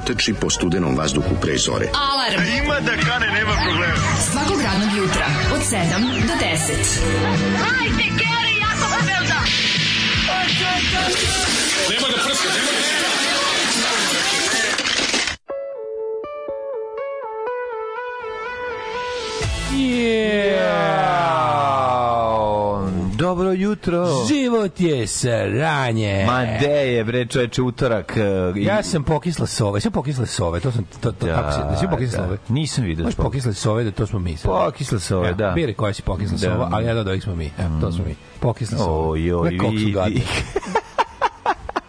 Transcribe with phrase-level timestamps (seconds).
[0.00, 1.86] trči po studenom vazduhu pre zore.
[1.94, 2.46] Alarm.
[2.62, 3.96] Ima da kane, nema problema.
[4.30, 5.76] Svakog radnog jutra, od 7
[6.26, 7.00] do 10.
[7.62, 9.40] Hajde, Geri, jako se velda.
[11.90, 12.10] Jao,
[24.60, 26.24] Život je sranje.
[26.26, 28.16] Ma de je, bre, čoveče, utorak.
[28.16, 28.20] e,
[28.56, 31.58] i- Ja sam pokisla sove, sve pokisle sove, to sam, to, to, Da, kako se,
[31.60, 32.24] da svi pokisle da.
[32.24, 32.38] sove.
[32.48, 33.04] Nisam vidio.
[33.04, 34.36] Možeš pokisle sove, da to smo mi.
[34.36, 35.50] Pokisle sove, Evo, da.
[35.50, 36.38] Biraj koja si pokisla Da.
[36.44, 37.50] Sova, ali jedan od ovih smo mi.
[37.58, 38.14] Evo, to smo mi.
[38.40, 39.08] Pokisle sove.
[39.10, 39.94] Oj, oj, vidi.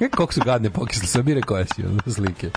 [0.17, 2.49] Koliko su gadne pokisle sove, biraj koja si, ono, slike.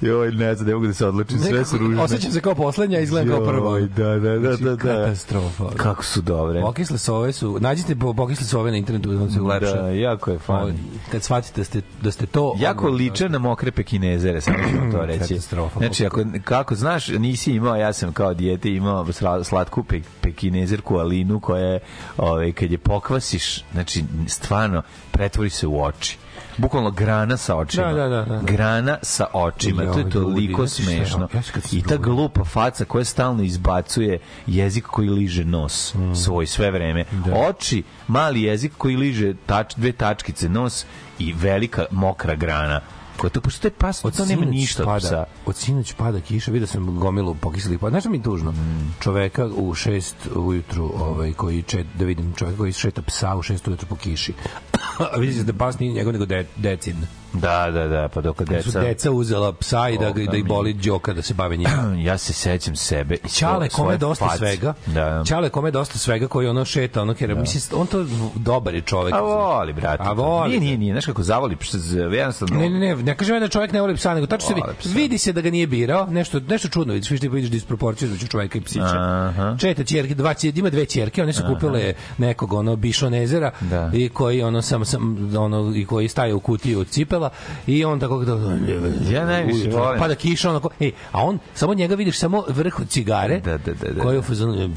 [0.00, 2.02] Joj, ne znam, ne mogu da se odlučim, sve su ružne.
[2.02, 3.54] Osjećam se kao poslednja, izgledam kao.
[3.68, 4.76] Joj, Da, da, da, Znači, da, da.
[4.76, 5.64] Katastrofa.
[5.64, 5.76] ono.
[5.76, 6.60] Kako su dobre.
[6.60, 9.82] Pokisle sove su, nađite po pokisle sove na internetu, da se ulepša.
[9.82, 10.72] Da, jako je fan.
[11.12, 12.54] Kad shvatite da ste, da ste to...
[12.58, 15.18] Jako liče na mokre pekinezere, samo ću to reći.
[15.18, 15.78] Katastrofa.
[15.78, 20.96] Znači, ako, kako znaš, nisi imao, ja sam kao dijete imao sla- slatku pe, pekinezerku
[20.96, 21.80] Alinu koja je,
[22.16, 26.18] ovaj, kad je pokvasiš, znači, stvarno, pretvori se u oči.
[26.60, 27.92] Bukvalno grana sa očima.
[27.92, 28.40] Da, da, da, da.
[28.42, 29.92] Grana sa očima.
[29.92, 31.28] to je toliko ljudi, smešno.
[31.34, 31.40] ja
[31.72, 36.14] I ta glupa faca koja stalno izbacuje jezik koji liže nos Mm.
[36.14, 37.04] svoj sve vreme.
[37.48, 40.84] Oči, mali jezik koji liže tač, dve tačkice nos
[41.18, 42.80] i velika mokra grana.
[43.20, 45.24] Koja to, pošto taj pas, Od to nema ništa od pada, psa.
[45.46, 47.90] Od sinoć pada kiša, vidio sam gomilu pokislih pada.
[47.90, 48.52] Znaš šta mi je tužno?
[48.52, 48.94] Mm.
[49.00, 53.68] Čoveka u šest ujutru, ovaj, koji čet, da vidim čoveka koji šeta psa u šest
[53.68, 54.32] ujutru po kiši.
[55.14, 56.96] A vidi se da pas nije njegov nego de, decin.
[57.32, 58.80] Da, da, da, pa dok Su deca...
[58.80, 60.48] deca uzela psa i da, ga, da ih mi.
[60.48, 61.94] boli džoka da se bave njima.
[62.10, 63.14] Ja se sećam sebe.
[63.14, 64.38] i Ćale kome dosta face.
[64.38, 64.74] svega.
[64.86, 65.22] Da.
[65.26, 68.80] Ćale kome je dosta svega koji ono šeta, ono kjer, mislim, on to dobar je
[68.80, 69.14] čovek.
[69.14, 70.02] A voli, brate.
[70.06, 70.48] A voli.
[70.48, 70.94] Nije, nije, nije.
[70.94, 71.56] Znaš kako zavoli,
[72.12, 72.58] jednostavno...
[72.58, 75.00] Ne, ne, ne, ne kažem ja da čovjek ne voli psa, nego tačno se vidi,
[75.00, 78.58] vidi se da ga nije birao, nešto nešto čudno vidiš, vidiš, vidiš disproporciju između čovjeka
[78.58, 78.96] i psića.
[79.28, 79.56] Aha.
[79.60, 83.90] Četa ćerke, dva ima dve ćerke, one su kupile nekog ono bišonezera Da.
[83.94, 87.19] i koji ono sam sam ono i koji staje u kutiju od cipela
[87.66, 88.32] i on tako da
[89.10, 89.98] Ja najviše volim.
[90.00, 93.40] Pada kiša onako, ej, a on samo njega vidiš samo vrh od cigare.
[93.40, 94.02] Da, da, da, da.
[94.02, 94.68] Koji je u fazonu e,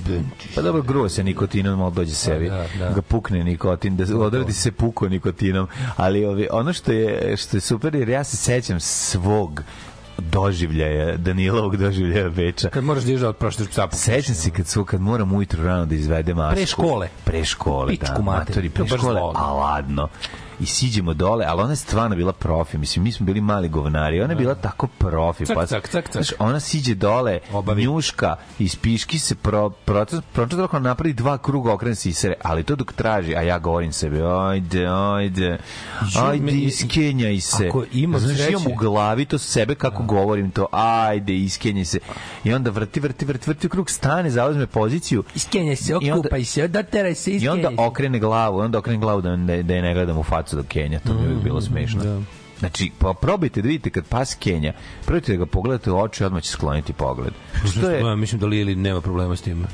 [0.55, 2.49] Pa dobro, gruo se nikotinom, malo dođe sebi.
[2.49, 2.89] da, da.
[2.89, 5.67] Ga pukne nikotin, da odradi se puko nikotinom.
[5.95, 9.63] Ali ovi, ono što je, što je super, jer ja se sećam svog
[10.17, 12.69] doživljaja, Danilovog doživljaja Beča.
[12.69, 13.87] kad moraš da da otproštiš psa.
[13.87, 16.55] po Sećam se kad su kad moram ujutro rano da izvedem masku.
[16.55, 17.07] Pre škole.
[17.23, 18.21] Pre škole, Pičku da.
[18.21, 20.07] materinu, Matori, to pre škole, a ladno.
[20.59, 22.77] I siđemo dole, ali ona je stvarno bila profi.
[22.77, 24.21] Mislim, mi smo bili mali govnari.
[24.21, 25.45] Ona je bila tako profi.
[25.45, 26.11] Cak, pa, cak, cak, cak.
[26.13, 27.83] Znaš, ona siđe dole, Obavi.
[27.83, 32.63] njuška, iz piški se pro, proces, proces dok napravi dva kruga okrene se isere, ali
[32.63, 35.57] to dok traži, a ja govorim sebi, ajde, ajde,
[36.17, 37.67] ajde, iskenjaj se.
[37.67, 41.99] Ako imam Znaš, sreće- imam u glavi to sebe kako govorim to, ajde, iskenjaj se.
[42.43, 46.43] I onda vrti, vrti, vrti, vrti krug, stane, zauzme poziciju Iskenjaj se, I onda- okupaj
[46.43, 47.75] se, doteraj se, i iskenjaj onda se.
[47.79, 50.99] okrene glavu, onda okrene glavu da, da, da je ne gledam u facu dok Kenja,
[50.99, 52.23] to mi je uvijek bilo smešno.
[52.59, 54.73] Znači, pa probajte da vidite kad pas Kenja,
[55.05, 57.33] probajte da ga pogledate u oči, odmah će skloniti pogled.
[57.71, 59.65] Što je, Ja, mislim da Lili nema problema s tim.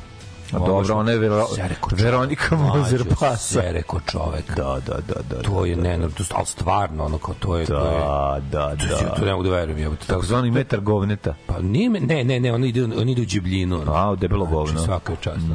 [0.53, 1.47] A dobro, ona je Vero.
[1.93, 3.61] Veronika Mozer Mlađo, pasa.
[3.61, 4.47] Sere ko čovek.
[4.47, 5.41] Da, da, da, da.
[5.41, 7.65] To je da, ne, to, ali stvarno, ono kao to je...
[7.65, 9.25] to je Da, da, to, je- to da.
[9.25, 9.79] ne mogu da verujem.
[9.79, 11.33] Jebote, tako, Takozvani metar govneta.
[11.45, 13.81] pa nije, ne, ne, ne, oni idu, oni idu u džibljinu.
[13.81, 13.93] ono.
[13.93, 14.79] A, debelo Znači, govno.
[14.79, 15.45] svaka je čast.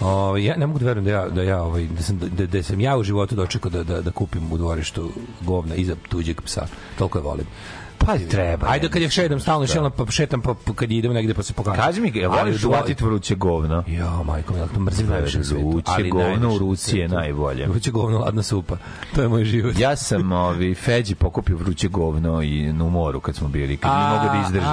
[0.00, 2.62] Ovaj, ja ne mogu da verujem da ja, da ja, ovaj, da sam, da, da
[2.62, 5.10] sam ja u životu dočekao da, da, da kupim u dvorištu
[5.40, 6.66] govna iza tuđeg psa.
[6.98, 7.46] Toliko je volim.
[8.06, 8.66] Pa treba.
[8.68, 11.52] Ajde kad je šedam, stalno šetam, pa šetam, pa, pa kad idem negde pa se
[11.52, 11.84] pokažem.
[11.84, 13.84] Kaži mi, Ali voliš uvatiti vruće govno?
[13.86, 15.38] Jo, majko, ja to mrzim najviše.
[15.38, 17.66] Vruće ali govno u ruci je najbolje.
[17.66, 18.76] Vruće govno, ladna supa.
[19.14, 19.78] To je moj život.
[19.78, 24.08] Ja sam ovi Feđi pokupio vruće govno i na moru kad smo bili, kad nije
[24.08, 24.66] mogu da izdrži.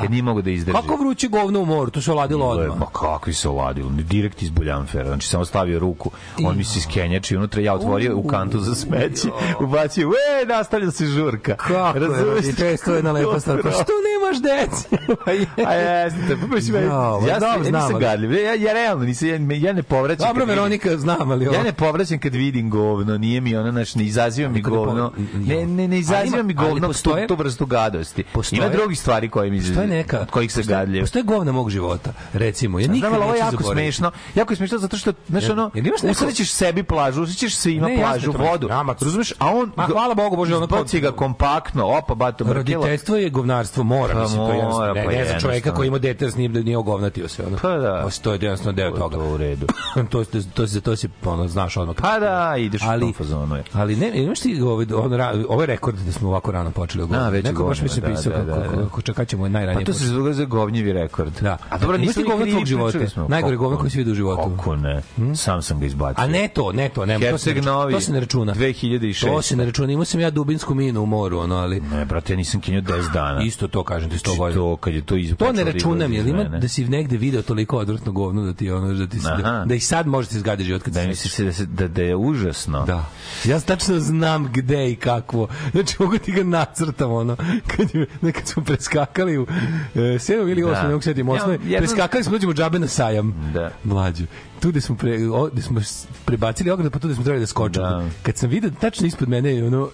[0.00, 0.76] Kad nije mogu da izdrži.
[0.76, 1.90] Kako vruće govno u moru?
[1.90, 2.78] To se oladilo odmah.
[2.78, 5.06] Ma kakvi se oladilo, direkt iz buljanfera.
[5.06, 6.10] Znači samo stavio ruku,
[6.44, 9.28] on mi se iskenjači unutra, ja otvorio u kantu za smeće,
[9.60, 11.56] ubacio, e, nastavlja se žurka.
[11.56, 13.62] Kako je, To je, to jedna lepa stvar.
[13.62, 14.88] Pa što nemaš deci?
[15.68, 16.80] A jeste, pa mislim, ma
[17.26, 18.32] ja, dobro, ja nisam gadljiv.
[18.32, 20.28] Ja, ja realno nisam, ja, ja ne povraćam.
[20.28, 21.56] Dobro, Veronika, znam, ali ovo...
[21.56, 25.66] Ja ne povraćam kad vidim govno, nije mi ono, znači, ne izaziva mi govno, ne,
[25.66, 28.24] ne, ne izaziva mi govno postoje- tu vrstu gadosti.
[28.24, 30.20] postoje- Ima drugih stvari koje mi Postoje neka...
[30.20, 31.00] od kojih se gadljiv.
[31.00, 32.78] Postoje govna mog života, recimo.
[32.78, 34.10] Ja nikad Znam, ovo je jako smešno.
[34.34, 35.70] Jako je smešno zato što, znaš, ono,
[36.10, 38.68] usrećeš sebi plažu, usrećeš svima plažu, to, vodu.
[39.00, 39.32] Razumeš?
[39.38, 39.72] A on...
[39.76, 44.20] Ma, hvala Bogu, Bože, ono Zbaci ga kompaktno, opa, bato, roditeljstvo je govnarstvo, mora, Pa
[44.20, 44.94] mislim, to je jednostavno.
[44.94, 47.42] Ne, pa ne za čoveka koji ima dete s njim da nije ogovnatio se.
[47.46, 47.56] Ono.
[47.62, 48.08] Pa da.
[48.22, 49.16] To je jednostavno deo To- toga.
[49.16, 49.66] to u redu.
[50.10, 50.24] to, to,
[50.54, 51.96] to, to, to si, ono, znaš odmah.
[51.96, 53.56] Pa da, ideš u ali, tom fazonu.
[53.56, 53.64] je.
[53.72, 55.12] Ali ne, imaš ti ovaj, on,
[55.48, 57.30] ovaj rekord da smo ovako rano počeli o Da, govnu.
[57.30, 58.82] već Neko baš mi se da, pisao da, da, kako, da.
[58.82, 61.32] kako čekat ćemo Pa najranije to se zove za govnjivi rekord.
[61.40, 61.56] Da.
[61.70, 62.98] A dobro, nismo ti govno tvog života?
[63.28, 64.50] Najgore govno koje si vidio u životu?
[64.56, 65.02] Kako ne?
[65.36, 66.24] Sam sam ga izbacio.
[66.24, 67.90] A ne to, ne to, ne, to se ne, računa.
[67.90, 68.54] To se ne računa.
[68.54, 69.26] 2006.
[69.26, 69.92] To se ne računa.
[69.92, 73.42] Imao sam ja dubinsku minu u moru, ono, ali Ne, brate, nisam kinio 10 dana.
[73.42, 74.60] isto to kažem ti 100 Znači, godina.
[74.60, 77.78] To, kad je to iz To ne računam, jer ima da si negde video toliko
[77.78, 79.64] odvratno govno da ti ono da ti se- da, Aha.
[79.64, 82.02] da i sad može ti zgadi život kad Da misliš se da, se, da, da
[82.02, 82.84] je užasno.
[82.84, 83.10] Da.
[83.44, 85.48] Ja tačno znam gde i kakvo.
[85.72, 87.36] Znači, mogu ti ga nacrtam, ono,
[87.66, 89.46] kad, je, nekad smo preskakali u
[89.94, 90.50] e, 7.
[90.50, 90.70] ili 8.
[90.72, 90.82] Da.
[90.82, 91.28] ne mogu setim,
[91.66, 93.50] Ja, preskakali smo, dođemo džabe na sajam.
[93.54, 93.70] Da.
[93.84, 94.24] Mlađu.
[94.60, 95.80] Tu gde smo, pre, o, gde smo
[96.24, 97.86] prebacili ograd, pa tu gde smo trebali da skočimo.
[97.86, 98.04] Da.
[98.22, 99.88] Kad sam vidio, tačno ispod mene ono,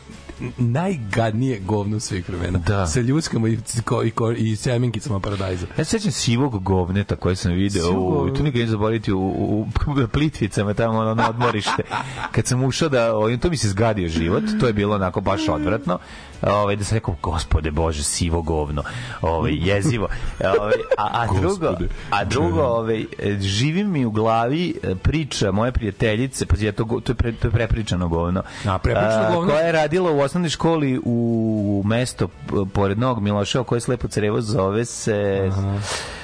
[0.59, 2.59] najgadnije govno svih vremena.
[2.59, 2.87] Da.
[2.87, 5.67] Sa ljuskama i, ko, i, ko, i seminkicama paradajza.
[5.79, 9.21] Ja se sećam sivog govneta koje sam video Sivog u, tu nikad neću zaboraviti u,
[9.21, 11.83] u, u Plitvicama tamo ono na odmorište
[12.33, 15.49] kad sam ušao da o, to mi se zgadio život to je bilo onako baš
[15.49, 15.99] odvratno
[16.43, 18.83] ovaj da sam rekao gospode bože sivo govno.
[19.23, 20.09] Ovaj jezivo.
[20.61, 21.77] Ovaj a, a drugo
[22.11, 23.05] a drugo ovaj
[23.41, 27.49] živi mi u glavi e, priča moje prijateljice pa je to to je, pre, to
[27.49, 28.43] je prepričano govno.
[28.67, 29.53] A, prepričano A, govno?
[29.53, 32.29] koja je radila u osnovnoj školi u mesto
[32.73, 35.51] pored Novog Miloševa koje je slepo crevo zove se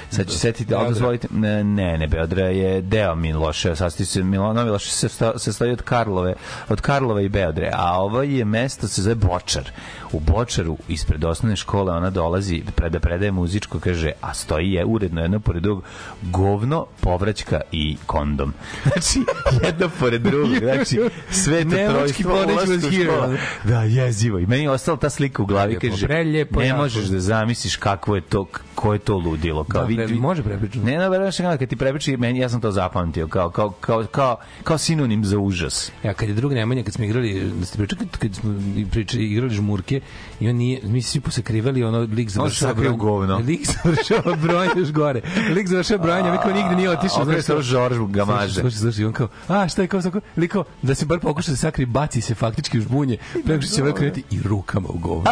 [0.09, 4.65] Sad ću setiti, ali dozvolite, ne, ne, Beodra je deo Miloševa, sastoji se, Milo, Novi
[4.65, 6.33] Milošev se sastoji od Karlove,
[6.69, 9.71] od Karlova i Beodre, a ovo je mesto se zove Bočar.
[10.11, 15.21] U Bočaru, ispred osnovne škole, ona dolazi, preda, predaje muzičko, kaže, a stoji je uredno
[15.21, 15.83] jedno pored drugog,
[16.21, 18.53] govno, povraćka i kondom.
[18.83, 19.19] Znači,
[19.63, 20.99] jedno pored drugog, znači,
[21.31, 23.37] sve to trojstvo ulazi u školu.
[23.63, 24.39] Da, jezivo.
[24.39, 27.75] I meni je ostala ta slika u glavi, Preljepo, kaže, preljepo, ne možeš da zamisliš
[27.75, 28.45] kakvo je to,
[28.75, 29.63] ko je to ludilo.
[29.63, 30.85] Kao, Da, vi- pre- vi- može prepričano.
[30.85, 34.05] Ne, ne, verujem što kad ti prepriči, meni ja sam to zapamtio kao kao kao
[34.05, 35.91] kao kao sinonim za užas.
[36.03, 38.53] Ja kad je drug Nemanja kad smo igrali da ste pričali kad, kad smo
[38.91, 40.01] pričali igrali žmurke
[40.39, 43.37] i on nije mi se svi posakrivali ono lik završava broj- govno.
[43.47, 45.21] Lik završava broj još gore.
[45.49, 47.21] Lik završava brojanje, mi kao nigde nije otišao.
[47.21, 48.53] Okreće se kao- Žorž Gamaže.
[48.53, 51.51] Slušaj, slušaj, slušaj, on kao, a šta je kao tako, liko, da se bar pokuša
[51.51, 54.97] da sakri, baci se faktički u žbunje, preko što će ovaj krenuti i rukama u
[54.97, 55.31] govno.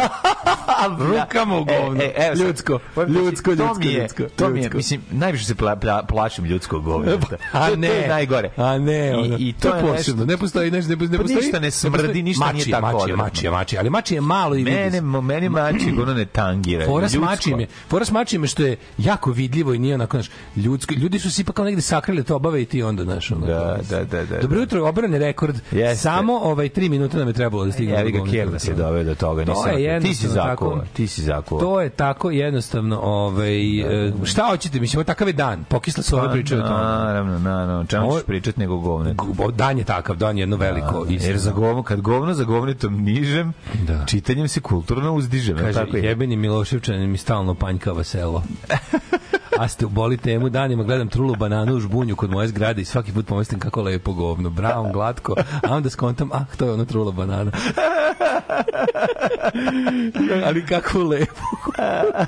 [1.00, 2.02] Rukama u govno.
[2.02, 4.22] E, e, evo sad, ljudsko, ljudsko, to ljudsko, mi je, ljudsko.
[4.36, 7.26] To mi je, mislim, najviše se pla, pla, plašim ljudskog govneta.
[7.52, 8.50] A to, ne, to je najgore.
[8.56, 9.94] A ne, ono, I, i to, je posebno.
[9.94, 11.36] nešto, Ne postoji, ne, ne, ne Pa postoji.
[11.36, 13.16] ništa ne smrdi, postoji- ništa nije mačije, tako odvratno.
[13.16, 15.00] mačije, mačije, ali mačije je malo i vidi mene, se.
[15.00, 16.86] meni mači govno ne tangira.
[16.86, 17.24] Fora s ljudsko.
[17.26, 20.94] mačijem je, fora s mačijem je što je jako vidljivo i nije onako, znaš, ljudsko,
[20.94, 23.46] ljudi su se ipak negde sakrili to obave i ti onda, znaš, ono.
[23.46, 24.38] Da, da, da, da.
[24.38, 25.56] Dobro jutro, obrane rekord.
[25.72, 25.96] Jeste.
[25.96, 28.00] Samo ovaj 3 minuta nam je trebalo da stignemo.
[28.00, 28.32] Evi do ga govna.
[28.32, 29.44] Kjer nas je doveo do toga.
[29.44, 30.82] To Nisam, ti si tako.
[30.92, 31.60] ti si zakuva.
[31.60, 34.12] To je tako jednostavno, ovaj, e,
[34.46, 36.74] šta hoćete, mislim, ovo takav je dan, pokisle su ove priče o tome.
[36.74, 37.84] Naravno, naravno.
[37.84, 39.14] Čemu ćeš pričati nego govne?
[39.52, 41.04] Dan je takav, dan je jedno veliko.
[41.04, 41.24] istina.
[41.24, 43.52] Jer za govno, kad govno za govnetom nižem,
[43.86, 44.04] Da.
[44.06, 45.56] čitanjem se kulturno uzdižem.
[45.58, 46.04] Kaže, tako je.
[46.04, 48.42] jebeni Miloševčanin mi stalno panjkava selo.
[49.58, 52.84] A ste u boli temu danima, gledam trulu bananu u žbunju kod moje zgrade i
[52.84, 54.50] svaki put pomislim kako lepo govno.
[54.50, 55.34] Brown, glatko,
[55.68, 57.52] a onda skontam, ah, to je ono trula banana.
[60.46, 61.42] Ali kako lepo.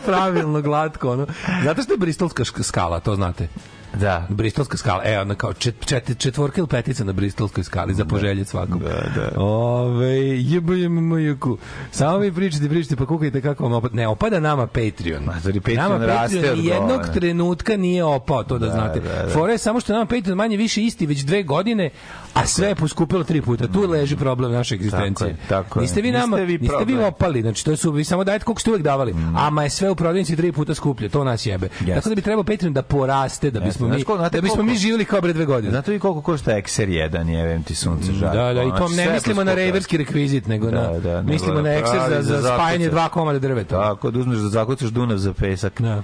[0.06, 1.26] Pravilno, glatko, ono.
[1.64, 3.48] Zato što je bristolska skala, to znate.
[3.94, 4.26] Da.
[4.28, 8.50] Bristolska skala, evo, ona kao čet, čet, četvorka ili petica na Bristolskoj skali, za poželjeti
[8.50, 8.78] svakom.
[8.78, 9.40] Da, da.
[9.40, 11.58] Ove, jebujem mojuku.
[11.90, 13.96] Samo vi pričate, pričate, pa kukajte kako vam opada.
[13.96, 15.24] Ne, opada nama Patreon.
[15.24, 17.12] Ma, zar i Patreon nama raste Patreon jednog govna?
[17.12, 19.00] trenutka nije opao, to da, znate.
[19.00, 19.28] da, da.
[19.28, 21.90] Fora je samo što nama Patreon manje više isti već dve godine,
[22.34, 23.66] a sve je poskupilo tri puta.
[23.66, 25.28] Tu leži problem naše egzistencije.
[25.28, 25.82] je, tako je.
[25.82, 28.60] niste vi nama, Niste vi niste vi opali, znači to su vi samo dajete koliko
[28.60, 29.14] ste uvek davali.
[29.36, 31.68] Ama je sve u prodavnici tri puta skuplje, to nas jebe.
[31.94, 34.62] Tako da bi trebao Patreon da poraste da bismo mi da bismo koliko?
[34.62, 35.70] mi živjeli kao pre dve godine.
[35.70, 38.36] Znate vi koliko košta Exer 1, jevem ti sunce žar.
[38.36, 41.78] Da, da, i to ne mislimo na reverski rekvizit, nego Da, na, da, mislimo na
[41.80, 43.82] pravi za, za spajanje dva komada drveta.
[43.82, 45.80] Tako, da uzmeš da zakucaš Dunav za pesak.
[45.80, 46.02] Da.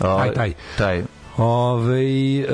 [0.00, 0.52] Ovaj, taj.
[0.78, 1.02] Taj.
[1.36, 2.02] Ove,
[2.40, 2.46] e,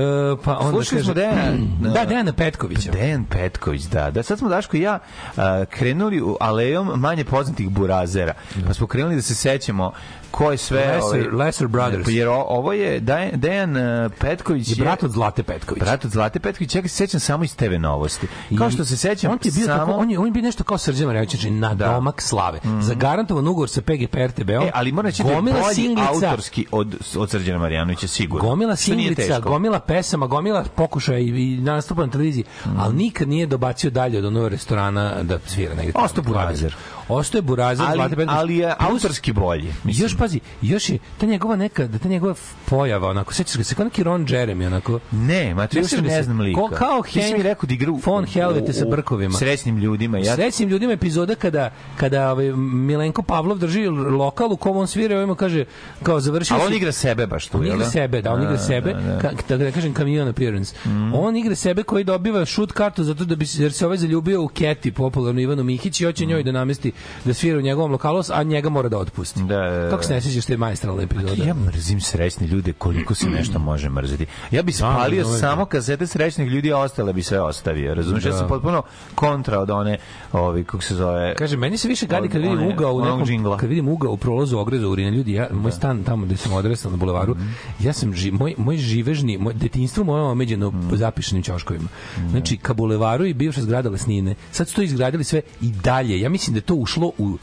[0.44, 1.52] pa onda Slušali smo kaže- Dejana.
[1.94, 2.90] Da, Dejana Petkovića.
[2.90, 4.10] Dejan Petković, da.
[4.10, 4.98] Da, sad smo Daško i ja
[5.36, 8.34] a, krenuli u alejom manje poznatih burazera.
[8.66, 9.92] Pa smo krenuli da se sećamo
[10.30, 10.98] ko je sve...
[11.02, 12.08] Lesser- Lesser Brothers.
[12.08, 13.00] Jer o- ovo je
[13.32, 15.82] Dejan, a, Petković Je brat od Zlate Petković.
[15.82, 18.26] Brat od Zlate Petković, ja se sećam samo iz TV novosti.
[18.58, 19.78] Kao što se sećam on je bio samo...
[19.78, 22.58] tako, on je, on je bio nešto kao Srđan Marjanović, znači na domak slave.
[22.80, 24.62] Za garantovan ugovor sa PGP RTB-om.
[24.62, 28.48] E, ali moram reći da je bolji singlica, autorski od, od Srđana Marjanovića, sigurno.
[28.48, 32.44] Gomila singlica, gomila pesama, gomila pokušaja i, i nastupa na televiziji,
[32.78, 35.92] ali nikad nije dobacio dalje od onog restorana da svira negde.
[35.94, 36.76] Ostao burazer.
[37.10, 38.30] Ostaje burazan, ali, Zlate Petrović.
[38.32, 39.68] ali je autorski bolji.
[39.84, 43.64] I još pazi, još je ta njegova neka, da ta njegova pojava, onako, sećaš ga
[43.64, 44.98] se kao neki Ron Jeremy, onako.
[45.12, 46.60] Ne, ma to sjećam ne znam lika.
[46.60, 49.38] Ko- kao Ti si mi Hank rekao da igra von Helvete sa brkovima.
[49.38, 50.18] Srećnim ljudima.
[50.18, 55.14] Ja, Srećnim ljudima epizoda kada kada ovaj Milenko Pavlov drži lokal u kom on svira
[55.14, 55.64] i ovima kaže
[56.02, 57.90] kao završio ali on igra sebe baš tu, on jel igra da?
[57.90, 59.18] sebe, da, on igra Da, sebe, da, da.
[59.18, 60.74] ka, da, da kažem camion appearance.
[61.14, 64.48] On igra sebe koji dobiva šut kartu zato da bi jer se ovaj zaljubio u
[64.48, 66.92] Keti, popularno Ivanu Mihić i hoće njoj da namesti
[67.24, 69.40] da svira u njegovom lokalu, a njega mora da otpusti.
[69.40, 69.90] Da, da, da.
[69.90, 71.44] Kako se ne sjećaš te majstralne epizode?
[71.44, 74.26] Ja mrzim srećne ljude koliko se nešto može mrziti.
[74.50, 75.38] Ja bi spalio da, da.
[75.38, 77.94] samo kasete srećnih ljudi, a ostale bi sve ostavio.
[77.94, 78.24] Razumiješ?
[78.24, 78.38] Ja Da.
[78.38, 78.82] sam potpuno
[79.14, 79.98] kontra od one,
[80.32, 81.34] ovi, kako se zove...
[81.34, 83.56] Kaže, meni se više gadi kad vidim ugao u nekom, džingla.
[83.56, 86.90] kad vidim ugao u prolazu ogreza urina ljudi, ja, moj stan tamo gde sam odrastao
[86.90, 87.48] na bulevaru, Mhm.
[87.80, 91.88] ja sam ži, moj, moj živežni, moj detinjstvo moje omeđeno po zapišenim ćoškovima.
[92.30, 96.20] Znači, ka bulevaru i bivša zgrada Lesnine, sad su to izgradili sve i dalje.
[96.20, 97.38] Ja mislim da to ušlo u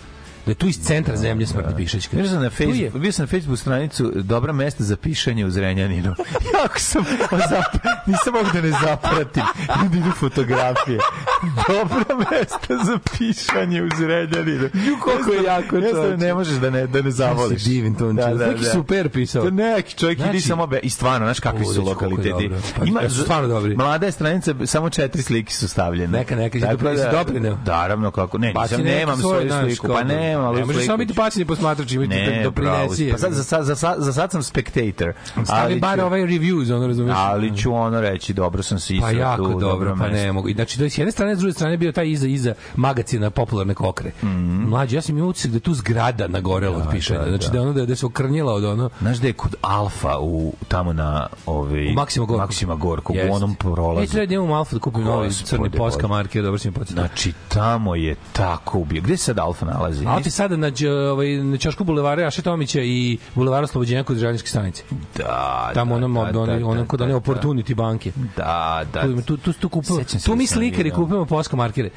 [0.48, 2.18] da je tu iz centra zemlje smrti pišećka.
[2.18, 5.46] Bio sam na Tu je- Facebook, bio sam na Facebook stranicu dobra mesta za pišanje
[5.46, 6.16] u Zrenjaninu.
[6.56, 7.76] jako sam zap,
[8.06, 9.44] nisam mogu da ne zapratim.
[9.88, 11.00] Idu fotografije.
[11.68, 14.64] Dobra mesta za pišanje u Zrenjaninu.
[14.64, 16.18] Ju, koliko je jako, čoveče.
[16.18, 17.64] ne možeš da ne, da ne zavoliš.
[17.64, 18.52] se divim tom čoveku.
[18.52, 19.44] Neki super pisao.
[19.44, 22.50] To neki čovjek Znači- idi samo be, i stvarno, znaš kakvi su je lokaliteti.
[22.94, 23.76] Pa, jesu stvarno dobri.
[23.76, 26.18] Mlada je stranica, samo četiri slike su stavljene.
[26.18, 27.58] Neka, neka, si da- doprineo?
[27.66, 28.38] Naravno, kako.
[28.38, 29.88] Ne, Baci nisam, nemam svoj, svoju sliku.
[29.88, 30.04] Pa da-
[30.38, 33.06] nemam, ali Ne samo biti pasivni posmatrač, imati ne, doprinesi.
[33.06, 33.12] bravo.
[33.12, 35.14] Pa sad, za, za, sad, za sad sam spectator.
[35.26, 37.18] Stavi ali bar ovaj reviews, ono razumiješ?
[37.20, 40.16] Ali ću ono reći, dobro sam se Pa isao jako tu, dobro, pa mesto.
[40.18, 40.50] ne mogu.
[40.50, 43.74] I Znači, da s jedne strane, s druge strane bio taj iza iza magacina popularne
[43.74, 44.12] kokre.
[44.24, 44.70] Mhm.
[44.70, 47.20] Mlađi, ja sam imao utisak da tu zgrada nagorela od pišanja.
[47.20, 47.52] da, znači da.
[47.54, 50.94] da ono da, da se okrnjila od ono Znaš da je kod Alfa u, tamo
[50.94, 52.42] na ovaj, u Maksima Gorku.
[52.42, 54.04] Maksima Gorku, u onom prolazu.
[54.04, 56.08] E, treba da Alfa da kupim novi crni poska Bože.
[56.08, 57.02] marker, dobro si mi podsjetio.
[57.06, 59.02] Znači, tamo je tako ubio.
[59.02, 60.06] Gde se sad Alfa nalazi?
[60.06, 60.72] Alfa je sada na,
[61.12, 64.84] ovaj, na Ćošku bulevara Jaše Tomića i bulevara Oslobođenja kod Željezničke stanice.
[65.16, 67.20] Da, Tamo da, onom, da, da, da, onom, da, onom kod da, one da.
[67.20, 68.12] opportunity banke.
[68.38, 69.02] Da, da.
[69.02, 70.96] Tu, tu, tu, tu, kupimo, se tu da mi slikari video.
[70.96, 71.90] kupujemo poska markere.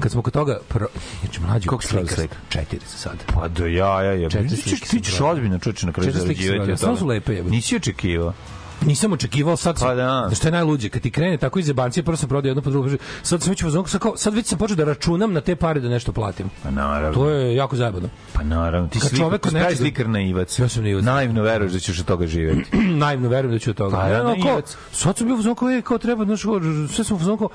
[0.00, 0.86] Kad smo kod toga, pro,
[1.20, 2.36] znači mlađi, Koliko si prodao slika-?
[2.48, 3.16] Četiri za sad.
[3.34, 4.30] Pa do jaja je.
[4.30, 6.72] Četiri slike ti ćeš ozbiljno čoče na kraju Četiri slike zarađivati.
[6.72, 7.00] od Samo toga.
[7.00, 7.42] su lepe.
[7.42, 8.32] Nisi očekivao.
[8.80, 10.26] Nisam očekivao sad Pa da.
[10.28, 12.70] da što je najluđe kad ti krene tako iz jebancije prvo sam prodao jedno pa
[12.70, 12.88] drugo
[13.22, 15.80] sad sam već u sad, kao, sad već sam počeo da računam na te pare
[15.80, 17.14] da nešto platim Pa naravno.
[17.14, 18.88] to je jako zajebano Pa naravno.
[18.88, 20.58] Ti slikar, čovek pravi nečega- slikar naivac.
[20.58, 21.04] Ja sam naivac.
[21.04, 22.76] Naivno veruješ da ćeš od toga živjeti.
[23.04, 24.76] naivno verujem da ću od toga Pa, ja, ono, kao, naivac.
[24.92, 27.48] sad sam bio u kao, e, kao treba znaš, kao, sve sam u kao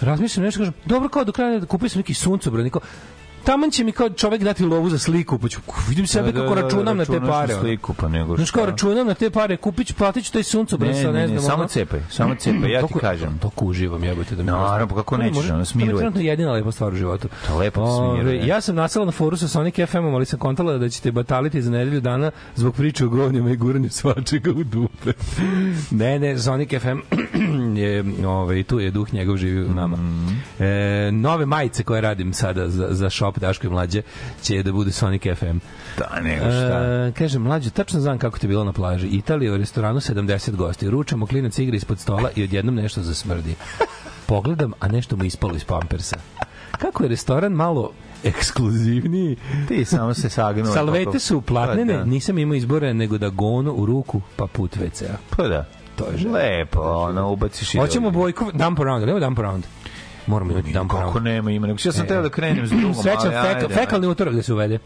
[0.00, 2.80] razmišljam nešto kažem dobro kao do kraja da kupio sam neki suncobran kao
[3.44, 6.40] Taman će mi kao čovek dati lovu za sliku, pa ću, vidim sebe Da, da,
[6.40, 7.54] kako da, računam na te pare.
[7.54, 10.92] sliku, pa nego Znaš kao računam na te pare, kupit ću, platit ću taj suncobran
[10.92, 13.38] Ne, ne, ne, ne, znam, samo cepaj, samo cepaj, ja ti kažem.
[13.38, 16.52] Toliko uživam, jebote da mi Naravno, pa kako To nećeš, ono, smiruje To je jedina
[16.52, 17.28] lepa stvar u životu.
[17.48, 18.46] To lepo smiruje.
[18.46, 21.70] Ja sam nasela na foru sa Sonic FM-om, ali sam kontala da ćete bataliti za
[21.70, 25.12] nedelju dana zbog priče o govnjama i guranju svačega u dupe.
[26.00, 26.98] ne, ne, Sonic FM
[27.76, 29.96] je, ovaj, tu je duh njegov živi u nama.
[29.96, 30.28] Mhm.
[30.58, 34.02] E, nove majice koje radim sada za, za shop Daško i Mlađe
[34.42, 35.58] će da bude Sonic FM.
[35.98, 36.84] Da, nego šta.
[37.08, 39.06] E, kaže, mlađe, tačno znam kako ti bilo na plaži.
[39.06, 40.90] Italija u restoranu 70 gosti.
[40.90, 43.54] Ručamo, klinac igra ispod stola i odjednom nešto zasmrdi.
[44.26, 46.16] Pogledam, a nešto mu ispalo iz pampersa.
[46.78, 47.92] Kako je restoran malo
[48.24, 49.36] ekskluzivniji.
[49.68, 50.74] Ti samo se sagnuo.
[50.74, 52.04] Salvete su platnene, Pa da.
[52.04, 55.16] nisam imao izbora nego da gono u ruku, pa put WC-a.
[55.36, 55.68] Pa da.
[55.96, 56.32] To je želja.
[56.34, 59.64] Lepo, ono, ubaciš i Hoćemo bojkov, dump around, ali evo dump around.
[60.26, 61.24] Moramo imati dump Kako around.
[61.24, 62.08] nema ima, nego ja sam E.
[62.08, 63.32] teo da krenem s drugom, Srećan
[63.74, 64.78] fekalni utorak da se uvede.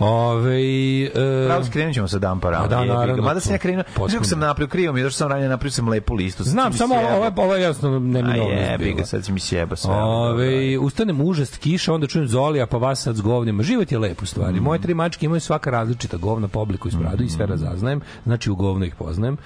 [0.00, 0.60] Ove,
[1.04, 1.10] e,
[1.46, 2.64] Pravo skrenut ćemo sa dampa rana.
[2.64, 3.22] A da, naravno.
[3.22, 4.24] Mada sam ja krenuo, Potpuno.
[4.24, 6.44] sam napravio, krivo mi je, došao sam ranije, napravio sam lepu listu.
[6.44, 8.96] Znam, samo ovo je, ovo je jasno A neminovnost jebi bila.
[8.96, 9.94] ga, sad će mi sjeba sve.
[9.94, 13.62] Ove, ustanem užast kiša, onda čujem Zolija, pa vas sad s govnima.
[13.62, 14.60] Život je lep u stvari.
[14.60, 18.00] Moje tri mačke imaju svaka različita govna po obliku i smradu i sve razaznajem.
[18.24, 19.36] Znači u govno ih poznajem.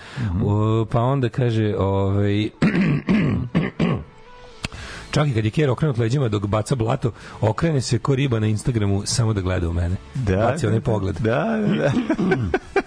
[0.44, 2.48] O, pa onda kaže, ovaj
[5.14, 8.46] Čak i kad je Kjer okrenut leđima dok baca blato, okrene se ko riba na
[8.46, 9.96] Instagramu samo da gleda u mene.
[10.14, 11.16] Da, Baci onaj da, pogled.
[11.16, 11.92] Da, da, da.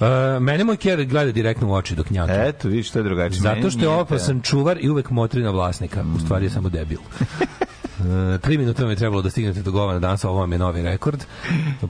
[0.00, 0.06] Uh,
[0.42, 2.32] mene moj Kjer gleda direktno u oči dok njaka.
[2.32, 3.40] Eto, vidiš, to je drugačije.
[3.40, 6.04] Zato što je opasan čuvar i uvek motri na vlasnika.
[6.16, 6.98] U stvari je samo debil.
[6.98, 10.82] E, tri minuta vam je trebalo da stignete do govana danas, ovo vam je novi
[10.82, 11.24] rekord.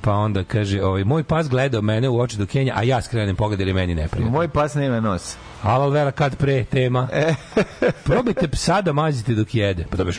[0.00, 3.36] Pa onda kaže, ovaj, moj pas gleda mene u oči do Kenja, a ja skrenem
[3.36, 4.30] pogled je meni neprijatno.
[4.30, 5.36] Moj pas nema nos.
[5.62, 7.08] Alal vera kad pre tema.
[8.04, 9.84] Probajte psa da mazite dok jede.
[9.84, 10.16] Pa dobiješ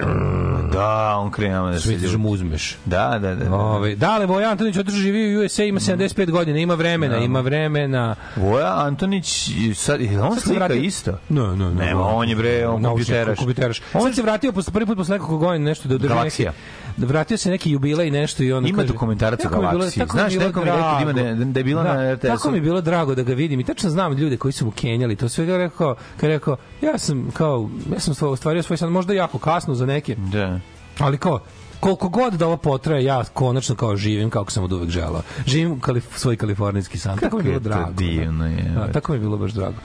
[0.74, 2.18] Da, on krene da se ti ljuti.
[2.24, 2.78] uzmeš.
[2.86, 3.36] Da, da, da.
[3.36, 3.56] da.
[3.56, 8.16] Ove, Dale Voja Antonić otišao živi u USA, ima 75 godina, ima vremena, ima vremena.
[8.36, 11.12] Voja Antonić, sad, je on Sad slika vratio- isto?
[11.30, 11.86] Ne, ne, ne.
[11.86, 13.38] Nema, on je bre, on kompjuteraš.
[13.38, 13.82] kompjuteraš.
[13.94, 16.52] On- Sad se vratio posle prvi put posle nekoliko godina nešto da održi Galaksija.
[16.52, 20.06] neki- Da vratio se neki jubilej nešto i on Ima dokumentarac o Galaksiji.
[20.12, 22.28] Znaš, neko mi rekao da ima ne- da je bila na RTS-u.
[22.28, 24.72] Tako mi je bilo drago da ga vidim i tačno znam ljude koji su mu
[24.72, 25.16] kenjali.
[25.16, 29.14] To sve ga rekao, kad rekao, ja sam kao, ja sam ostvario svoj san, možda
[29.14, 30.60] jako kasno za neke, Da.
[31.00, 31.40] ali kao,
[31.80, 35.22] koliko god da ovo potraje, ja konačno kao živim kako sam od uvek želao.
[35.46, 37.18] Živim kalif, svoj kalifornijski san.
[37.18, 37.92] Tako mi je bilo drago.
[37.92, 38.64] divno, je.
[38.64, 39.78] Da, tako mi je bilo baš drago.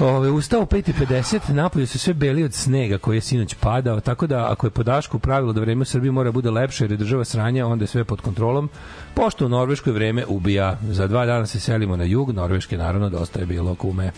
[0.00, 4.26] Ove, ustao u 5.50, napolju se sve beli od snega koji je sinoć padao, tako
[4.26, 6.96] da ako je po Dašku pravilo da vreme u Srbiji mora bude lepše jer je
[6.96, 8.68] država sranja, onda je sve pod kontrolom.
[9.14, 10.78] Pošto u Norveškoj vreme ubija.
[10.82, 14.10] Za dva dana se selimo na jug, Norveške naravno dosta je bilo kume.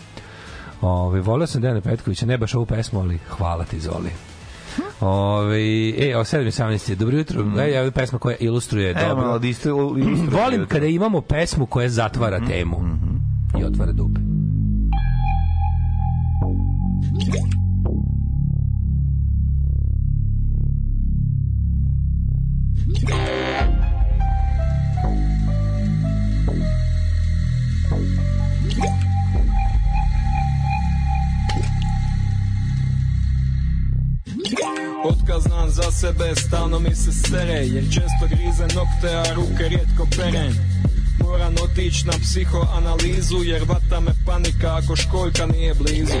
[0.81, 4.09] Ove, volio sam Dejana Petkovića, ne baš ovu pesmu, ali hvala ti Zoli.
[5.01, 5.59] Ove,
[5.97, 7.59] e, o 7.18 je, dobro jutro, mm.
[7.59, 9.25] e, evo pesma koja ilustruje Evo, dobro.
[9.25, 12.77] malo da ilustruje Volim kada imamo pesmu koja zatvara temu
[13.59, 14.26] i otvara dupe.
[35.05, 40.77] Otkaz za sebe, stalno mi se sere Jer često grize nokte, a ruke rijetko perem
[41.27, 46.19] Moram otić na psihoanalizu Jer vata me panika ako školjka nije blizu.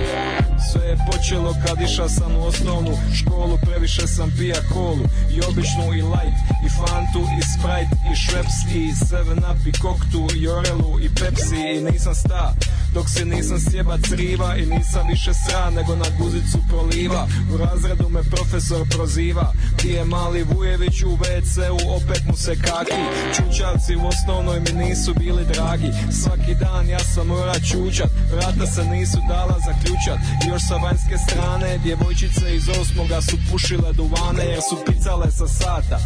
[0.71, 5.05] Sve je počelo kad iša sam u osnovnu školu Previše sam pija kolu.
[5.31, 10.27] I običnu i light I fantu i sprite I šveps i seven up i koktu
[10.35, 12.53] I orelu i pepsi I nisam sta
[12.93, 17.27] dok se nisam sjeba criva I nisam više sra nego na guzicu proliva.
[17.53, 19.53] U razredu me profesor proziva.
[19.77, 23.01] Ti je mali Vujević u WC-u Opet mu se kaki.
[23.35, 25.89] Čučavci u osnovnoj mi nisu bili dragi.
[26.21, 30.19] Svaki dan ja sam mora čučat Vrata se nisu dala zaključat.
[30.49, 35.99] Još sa vanjske strane Djevojčice iz osmoga su pušile duvane Jer su picale sa sata.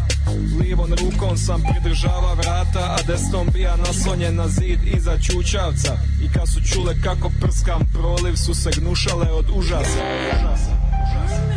[0.60, 6.48] Livom rukom sam pridržava vrata A desnom bija naslonjen na zid iza čučavca I kad
[6.54, 10.71] su čule kako prskam proliv Su se gnušale od užasa Užasa,
[11.03, 11.51] užasa.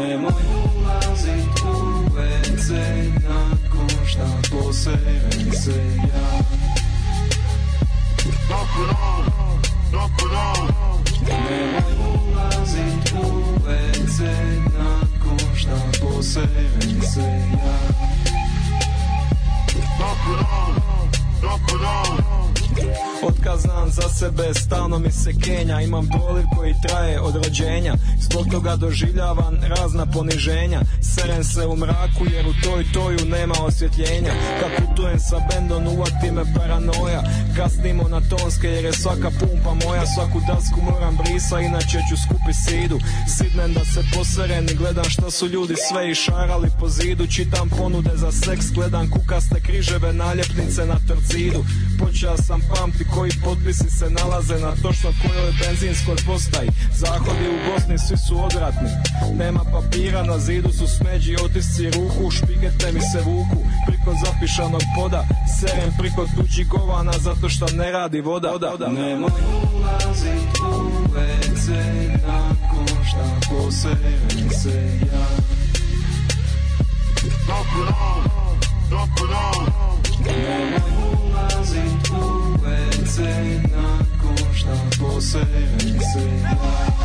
[0.00, 0.32] Nemoj
[0.76, 2.70] ulazit u WC
[3.28, 6.38] nakon šta poserem se ja
[9.92, 10.77] Nemoj
[21.84, 22.27] on.
[23.48, 25.80] Otkaz znam za sebe, stalno mi se kenja.
[25.80, 27.94] Imam proliv koji traje od rođenja.
[28.20, 30.80] Zbog toga doživljavam razna poniženja.
[31.00, 34.32] Serem se u mraku jer u toj toju nema osvjetljenja.
[34.60, 37.22] Kad putujem sa bendom uvati me paranoja.
[37.56, 40.06] Kasnimo na tonske jer je svaka pumpa moja.
[40.06, 42.98] Svaku dasku moram brisa inače ću skupi sidu.
[43.36, 47.26] Sidnem da se poserem i gledam šta su ljudi sve išarali po zidu.
[47.26, 51.64] Čitam ponude za seks, gledam kukaste križeve naljepnice na torcidu
[51.98, 56.68] Počeo sam pamti koji potpisi se nalaze na točno kojoj benzinskoj postaji.
[56.94, 58.90] Zahodi u Bosni svi su odratni.
[59.38, 63.60] Nema papira, na zidu su smeđi otisci ruku Špigete mi se vuku.
[63.86, 65.24] Priko zapišanog poda
[65.60, 68.88] Serem priko tuđih govana zato što ne radi voda, voda.
[68.88, 69.30] Nemoj
[69.74, 71.68] ulazit u WC
[72.26, 75.26] nakon šta poserem se ja.
[80.26, 81.07] Nemoj ulazit u
[83.08, 83.20] WC
[83.72, 86.98] nakon šta poserem se ja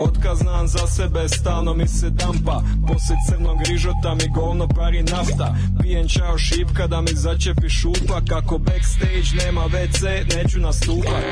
[0.00, 2.62] Otkaz za sebe, stalno mi se dampa.
[2.88, 5.56] Poslije crnog rižota mi govno pari nafta.
[5.82, 8.20] Pijem čao šipka da mi začepi šupa.
[8.28, 11.24] Kako backstage nema WC, neću nastupat.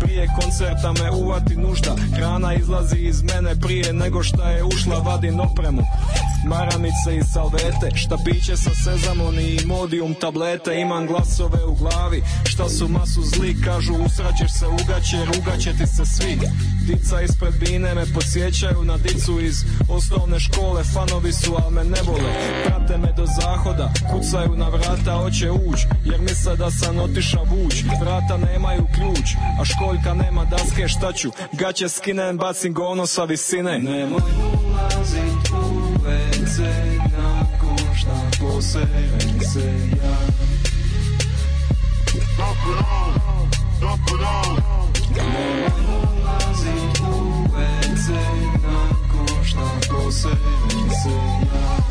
[0.00, 5.40] Prije koncerta me uvati nužda Hrana izlazi iz mene prije nego šta je ušla Vadim
[5.40, 5.82] opremu.
[6.46, 10.80] Maramice i salvete Štapiće sa sezamon i modium tablete.
[10.80, 13.62] Imam glasove u glavi Šta su masu zli.
[13.64, 16.38] Kažu usraćeš se ugaće Rugaće ti se svi.
[16.86, 20.84] Dica ispred bine me podsjećaju na dicu iz osnovne škole.
[20.84, 22.32] Fanovi su al me ne vole.
[22.66, 27.84] Prate me do zahoda Kucaju na vrata hoće uć Jer misle da sam otiša vuć.
[28.00, 29.28] Vrata nemaju ključ
[29.60, 31.30] A školjka nema daske šta ću?
[31.52, 33.78] Gaće skinem bacim govno sa visine.
[33.78, 34.20] Nemoj
[34.54, 36.58] ulazit u WC
[37.18, 39.60] nakon košta Posebem se
[40.02, 40.50] ja.
[43.80, 44.59] Ne
[49.50, 51.10] šta posebem se
[51.46, 51.90] ja?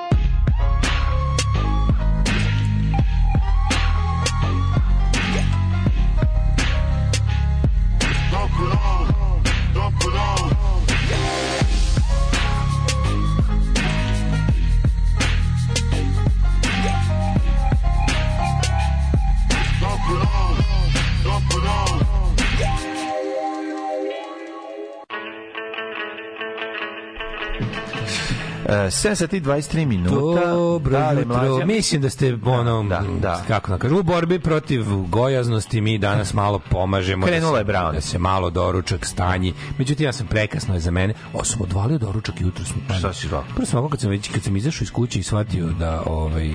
[28.76, 30.14] 7 sati i 23 minuta.
[30.46, 31.36] Dobro Dale, jutro.
[31.48, 31.66] mlađa.
[31.66, 33.42] Mislim da ste ono, da, da.
[33.48, 37.26] kako da kažem, u borbi protiv gojaznosti mi danas malo pomažemo.
[37.26, 37.92] Krenula da je se, Brown.
[37.92, 39.54] Da se malo doručak stanji.
[39.78, 41.14] Međutim, ja sam prekasno je za mene.
[41.32, 42.64] O, sam odvalio doručak jutro.
[42.64, 43.44] Smo, Šta si rekao?
[43.54, 46.50] Prvo sam ovako kad sam, već, kad sam izašao iz kuće i shvatio da, ovaj,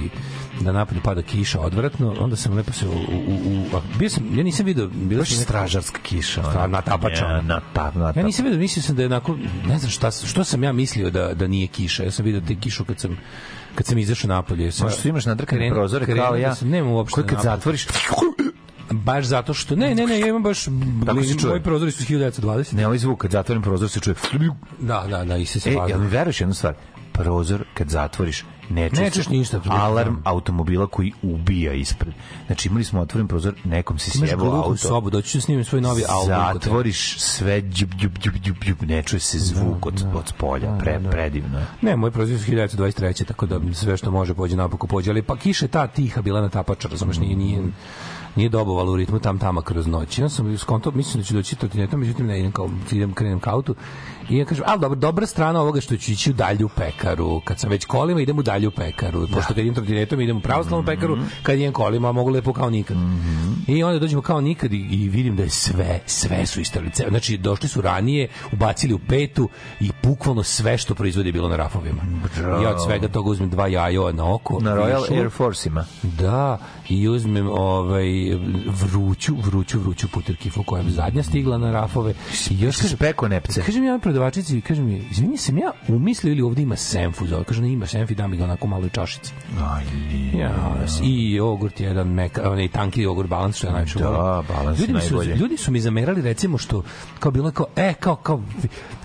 [0.61, 2.95] da napolju pada kiša odvratno, onda sam lepo se u, u,
[3.45, 6.41] u, a bio sam, ja nisam video, bila Baš neka- stražarska kiša.
[6.43, 7.25] Stra- natapača.
[7.25, 10.11] Ja, na, ta, na, Ja nisam vidio, mislio sam da je onako, ne znam šta,
[10.11, 12.08] što sam ja mislio da, da nije kiša.
[12.09, 13.17] Ja sam vidio te kišu kad sam
[13.75, 14.71] kad sam izašao napolje.
[14.71, 16.49] Sam, Možda imaš nadrkane Kren- prozore kao krenuo ja.
[16.49, 17.51] da sam- nemam uopšte Koji kad napolje.
[17.51, 17.87] zatvoriš,
[18.91, 20.63] Baš zato što, ne, ne, ne, ja imam baš,
[21.05, 21.49] Tako se čuje.
[21.49, 22.73] moji prozori su 1920.
[22.73, 24.15] ne ovaj zvuk, kad zatvorim prozor se čuje.
[24.79, 26.73] Da, da, da, i se se E, jel mi veruješ jednu stvar?
[27.19, 29.61] Prozor kad zatvoriš ne čuje Ne čuješ ništa.
[29.69, 32.13] alarm automobila koji ubija ispred.
[32.47, 34.77] Znači imali smo otvoren prozor, nekom se sjebao auto.
[34.77, 36.53] sobu, doći ću snimim svoj novi album.
[36.53, 40.99] Zatvoriš sve džup, džup, džup, džup, džup, ne čuje se zvuk od, od spolja, pre,
[41.11, 41.65] predivno je.
[41.81, 43.25] Ne, moj prozor su 1923.
[43.25, 45.11] Tako da sve što može pođe napako pođe.
[45.11, 47.63] Ali pa kiša je ta tiha bila na tapača, razumeš, nije, nije,
[48.35, 50.19] nije dobovalo u ritmu tam tama kroz noć.
[50.19, 53.51] Ja sam skonto, mislim da ću doći trotinetom, međutim ne idem kao, idem, krenem ka
[53.51, 53.75] autu.
[54.29, 57.41] I ja kažem, ali dobro, dobra strana ovoga što ću ići u dalju pekaru.
[57.45, 59.27] Kad sam već kolima, idem u dalju pekaru.
[59.27, 62.97] Pošto kad idem trotinetom, idem u pravoslavnu pekaru, kad idem kolima, mogu lepo kao nikad.
[63.67, 66.91] I onda dođemo kao nikad i, i vidim da je sve, sve su istavili.
[66.91, 71.49] Ce- Znači, došli su ranije, ubacili u petu i bukvalno sve što proizvodi je bilo
[71.49, 72.01] na rafovima.
[72.63, 74.59] Ja od svega toga uzmem dva jajo na oko.
[74.61, 75.11] Na Royal.
[75.19, 75.85] Air Force-ima.
[76.03, 76.57] Da,
[76.89, 78.05] i uzmem ovaj
[78.81, 82.13] vruću, vruću, vruću puterkifu koja je zadnja stigla na rafove.
[82.49, 83.61] I još Si kažem, spekao nepce.
[83.61, 87.43] Kažem ja prodavačici, kažem mi, izvini sam ja umislio ili ovdje ima senfu za.
[87.43, 89.33] Kaže, ne ima senfi, da mi ga onako malo čašici.
[89.59, 89.83] Aj,
[90.33, 94.93] Ja, i jogurt jedan meka, onaj tanki jogurt balans što ja najviše Da, balans ljudi
[94.93, 95.35] mi su, najbolje.
[95.35, 96.83] ljudi su mi zamerali recimo što
[97.19, 98.41] kao bilo kao e kao kao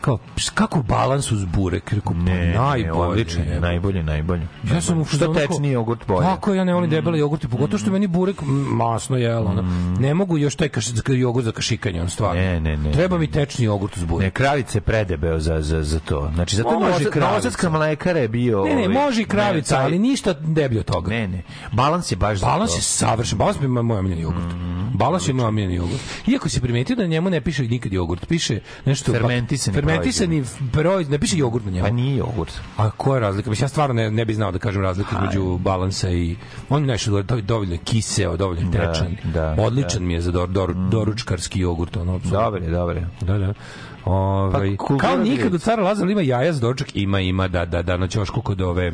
[0.01, 0.19] kao
[0.55, 3.61] kako balans uz burek rekao pa Ne, ne, najbolje odlično je, je.
[3.61, 4.47] najbolje, najbolje.
[4.73, 6.23] Ja sam u Što tečni jogurt bolje.
[6.23, 9.51] Tako ja ne volim debeli jogurt, pogotovo što je meni burek mm, masno jelo.
[9.51, 9.63] ono.
[10.01, 12.43] Ne mogu još taj kaš, jogurt za kašikanje, on stvarno.
[12.43, 12.93] Ne, ne, ne.
[12.93, 14.25] Treba mi tečni jogurt uz burek.
[14.25, 16.31] Ne, kravice predebeo za, za, za to.
[16.35, 17.31] Znači, zato Može može kravica.
[17.31, 18.65] Novosadska mlekara je bio...
[18.65, 21.11] Ne, ne, ovaj, može i kravica, ali ništa deblje od toga.
[21.11, 21.43] Ne, ne.
[21.73, 22.77] Balans je baš za Balans to.
[22.77, 23.39] je savršen.
[23.39, 24.55] Balans je moj omiljeni jogurt.
[24.95, 26.01] Balans je moj omiljeni jogurt.
[26.27, 31.19] Iako se primetio da njemu ne piše nikad jogurt, piše nešto Fermentisani fermentisani proizvod, ne
[31.19, 31.87] piše jogurt na njemu.
[31.87, 32.53] Pa nije jogurt.
[32.77, 33.51] A koja je razlika?
[33.51, 36.37] Mislim, ja stvarno ne, ne bih znao da kažem razliku između balansa i...
[36.69, 39.17] On nešto do- dovoljno kiseo, dovoljno Da, tečan.
[39.25, 41.97] da, Odličan mi je za dor, dor, doručkarski jogurt.
[41.97, 42.21] Ono.
[42.25, 43.09] Dobar je, dobar je.
[43.21, 43.55] Da, da.
[44.05, 47.83] Ovaj, Pa, kao nikad od cara Lazara ima jaja za doručak, ima, ima, da, da,
[47.83, 48.93] da, na ćošku kod ove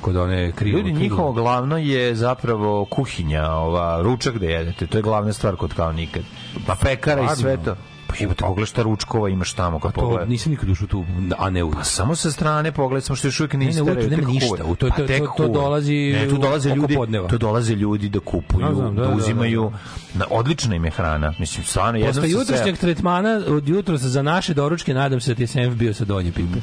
[0.00, 0.78] kod one krivo.
[0.78, 4.86] Ljudi, njihovo glavno je zapravo kuhinja, ova, ručak da jedete.
[4.86, 6.22] To je glavna stvar kod kao nikad.
[6.66, 7.76] Pa pekara i sve to.
[8.10, 10.28] Pa jebote, pogledaj šta ručkova imaš tamo kad To pogledaj.
[10.28, 11.04] nisam nikad ušao tu,
[11.38, 13.86] a ne u Pa samo sa strane pogledaj, samo što još uvijek ne, niste u
[13.86, 15.52] to nema ništa, u to- to- tek to- to huj.
[15.52, 17.28] dolazi ne, tu dolaze ljudi, podneva.
[17.28, 19.72] tu dolaze ljudi da kupuju, znam, da, da, da, da, uzimaju.
[20.14, 21.32] Na, odlična im je hrana.
[21.38, 25.42] Mislim, stvarno, jednom Posle jutrošnjeg tretmana od jutro za naše doručke nadam se da ti
[25.42, 26.58] je Senf bio sa donje pipe.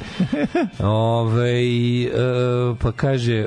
[0.84, 2.10] Ove, e,
[2.80, 3.46] pa kaže e,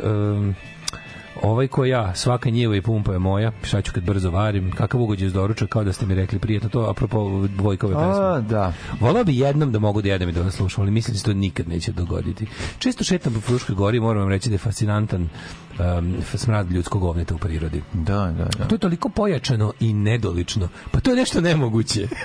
[1.42, 5.02] ovaj ko ja, svaka njiva i pumpa je moja, šta ću kad brzo varim, kakav
[5.02, 8.26] ugođe iz doručka, kao da ste mi rekli prije, to apropo Vojkove pesme.
[8.26, 8.74] A, da.
[9.00, 11.26] Volao bi jednom da mogu da jedem i da vas slušam, ali mislim da se
[11.26, 12.48] to nikad neće dogoditi.
[12.80, 17.36] Često šetam po Fruškoj gori, moram vam reći da je fascinantan um, smrad ljudskog govneta
[17.36, 17.82] u prirodi.
[17.94, 18.68] Da, da, da.
[18.68, 20.68] To je toliko pojačano i nedolično.
[20.92, 22.08] Pa to je nešto nemoguće.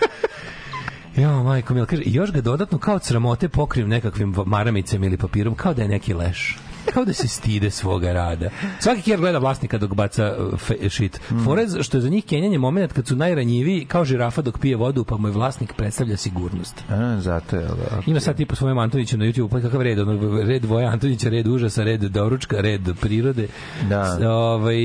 [1.17, 5.55] Jo, majko mila, kaže, još ga dodatno kao od sramote pokrijem nekakvim maramicama ili papirom,
[5.55, 6.57] kao da je neki leš.
[6.95, 8.51] kao da se stide svoga rada.
[8.81, 11.21] Svaki kjer gleda vlasnika dok baca uh, fe, shit.
[11.31, 11.45] Mm.
[11.45, 15.05] Forez, što je za njih kenjanje moment kad su najranjiviji, kao žirafa dok pije vodu,
[15.05, 16.85] pa mu je vlasnik predstavlja sigurnost.
[16.89, 18.03] A, zato je, da.
[18.07, 21.47] Ima sad tipa svoje Antonića na YouTube, pa kakav red, ono, red Voja Antonića, red
[21.47, 23.49] užasa, red doručka, red prirode.
[23.89, 24.19] Da.
[24.31, 24.77] Ovaj,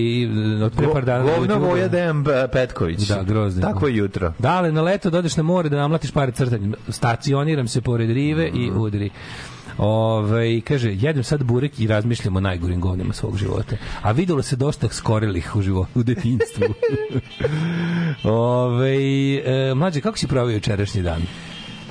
[0.63, 3.07] od pre par dana na Govno Voja Dejan Petković.
[3.07, 3.61] Da, grozno.
[3.61, 4.33] Tako je jutro.
[4.39, 6.73] Da, ali na leto dodeš na more da namlatiš pare crtanjem.
[6.89, 9.09] Stacioniram se pored rive i udri.
[9.77, 13.75] Ove, kaže, jedem sad burek i razmišljam o najgorim govnima svog života.
[14.01, 16.63] A videlo se dosta skorelih u životu, u detinjstvu.
[18.23, 18.95] Ove,
[19.35, 21.21] e, mlađe, kako si provio jučerašnji dan?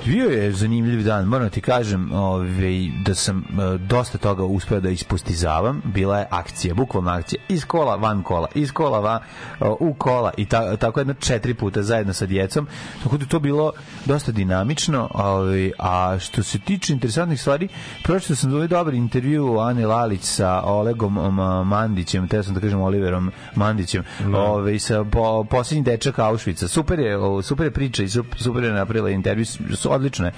[0.05, 4.89] Bio je zanimljiv dan, moram ti kažem ovaj, da sam e, dosta toga uspeo da
[4.89, 5.81] ispostizavam.
[5.85, 9.19] Bila je akcija, bukvalna akcija, iz kola, van kola, iz kola, van,
[9.79, 12.67] u kola i ta, tako jedno četiri puta zajedno sa djecom.
[13.03, 13.71] Tako da to bilo
[14.05, 15.09] dosta dinamično.
[15.13, 17.67] Ovaj, a što se tiče interesantnih stvari,
[18.03, 22.81] pročito sam ovaj dobar intervju Ane Lalić sa Olegom um, Mandićem, te sam da kažem
[22.81, 24.03] Oliverom Mandićem,
[24.35, 26.67] ovaj, sa po, posljednji dečak Auschwitza.
[26.67, 29.45] Super je, super je priča i sup- super je napravila intervju,
[29.91, 30.31] odlično je.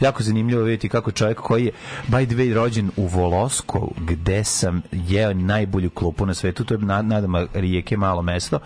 [0.00, 1.72] Jako zanimljivo vidjeti kako čovjek koji je
[2.08, 6.78] by the way rođen u Volosko, gde sam jeo najbolju klupu na svetu, to je
[6.78, 8.58] nad, nadama rijeke malo mesto.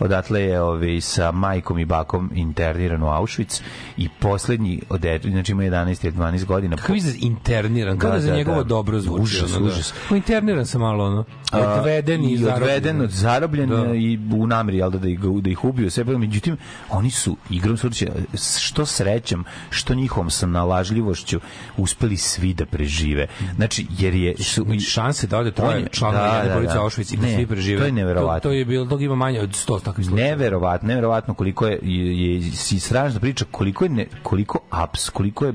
[0.00, 3.62] Odatle je ovaj, sa majkom i bakom interniran u Auschwitz
[3.96, 6.76] i poslednji, ode, znači ima 11 ili 12 godina.
[6.76, 8.64] Kako izraz interniran, kao da, Da, za da, njegovo da.
[8.64, 9.22] dobro zvuči.
[9.22, 9.72] Užas, ono, da.
[9.72, 9.94] užas.
[10.08, 11.24] Kao interniran sam malo, ono.
[11.52, 13.08] Odveden i, i odveden, zarobljen.
[13.10, 13.94] zarobljen Da.
[13.94, 16.56] i u nameri jel da, da ih, da ih ubiju sve, međutim
[16.90, 18.12] oni su igrom slučaja
[18.60, 21.40] što srećem, što njihovom sam nalažljivošću
[21.76, 23.26] uspeli svi da prežive.
[23.56, 26.80] Znači jer je su šanse da ode troje je- članova da, jedne da, porodice da.
[26.80, 27.78] Auschwitz i da Ne, svi prežive.
[27.80, 28.40] to je neverovatno.
[28.40, 30.30] To, to je bilo, tog ima manje od 100 takvih slučajeva.
[30.30, 35.46] neverovatno, neverovatno koliko je je, je si strašna priča, koliko je ne, koliko aps, koliko
[35.46, 35.52] je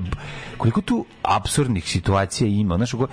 [0.57, 2.75] koliko tu apsurdnih situacija ima.
[2.77, 3.07] Znaš, kako-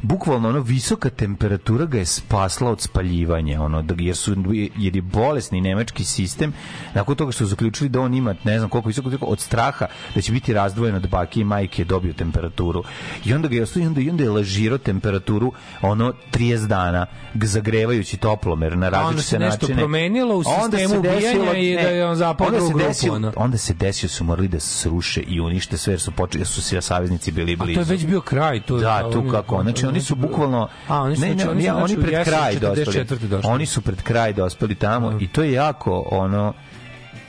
[0.00, 4.34] bukvalno ono visoka temperatura ga je spasla od spaljivanja, ono da jer su
[4.76, 6.52] jer je bolesni nemački sistem
[6.94, 10.20] nakon toga što su zaključili da on ima ne znam koliko visoko od straha da
[10.20, 12.84] će biti razdvojen od bake i majke je dobio temperaturu.
[13.24, 17.06] I onda ga je ostavio, onda, i onda je lažirao temperaturu ono 30 dana
[17.48, 19.78] zagrevajući toplomer na različite onda se nešto načine.
[19.78, 23.32] promenilo u sistemu ubijanja i da je on zapao onda drugu grupu, desilo- ono.
[23.36, 26.82] Onda se desio su morali da sruše i unište sve jer su počeli su svi
[26.82, 27.74] saveznici bili A blizu.
[27.74, 28.60] to je već bio kraj.
[28.60, 29.62] To, Da, tu kako.
[29.62, 32.24] Znači oni su bukvalno A, oni su, ne, znači, ne, oni su, znači, oni pred
[32.24, 33.04] kraj 44.
[33.04, 33.54] dospeli.
[33.54, 36.54] Oni su pred kraj dospeli tamo i to je jako ono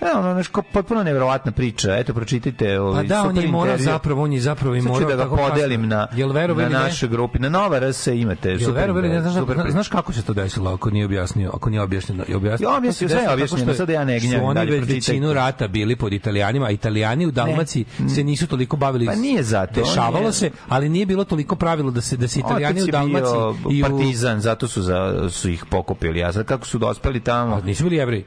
[0.02, 1.96] E, ono, nešto potpuno neverovatna priča.
[1.96, 5.16] Eto, pročitajte Pa ovaj da, on je morao zapravo, on je zapravo i morao da
[5.16, 6.70] ga podelim na, Jel na ne?
[6.70, 7.40] našoj grupi.
[7.40, 8.74] Na Nova RS imate Jel super.
[8.74, 12.24] verovali, ne, znaš, super znaš, kako se to desilo ako nije objasnio, ako nije objašnjeno,
[12.28, 12.70] i objasnio.
[12.70, 14.90] Ja objasnio, sve je desilo objašnjeno, tako što sad ja ne gnjavim, Su oni već
[14.90, 17.86] većinu rata bili pod Italijanima, a Italijani u Dalmaciji
[18.16, 19.06] se nisu toliko bavili.
[19.06, 22.84] Pa nije zato, Dešavalo se, ali nije bilo toliko pravilo da se da se Italijani
[22.84, 23.40] u Dalmaciji
[23.72, 26.24] i partizan, zato su, za, su ih pokupili.
[26.24, 28.26] A sad kako su dospeli tamo, A nisu bili jevreji.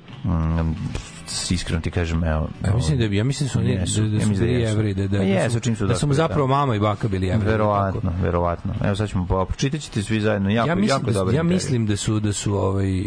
[1.50, 2.48] Iskreno ti kažem, evo...
[2.64, 4.60] Ja mislim da bi, ja mislim da su oni Jesu, da, da su da bili
[4.60, 6.76] jevreji, da da, Pa da jesu, su, čim su da su mu dospeli zapravo mama
[6.76, 7.52] i baka bili jevreji.
[7.52, 8.74] Verovatno, verovatno.
[8.84, 10.50] Evo sad ćemo po- pročitat ćete svi zajedno.
[10.50, 13.04] Jako, ja mislim jako da, dobar ja mislim da su da su ovaj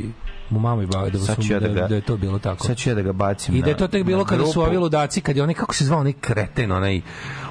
[0.49, 2.67] mu mama i baba da su ja da, da ga- da je to bilo tako.
[2.67, 4.77] Sad ću ja da ga bacim I da je to tek bilo kada su ovi
[4.77, 7.01] ludaci, kad je onaj, kako se zvao onaj kreten, onaj,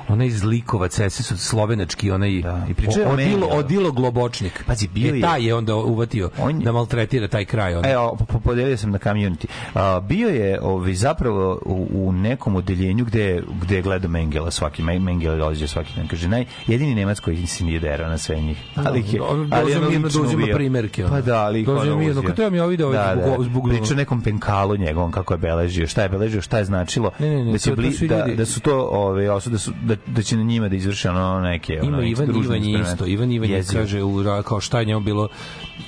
[0.09, 4.65] onaj zlikovac, SS slovenački, onaj Da, i pričao je o odilo, odilo globočnik.
[4.67, 7.75] Pazi, bio E, je- taj je onda uvatio On je- da maltretira taj kraj.
[7.75, 7.91] Onda.
[7.91, 9.47] Evo, po- po- podelio sam na community.
[9.75, 14.83] A, bio je ovaj, zapravo u, u nekom odeljenju gde, gde je gledao Mengela svaki,
[14.83, 16.09] Me- Mengele dođe svaki dan.
[16.09, 18.59] Kaže, naj, jedini Nemac koji se nije derao na sve njih.
[18.77, 21.05] Ali ih je, on ali ono mirno da uzima primerke.
[21.05, 23.45] Pa da, ali Dođe mirno, kao to vam je ovaj video da, zbog- da.
[23.45, 27.11] zbog- Priča nekom penkalu njegovom kako je beležio, šta je beležio, šta je značilo.
[27.19, 29.55] Ne, ne, ne, da, će to- to bli- svi da, da su to ove, osobe,
[29.55, 32.65] da, su, da, da će na njima da izvrše ono neke ono, Ima Ivan Ivan
[32.65, 33.07] je isto.
[33.07, 34.13] Ivan Ivan je kaže u,
[34.45, 35.29] kao šta je njemu bilo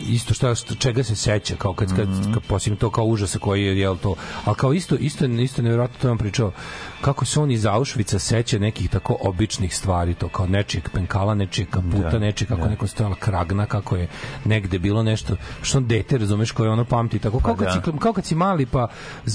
[0.03, 2.33] isto šta, čega se seća kao kad kad, Mhm.
[2.33, 5.97] kad posljedno to kao užasa koji je jel to al kao isto isto isto nevjerojatno
[5.97, 6.53] to vam pričao
[7.01, 11.69] kako se on iz Auschwitza seća nekih tako običnih stvari to kao nečijeg penkala nečijeg
[11.71, 12.69] kaputa Da, nečijeg kako da.
[12.69, 14.09] neko stojala kragna kako je
[14.45, 17.93] negde bilo nešto što on dete razumeš koje ono pamti tako kao, Pa kad da.
[17.93, 18.89] si, kao kad si mali pa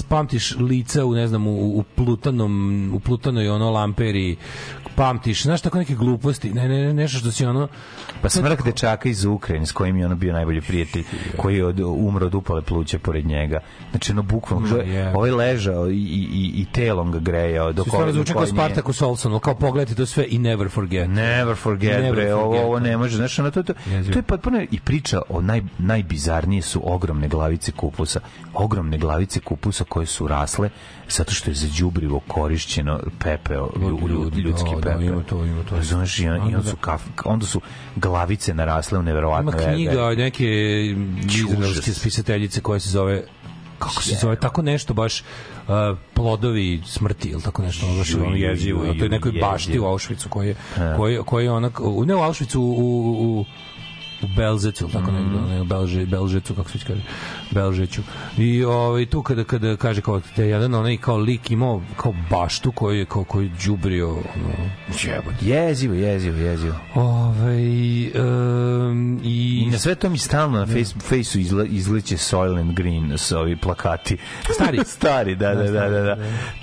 [0.08, 2.52] pamtiš lica u ne znam u, u plutanom
[2.94, 4.36] u plutanoj ono lamperi
[4.96, 7.68] pamtiš znaš tako neke gluposti ne ne ne nešto što si ono
[8.22, 11.04] Pa smrk dečaka iz Ukrajine s kojim je ono bio najbolji prijatelj
[11.36, 13.60] koji je od, umro od upale pluća pored njega.
[13.90, 15.12] Znači ono bukvalno Ma, mm, je.
[15.16, 19.02] ovaj ležao i, i, i, telom ga grejao dok To stvarno ovaj- zvuči kao Spartacus
[19.02, 21.08] Olson, ali kao pogledajte to sve i never forget.
[21.08, 22.84] Never forget, Never bre, ovo, forget, ovo da.
[22.86, 24.12] ne može, znaš, ono, to, to, Jezivo.
[24.12, 28.20] to je potpuno i priča o naj, najbizarnije su ogromne glavice kupusa.
[28.54, 30.70] Ogromne glavice kupusa koje su rasle
[31.08, 34.98] zato što je za đubrivo korišćeno pepeo lju- lju- ljudi, ljudski Da, pepeo.
[34.98, 35.76] da, ima to, ima to.
[35.76, 37.60] Razumeš, i, on- i onda su, kaf, onda su
[37.96, 40.44] glavice narasle u neverovatno Ima knjiga neke
[41.26, 43.22] izraelske spisateljice koja se zove
[43.78, 45.24] kako se zove tako nešto baš uh,
[46.14, 49.84] plodovi smrti ili tako nešto ono baš Ju, ono jezivo to je nekoj bašti u
[49.84, 50.54] Auschwitzu koji je
[50.96, 53.44] koji koji je ona u ne u Auschwitzu u, u, u
[54.22, 55.48] u Belzecu, tako mm.
[55.48, 57.02] ne, u Belže, Belžecu, kako se već kaže,
[57.50, 58.02] Belžeću.
[58.38, 62.14] I ovaj, tu kada, kada kaže kao da je jedan onaj kao lik imao kao
[62.30, 64.54] baštu koji je kao koji đubrio ono,
[65.02, 65.36] jebote.
[65.40, 66.74] Jezivo, jezivo, jezivo.
[66.94, 72.74] Ovaj, um, I i na sve to mi stalno na face, fejsu izle, izleće Soylent
[72.74, 74.16] Green s ovi plakati.
[74.54, 74.80] Stari.
[74.96, 76.16] Stari, da, da, da, da, da.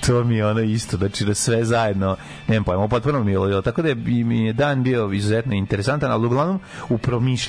[0.07, 2.15] To mi je ono isto, znači da sve zajedno,
[2.47, 6.25] nemam pojma, potpuno mi je tako da je, mi je dan bio izuzetno interesantan, ali
[6.25, 6.97] uglavnom u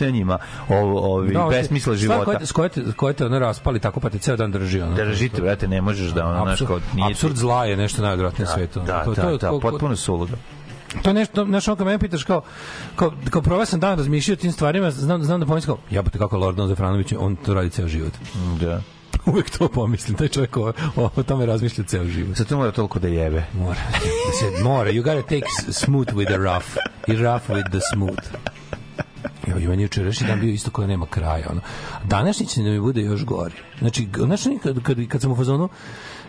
[0.00, 0.76] promišljanjima o,
[1.14, 2.38] ovi, Da, besmisla života.
[2.38, 4.80] Te, s koje te, koje te ono raspali tako pa te ceo dan drži.
[4.80, 4.94] Ono.
[4.96, 8.52] Držite, brate, ne možeš da ono, Apsur- kao, nije Apsurd zla je nešto najodvratnije na
[8.54, 8.80] svetu.
[8.80, 10.36] Da, to, da, to, da, ko- potpuno suludo.
[11.02, 12.42] To je nešto, znaš, ono kad mene pitaš kao,
[12.96, 16.18] kao, kao proveo sam dan razmišljao o tim stvarima, znam, znam da pomislim kao, jebote
[16.18, 18.12] kako je Lordan Zafranović, on to radi ceo život.
[18.60, 18.80] Da.
[19.26, 22.36] Uvijek to pomislim, taj čovjek o, o, o tome razmišlja ceo život.
[22.36, 23.44] Zato mora toliko da jebe.
[23.52, 23.80] Mora,
[24.26, 26.66] da se mora, you gotta take smooth with the rough
[27.06, 28.18] i rough with the smooth.
[29.46, 31.46] Evo, i meni jučerašnji dan bio isto koja nema kraja.
[31.50, 31.60] Ono.
[32.04, 33.54] Današnji će da mi bude još gori.
[33.78, 35.68] Znači, znači kad, kad, kad sam u fazonu,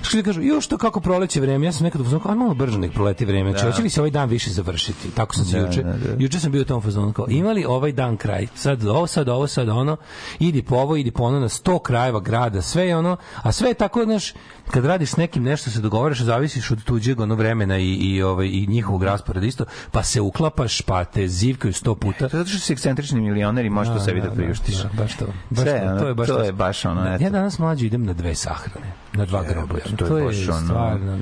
[0.02, 2.38] što ti kažu, još to kako proleće vreme, ja sam nekad u fazonu, kao, aj
[2.38, 5.12] malo brže nek proleti vreme, znači, hoće li se ovaj dan više završiti?
[5.12, 6.24] Tako sam se Da, juče, da, da.
[6.24, 8.48] juče sam bio u tom fazonu, kao, ima li ovaj dan kraj?
[8.56, 9.98] Sad ovo, sad ovo, sad ono,
[10.40, 13.70] idi po ovo, idi po ono, na sto krajeva grada, sve je ono, a sve
[13.70, 14.34] je tako, znaš,
[14.72, 18.48] kad radiš s nekim nešto se dogovaraš, zavisiš od tuđeg ono vremena i, i, ovaj,
[18.48, 22.28] i njihovog rasporeda isto, pa se uklapaš, pa te zivkaju sto puta.
[22.28, 24.76] Zato što si ekscentrični milioner i možeš to sebi da priuštiš.
[24.76, 25.26] Da, baš to.
[25.50, 26.44] Baš Sve, to, to je baš to to.
[26.44, 27.24] je baš ono, Da, eto.
[27.24, 29.84] Ja danas mlađi idem na dve sahrane, na dva groblja.
[29.88, 31.18] to je To je baš ono- stvarno.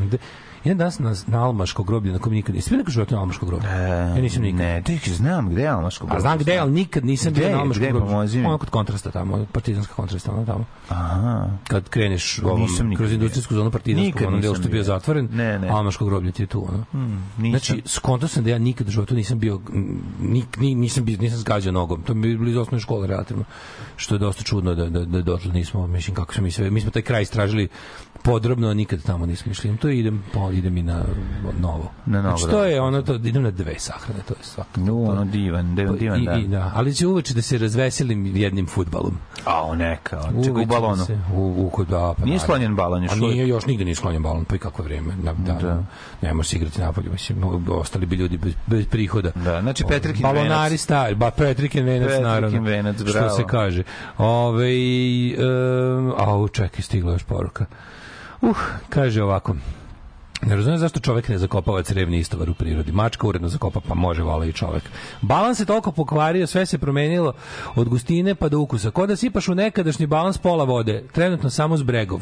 [0.66, 3.46] Ja danas na, na Almaško groblje, na kom nikad nisam bio nekad životu na Almaško
[3.46, 3.68] groblje.
[3.70, 4.62] ja nisam nikad.
[4.62, 7.44] E, Ne, ti znam gde je Almaško A znam gde, je, ali nikad nisam bio
[7.44, 8.08] Gde, na Almaškom gde, groblju.
[8.08, 8.46] pomozi mi.
[8.46, 10.66] Ono kod kontrasta tamo, partizanska kontrasta, ono tamo.
[10.90, 11.50] Aha.
[11.68, 13.16] Kad kreneš ovom, Nisam kroz bio.
[13.16, 14.84] industrijsku zonu partizansku, onom delu što je bio bio.
[14.84, 15.70] zatvoren, Ne, ne.
[15.70, 16.66] Almaško groblje ti je tu.
[16.70, 16.86] Ono.
[17.38, 17.50] Nisam.
[17.60, 19.60] Znači, skonto sam da ja nikad u životu nisam bio,
[20.22, 22.02] nik, ni, nisam, bio, nisam zgađao nogom.
[22.02, 23.44] To mi je bilo iz osnovne škole relativno.
[23.96, 26.82] Što je dosta čudno da, da, da dotle nismo, mislim, kako smo mi sve, mi
[26.82, 27.68] smo taj kraj istražili
[28.20, 29.78] podrobno, nikad tamo nismo išli.
[29.78, 31.04] To idem, po, idem i na
[31.60, 31.92] novo.
[32.06, 32.66] Na novo, Znači, to da.
[32.66, 34.70] je ono, to, idem na dve sahrane, to je svako.
[34.76, 36.34] No, ono divan, divan, divan, I, da.
[36.34, 36.72] i, da.
[36.76, 39.18] Ali će uveče da se razveselim jednim futbalom.
[39.46, 40.22] A, o, neka.
[40.46, 40.96] Čekaj, u balonu.
[40.98, 43.86] da se- U, u, kod- da, pa Nije sklonjen balon još A nije, još nigde
[43.86, 45.14] nije sklonjen balon, pa i kako vreme.
[45.16, 45.84] Da, da, Da.
[46.22, 47.38] Ne može se igrati napolje, mislim,
[47.70, 49.32] ostali bi ljudi bez, bez prihoda.
[49.36, 50.80] Da, znači Petrikin Balonari venac.
[50.80, 52.62] stari, ba Petrikin venac, Petrikin naravno.
[52.62, 53.30] venac, Što bravo.
[53.30, 53.84] se kaže.
[54.18, 54.70] Ove,
[55.38, 57.64] um, au, čekaj, stigla još poruka.
[57.64, 57.78] Uh,
[58.90, 59.56] kaže ovako.
[60.42, 62.92] Ne razumijem zašto čovek ne zakopava crevni istovar u prirodi.
[62.92, 64.84] Mačka uredno zakopa, pa može vola i čovek.
[65.22, 67.34] Balans se toliko pokvario, sve se promenilo
[67.76, 68.92] od gustine pa do ukusa.
[68.92, 72.22] Ko da sipaš u nekadašnji balans pola vode, trenutno samo zbregov.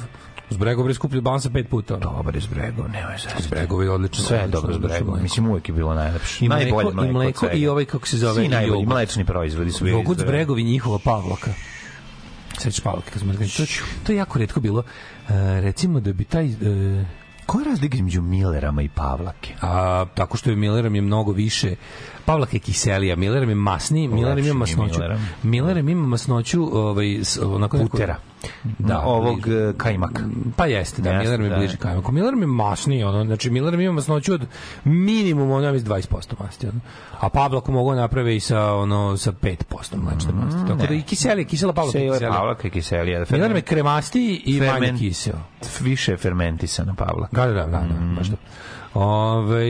[0.50, 1.96] Zbregov je skuplji balansa pet puta.
[1.96, 2.04] ono.
[2.08, 3.30] Dobar je zbregov, nemoj se.
[3.40, 4.24] Zbregov je odlično.
[4.24, 5.08] Sve je dobro zbregov.
[5.08, 5.24] mleko.
[5.24, 6.46] Mislim, uvijek je bilo najlepše.
[6.46, 8.72] I mleko, Najbolje i mleko, od mleko i ovaj, kako se zove, Svi i najbolji
[8.72, 8.90] jogurt.
[8.90, 10.34] mlečni proizvodi su bili Jogurt zbregov.
[10.34, 11.52] zbregov i njihova pavlaka.
[12.58, 13.64] Sećaš pavlake kad smo to,
[14.04, 14.84] to je jako retko bilo.
[15.30, 16.46] E, recimo da bi taj...
[16.46, 17.06] E,
[17.46, 19.54] Koja je razlika između Millerama i Pavlake?
[19.62, 21.76] a, tako što je Milleram je mnogo više
[22.26, 24.94] Pavlak je kiselija, Milleram je masniji, Milleram Lepši ima masnoću.
[24.94, 25.30] Milleram.
[25.44, 28.18] Milleram ima masnoću ovaj, onako neko- Putera.
[28.80, 29.70] Da, ovog bliže.
[29.70, 30.24] e, kajmaka.
[30.56, 31.56] Pa jeste, da, Jeste, Milleram je da.
[31.56, 32.12] bliže kajmaku.
[32.12, 34.46] Milleram je masniji, ono, znači Milleram ima masnoću od
[34.84, 36.80] minimum, ono, mislim, 20% masti, ono.
[37.20, 39.58] A Pavlaku mogu naprave i sa, ono, sa 5%
[39.98, 40.60] mlečne masti.
[40.68, 42.32] Tako da i kiselija, kisela Pavlaka je kiselija.
[42.32, 43.26] Pavlaka i kiselija.
[43.30, 45.00] Milleram je kremastiji i manje Ferment.
[45.00, 45.40] kiseo.
[45.82, 47.46] Više je fermentisana Pavlaka.
[47.46, 48.36] Da, da, da, da, da baš to.
[48.94, 49.66] Ove,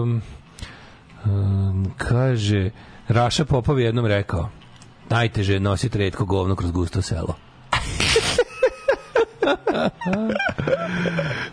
[0.00, 0.22] um,
[1.24, 2.70] um, kaže,
[3.08, 4.48] Raša Popov je jednom rekao,
[5.10, 7.34] najteže je nositi redko govno kroz gusto selo.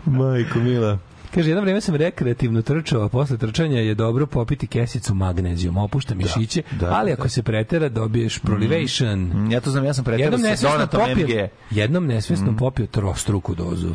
[0.06, 0.98] Majko mila.
[1.34, 6.14] Kaže, jedno vreme sam rekreativno trčao, a posle trčanja je dobro popiti kesicu magnezijom, opušta
[6.14, 7.14] mišiće, da, ali da.
[7.14, 9.18] ako se pretera dobiješ prolivation.
[9.18, 11.48] Mm, Ja to znam, ja sam pretjerao Jednom sa Donatom popio, MG.
[11.70, 13.94] jednom nesvesno popio trostruku dozu.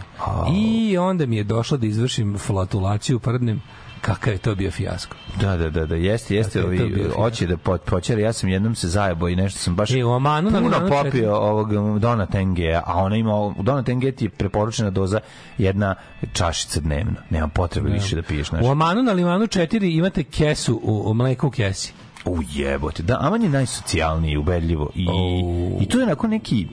[0.55, 3.61] I onda mi je došlo da izvršim flatulaciju prdnem.
[4.03, 5.15] Kakav je to bio fijasko.
[5.39, 8.75] Da, da, da, da, jeste, jeste, to ovi, hoće da po, počera, ja sam jednom
[8.75, 11.99] se zajebo i nešto sam baš E, u Omanu na puno četiri- popio ovog um,
[11.99, 15.19] Donat NG, a ona ima, u Donat NG ti je preporučena doza
[15.57, 15.95] jedna
[16.33, 18.65] čašica dnevno, nema potrebe više da piješ, znaš.
[18.65, 21.93] U Omanu na Limanu 4 imate kesu u, u mleku u kesi.
[22.25, 24.89] U jebote, da, Aman je najsocijalniji, ubedljivo.
[24.95, 25.81] I, Au.
[25.81, 26.67] i to je onako neki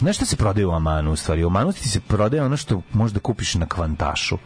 [0.00, 1.44] Znaš šta se prodaje u Amanu u stvari?
[1.44, 4.38] U Amanu ti se prodaje ono što možeš da kupiš na kvantašu.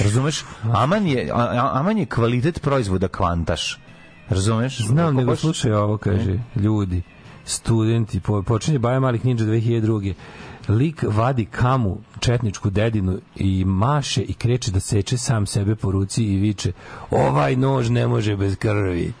[0.00, 0.44] Razumeš?
[0.62, 3.78] Aman je, a- Aman je kvalitet proizvoda kvantaš.
[4.28, 4.78] Razumeš?
[4.78, 7.02] Znam, nego slušaj ovo, kaže, ljudi,
[7.44, 10.14] studenti, po, počinje Baja Malih Ninja 2002.
[10.68, 16.24] Lik vadi kamu, četničku dedinu i maše i kreće da seče sam sebe po ruci
[16.24, 16.72] i viče
[17.10, 19.12] ovaj nož ne može bez krvi.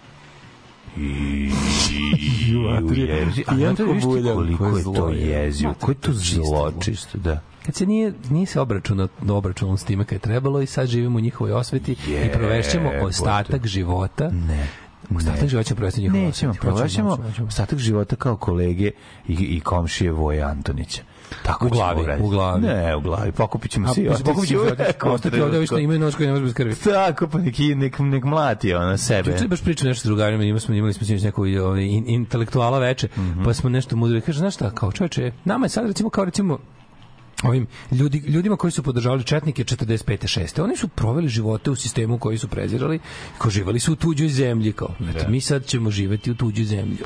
[3.56, 5.28] Znate, vidiš ti buljan, koliko koje je to je.
[5.28, 6.82] jezivo, koji je to je čisto zlo, zlo.
[6.82, 7.40] čisto, da.
[7.66, 11.18] Kad se nije, nije se obračunao, obračunalo s time kad je trebalo i sad živimo
[11.18, 14.30] u njihovoj osveti i provešćemo ostatak života.
[14.30, 14.68] Ne.
[15.16, 16.46] Ostatak života ćemo provesti u njihovoj osveti.
[16.82, 17.48] Nećemo, hoćemo.
[17.48, 18.90] ostatak života kao kolege
[19.28, 21.02] i, i komšije Voje Antonića.
[21.42, 22.62] Tako U glavi, u glavi.
[22.62, 23.32] Ne, u glavi.
[23.32, 26.32] Pokupit ćemo A, se pokupit ćemo se, ostati ovde, ovi što imaju nož koji ne
[26.32, 26.74] može bez krvi.
[26.74, 29.30] Tako, pa nek, nek, nek mlati ona sebe.
[29.30, 33.08] Juče baš pričam nešto drugarima, imali smo imali smo sinoć neku ovaj in, intelektuala veče,
[33.16, 33.44] Mhm.
[33.44, 34.20] pa smo nešto mudri.
[34.20, 36.58] Kaže, znaš šta, kao čoveče, nama je sad recimo kao recimo
[37.42, 40.40] ovim ljudi, ljudima koji su podržavali četnike 45.
[40.40, 40.62] 6.
[40.62, 42.98] Oni su proveli živote u sistemu koji su prezirali,
[43.38, 44.94] ko živali su u tuđoj zemlji, kao.
[45.10, 46.98] Eto, mi sad ćemo živeti u tuđoj zemlji.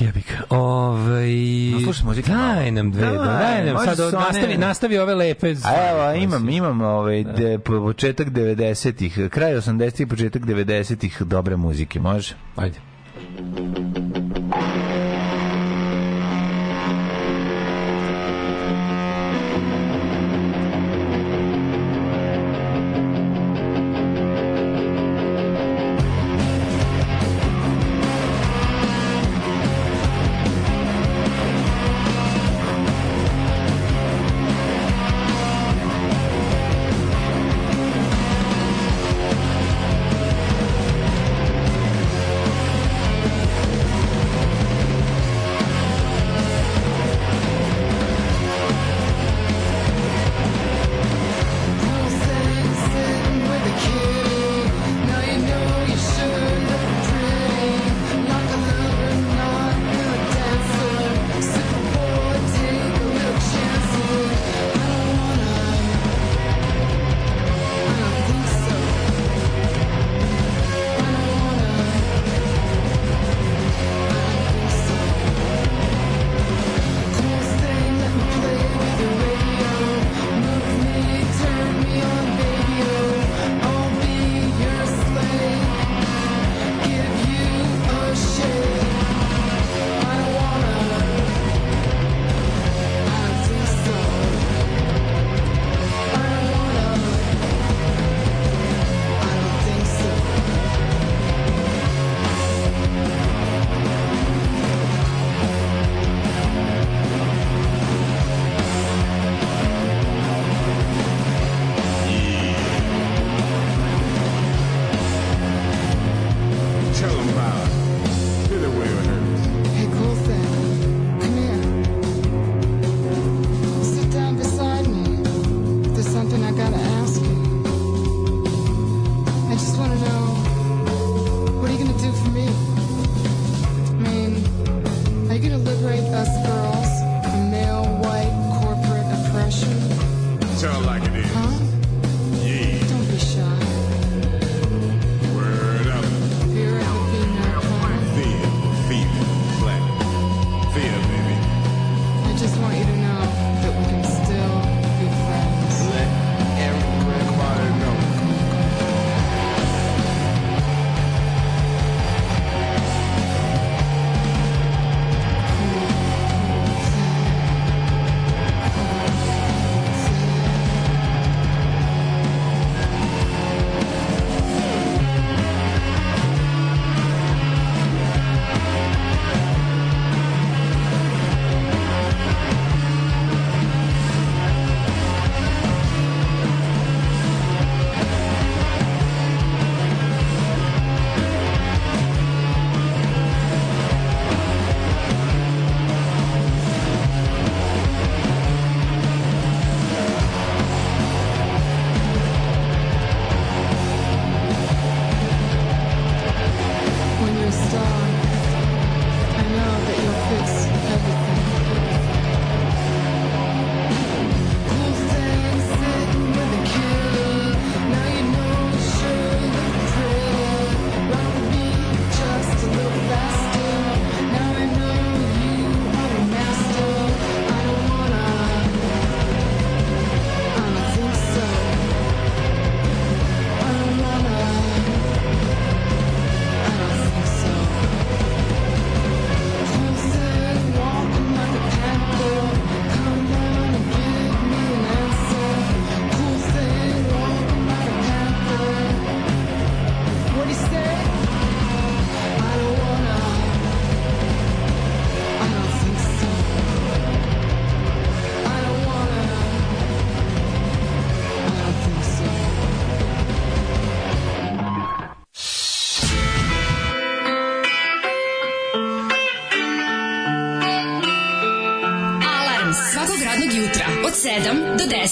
[0.00, 0.34] Jebik.
[0.50, 1.30] Ovaj
[1.72, 5.54] No, slušaj muzike Daj nam dve, Daj, daj nam sad one- nastavi nastavi ove lepe.
[5.64, 12.00] A evo, imam, imam ovaj, de, po- početak 90-ih, kraj 80-ih, početak 90-ih dobre muzike,
[12.00, 12.34] može?
[12.56, 12.78] Ajde.
[13.56, 14.17] Thank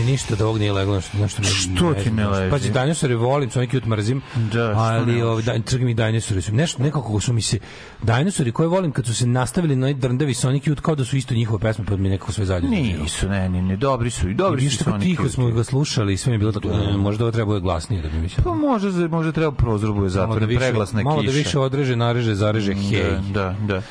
[0.00, 2.50] Mi ništa od ovog nije leglo, nešto, nešto mi, Što ti znam, ne leži?
[2.50, 6.42] Pazi, dinosaure volim, Sonic Youth mrzim, Da, što ali ne ovaj, da, čak mi dinosauri
[6.42, 7.58] su, nešto, nekako su mi se,
[8.02, 11.34] dinosauri koje volim kad su se nastavili na drndavi Sonic Youth, kao da su isto
[11.34, 12.70] njihove pesme, pa mi nekako sve zajedno.
[12.70, 15.34] Nisu, ne, ne, ne, dobri su i dobri I su što tako Sonic tiho Youth.
[15.34, 18.02] smo ga slušali i sve mi je bilo tako, e, možda ovo treba bude glasnije
[18.02, 18.42] da bi mi se...
[18.42, 21.32] Pa može, može treba prozor bude da zatvoren, više, preglasna malo kiša.
[21.32, 23.02] da više odreže, nareže, zareže, hej.
[23.02, 23.82] Da, da, da.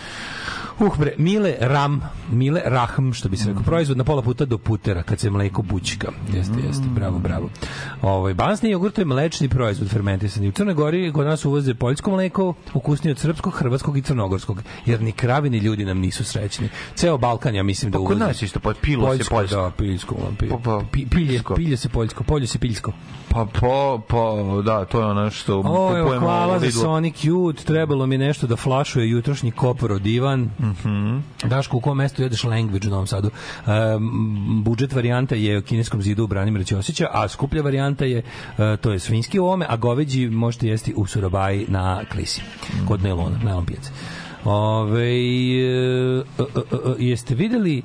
[0.80, 2.02] Uh bre, Mile Ram,
[2.32, 5.62] Mile Rahm, što bi se rekao, proizvod na pola puta do putera, kad se mleko
[5.62, 6.12] bućka.
[6.34, 7.50] Jeste, jeste, bravo, bravo.
[8.02, 10.48] Ovaj balansni jogurt je mlečni proizvod fermentisani.
[10.48, 15.02] U Crnoj Gori kod nas uvoze poljsko mleko, ukusnije od srpskog, hrvatskog i crnogorskog, jer
[15.02, 16.70] ni kravi ni ljudi nam nisu srećni.
[16.96, 18.14] Ceo Balkan ja mislim da Pa uvozi.
[18.14, 19.56] kod nas isto, pa pilo se poljsko.
[19.56, 21.56] Da, piljsko, pi, Pa, pa, pi, pilje, piljsko.
[21.56, 22.92] pilje se poljsko, polje se piljsko.
[23.30, 26.72] Pa, po, po, da, to je ono što O, kupujemo hvala za.
[26.72, 30.50] Sonic Youth, trebalo mi nešto da flašuje jutrošnji kopor divan.
[30.70, 31.18] Mhm.
[31.44, 33.30] Daško, u kom mestu jedeš language u Novom Sadu?
[33.68, 38.80] Um, budžet varijanta je u kineskom zidu u Branimira Ćosića, a skuplja varijanta je, uh,
[38.82, 42.42] to je svinski u ovome, a goveđi možete jesti u Surabaji na Klisi,
[42.88, 43.92] kod Nelona, Nelon pijace.
[44.46, 47.82] Ove, e, e, e, e, jeste videli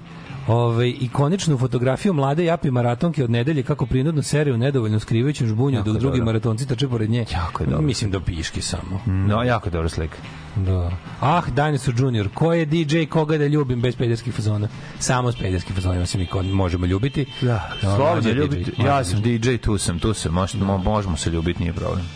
[0.46, 5.84] Ove, ikoničnu fotografiju mlade japi maratonke od nedelje kako prinudno seriju nedovoljno skrivajućem žbunju Jako
[5.84, 6.24] dok drugi dobro.
[6.24, 7.24] maratonci trče pored nje.
[7.32, 7.82] Jako je dobro.
[7.82, 9.00] Mislim da piški samo.
[9.06, 10.16] No, jako dobra slika.
[10.56, 10.90] Da.
[11.20, 14.68] Ah, Dinosaur Junior, ko je DJ koga da ljubim bez pederskih fazona?
[14.98, 17.26] Samo s pederskim fazonima se mi možemo ljubiti.
[17.40, 18.72] Da, No, slobodno ljubiti.
[18.78, 22.06] Ja sam DJ, tu sam, tu sam, možemo, mo- možemo se ljubiti, nije problem.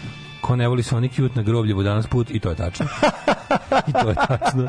[0.49, 2.87] Ko ne voli Sonic Youth na grobljevu danas put i to je tačno.
[3.89, 4.63] I to je tačno.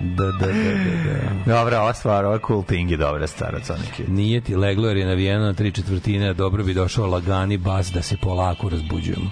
[0.00, 1.54] Da, da, da, da, da.
[1.54, 4.08] Dobra, ova stvar, ova cool thing je dobra stvar od Sonic Youth.
[4.08, 8.02] Nije ti leglo jer je navijeno na tri četvrtine, dobro bi došao lagani bas da
[8.02, 9.30] se polako razbuđujemo.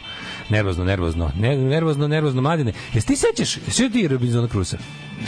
[0.49, 2.73] Nervozno, nervozno, ne, nervozno, nervozno, mladine.
[2.95, 4.77] Jesi ti sećaš, jesi ti Robinsona Cruza?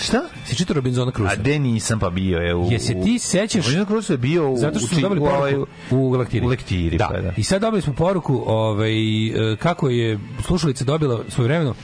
[0.02, 0.22] Šta?
[0.46, 1.30] Si čitao Robinsona Cruza?
[1.30, 2.68] A de nisam pa bio je u...
[2.70, 4.56] Jesi ti sećaš Robinson Crusoe je bio u...
[4.56, 6.46] Zato što u smo dobili u ovaj- poruku u lektiri.
[6.46, 7.08] U lektiri, da.
[7.08, 7.32] pa da.
[7.36, 11.74] I sad dobili smo poruku ovaj, e, kako je slušalica dobila svoje vremeno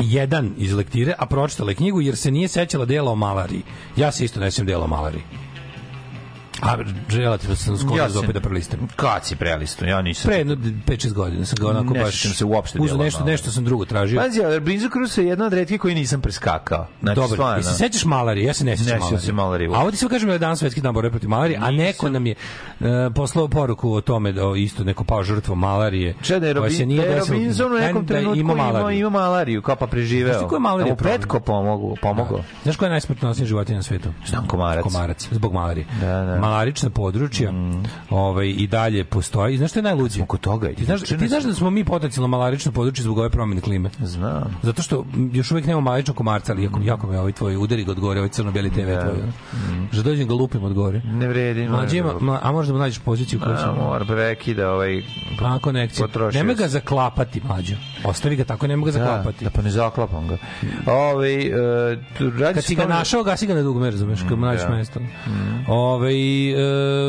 [0.00, 3.62] jedan iz lektire, a pročitala je knjigu jer se nije sećala dela o malariji.
[3.96, 5.22] Ja se isto ne sećam dela o malariji.
[6.62, 6.76] A
[7.08, 8.88] relativno sam skoro Ja se- opet da prelistam.
[8.96, 9.84] Kad si prelisto?
[9.84, 10.28] Ja nisam.
[10.28, 10.54] Pre jedno
[10.86, 13.84] 5-6 godina sam ga onako Ne baš sećam se uopšte uzeo nešto, nešto sam drugo
[13.84, 14.20] tražio.
[14.20, 16.86] Pazi, ali Robinson Crusoe je jedna od retkih koji nisam preskakao.
[17.02, 17.56] Znači, Dobro, stvarno.
[17.56, 18.46] jesi se sećaš malarije?
[18.46, 19.20] Ja se ne sećam malarije.
[19.20, 19.70] se malarije.
[19.74, 22.26] A ovdje se kažem da je danas svetski dan borbe protiv malarije, a neko nam
[22.26, 22.34] je
[22.80, 26.14] uh, poslao poruku o tome da isto neko pao žrtvom malarije.
[26.22, 28.98] Če da je, Robin, se nije da je Robinson u nekom da trenutku ima, malariju.
[29.00, 30.32] ima malariju, kao pa preživeo.
[30.38, 32.40] Znaš ko je malarija Da petko pomogu, pomogao.
[32.62, 34.08] Znaš koja je najsmrtnosnija životinja na svetu?
[34.26, 34.82] Znam, komarac.
[34.82, 35.86] Komarac, zbog malarije.
[36.00, 36.38] Da, da.
[36.52, 37.52] Malarična područja
[38.10, 39.54] ovaj, i dalje postoji.
[39.54, 40.14] I Znaš što je najluđe?
[40.14, 40.74] Smo kod toga.
[40.74, 43.90] Ti znaš, ti znaš da smo mi potencijalno malarično područje zbog ove promjene klime?
[44.00, 44.58] Znam.
[44.62, 48.00] Zato što još uvijek nemamo malaričnog komarca, ali jako, jako me ovaj tvoj udari od
[48.00, 49.00] gore, ovaj crno-bijeli TV Da.
[49.00, 49.22] tvoj.
[49.92, 51.00] Že dođem ga lupim od gore.
[51.04, 51.68] Ne vredi.
[51.68, 55.02] Mlađe mla, a možda mu nađeš poziciju koju A, mora prekida ovaj...
[55.44, 56.08] A, konekcija.
[56.32, 57.74] Nemoj ga zaklapati, mlađo.
[58.04, 59.44] Ostavi ga tako, nemoj ga Da, zaklapati.
[59.44, 60.36] da pa ne zaklapam ga.
[60.88, 61.36] Ove,
[62.18, 64.62] radi Kad se si ga tome- našao, gasi ga na dugme, razumeš, kad mu nađeš
[64.62, 64.68] da.
[64.70, 65.00] mesto.
[65.68, 66.54] Ove, e,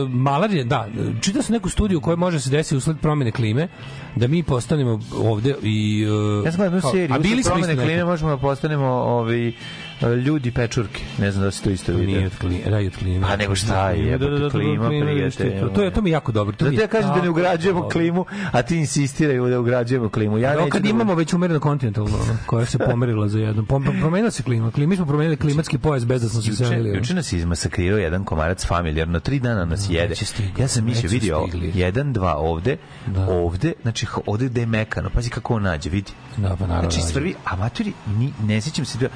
[0.07, 0.87] malar je, da,
[1.21, 3.67] čitao sam neku studiju koja može se desiti usled promjene klime,
[4.15, 6.05] da mi postanemo ovde i...
[6.41, 9.55] e, Ja sam kao- seriju, a bili usled promene klime možemo da postanemo ovi
[10.08, 11.01] ljudi pečurke.
[11.18, 12.26] Ne znam da si to isto Nije vidio.
[12.26, 13.28] od klime, raj od klime.
[13.28, 15.60] A nego šta je, jebote, klima, prijatelj.
[15.60, 16.56] To, to je to mi jako dobro.
[16.56, 17.89] To mi je ja kažem da ne ugrađujemo dobro.
[17.91, 20.38] klimu, a ti insistiraju da ugrađujemo klimu.
[20.38, 23.66] Ja neću kad da- imamo već umereno kontinentalno, koja se pomerila za jednom.
[23.66, 24.72] Promenila se klima.
[24.72, 26.88] Klimi smo promenili klimatski pojas bez da smo se ono.
[26.88, 30.16] juče nas je izmasakrirao jedan komarac familijarno, tri dana nas jede.
[30.58, 32.78] Ja sam su vidio, jedan, dva ovde,
[33.08, 33.28] Da.
[33.28, 36.12] ovde, znači ovde gde je mekano, pazi kako on nađe, vidi.
[36.38, 36.91] Da, pa naravno.
[36.91, 37.93] Znači, stvari, a maturi,
[38.43, 39.10] ne sjećam se, bio,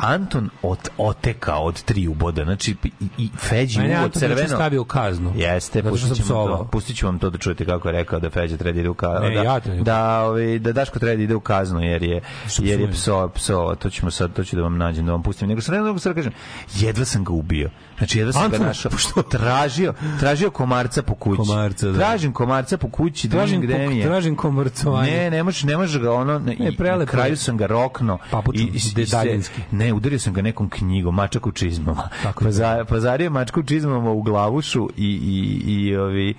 [0.00, 4.48] Anton ot, otekao od tri uboda, znači i, i Feđi Mene je uvo Anton crveno.
[4.48, 5.32] stavio u kaznu.
[5.36, 8.56] Jeste, pustit sam ćemo, to, pustit vam to da čujete kako je rekao da Feđa
[8.56, 9.28] treba da ide u kaznu.
[9.28, 12.20] Ne, da, ja da, ovaj, da Daško treba da ide u kaznu, jer je,
[12.58, 15.48] jer je pso, pso, to ćemo sad, to ću da vam nađem, da vam pustim.
[15.48, 16.32] Nego sam nego sad kažem,
[16.74, 17.70] jedva sam ga ubio.
[18.00, 18.92] Znači, jedva sam Anton, ga našao.
[19.30, 21.36] Tražio, tražio komarca po kući.
[21.38, 21.98] Komarca, da.
[21.98, 24.06] Tražim komarca po kući, da Tražim, gde mi je.
[24.06, 25.10] tražim komorcovanje.
[25.10, 27.66] Ne, ne možeš, ne možeš ga ono, ne, Ne, i na prelepo kraju sam ga
[27.66, 29.60] rokno Papučom, i, i, i daljinski.
[29.70, 32.08] ne, udario sam ga nekom knjigom, mačak u čizmama.
[32.22, 32.48] Tako je.
[32.48, 36.34] Paza, pazario mačku u čizmama u glavušu i, i, i, ovi,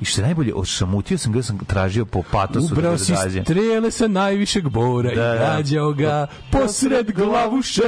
[0.00, 3.18] I što je najbolje, ošamutio sam ga, sam tražio po patosu Ubrao da si ga
[3.18, 3.44] zađem.
[3.44, 5.54] strele sa najvišeg bora Da, i da.
[5.56, 7.82] gađao ga posred glavuše.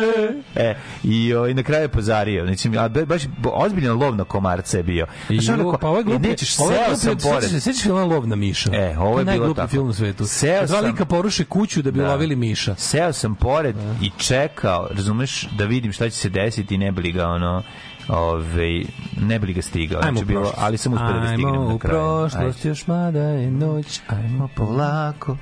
[0.55, 2.45] E, i, o, i na kraju je pozario.
[2.47, 5.07] Znači, a baš ozbiljan lov na komarca je bio.
[5.29, 7.45] I Znaš, onako, pa ovo je glupi, Nećeš, seo glupi, sam sećaš pored.
[7.45, 8.71] se, sećaš filma Lovna miša?
[8.73, 9.69] E, ovo je bilo tako.
[9.69, 10.27] film u svetu.
[10.27, 12.09] Seo Dva sam- lika poruše kuću da bi Da.
[12.09, 12.75] lovili miša.
[12.75, 17.03] Seo sam pored i čekao, razumeš, da vidim šta će se desiti i ne bi
[17.03, 17.63] li ga ono
[18.09, 18.83] Ove,
[19.21, 20.01] ne bi li ga stigao.
[20.01, 20.63] Ajmo Znači, u bilo, prošlost.
[20.63, 21.99] ali sam uspio da ga stignem Ajmo na u kraju.
[21.99, 24.67] prošlost, još mada je noć, ajmo po...
[24.67, 25.37] Polako.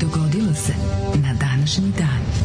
[0.00, 0.72] Dogodilo se
[1.16, 2.41] na današnji dan.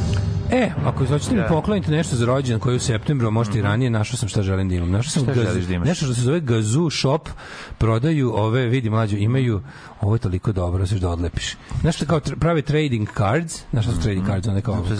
[0.52, 1.48] E, ako hoćete mi Da.
[1.48, 4.70] pokloniti nešto za rođendan koji je u septembru, možete i ranije, našao sam šta želim
[4.70, 4.91] da imam.
[4.91, 5.88] Našao sam gaz- da imaš?
[5.88, 7.30] nešto što se zove Gazoo Shop,
[7.78, 9.62] prodaju ove, vidi mlađo, imaju,
[10.02, 11.56] ovo je toliko dobro, sve da odlepiš.
[11.82, 14.88] Znaš što kao tr- prave trading cards, znaš šta su trading cards, one kao Mhm.
[14.88, 14.95] Za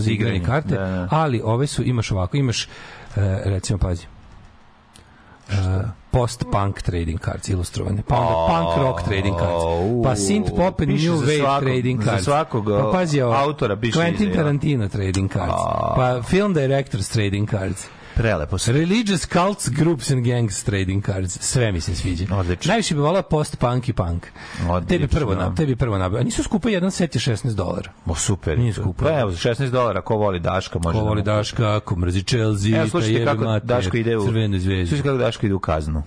[0.00, 1.08] za, igranje, karte, da, da.
[1.10, 2.68] ali ove su, imaš ovako, imaš, e,
[3.44, 4.06] recimo, pazi,
[5.50, 9.64] Uh, post-punk trading cards ilustrovane, pa onda punk rock trading cards,
[10.02, 13.76] pa synth pop and new wave svakog- trading za cards, svakog, pa pazi ovo, autora
[13.76, 14.32] piše Quentin.
[14.32, 15.62] Tarantino trading cards,
[15.96, 18.72] pa film directors trading cards, Prelepo se.
[18.72, 21.38] Religious cults, groups and gangs trading cards.
[21.40, 22.36] Sve mi se sviđa.
[22.36, 22.70] Odlično.
[22.70, 24.26] Najviše bi volao post-punk i punk.
[24.70, 24.88] Odlično.
[24.88, 26.20] Tebi prvo, na, tebi prvo nabavio.
[26.20, 27.92] A nisu skupo jedan set je 16 dolara.
[28.06, 28.58] O, super.
[28.58, 29.04] Nije skupo.
[29.04, 32.22] Pa evo, za 16 dolara, ko voli Daška, može Ko da voli Daška, ko mrzi
[32.22, 34.26] Chelsea, Evo, ta slušajte kako mater, Daško ide u...
[34.26, 34.86] Crvenu zvezdu.
[34.86, 36.02] Slušajte kako Daško ide u kaznu.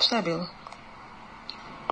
[0.00, 0.46] Šta je bilo?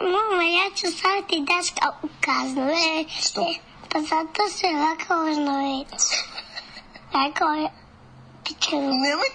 [0.00, 2.62] Mama, ja ću staviti Daška u kaznu.
[2.62, 3.40] E, Što?
[3.40, 3.54] e,
[3.92, 6.02] pa zato se ovako možno već.
[7.26, 7.68] Rekao je,
[8.48, 8.92] pičanu.
[9.04, 9.30] Nemoj.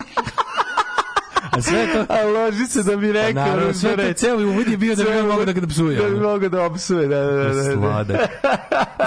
[1.51, 2.13] A sve to...
[2.13, 3.45] A loži se da bi rekao.
[3.45, 5.97] Naravno, da sve to ceo uvod je bio da bi on mogao da ga psuje.
[5.97, 7.53] Da bi mogao da opsuje, da, da, da.
[7.53, 7.73] da.
[7.73, 8.17] Sladak.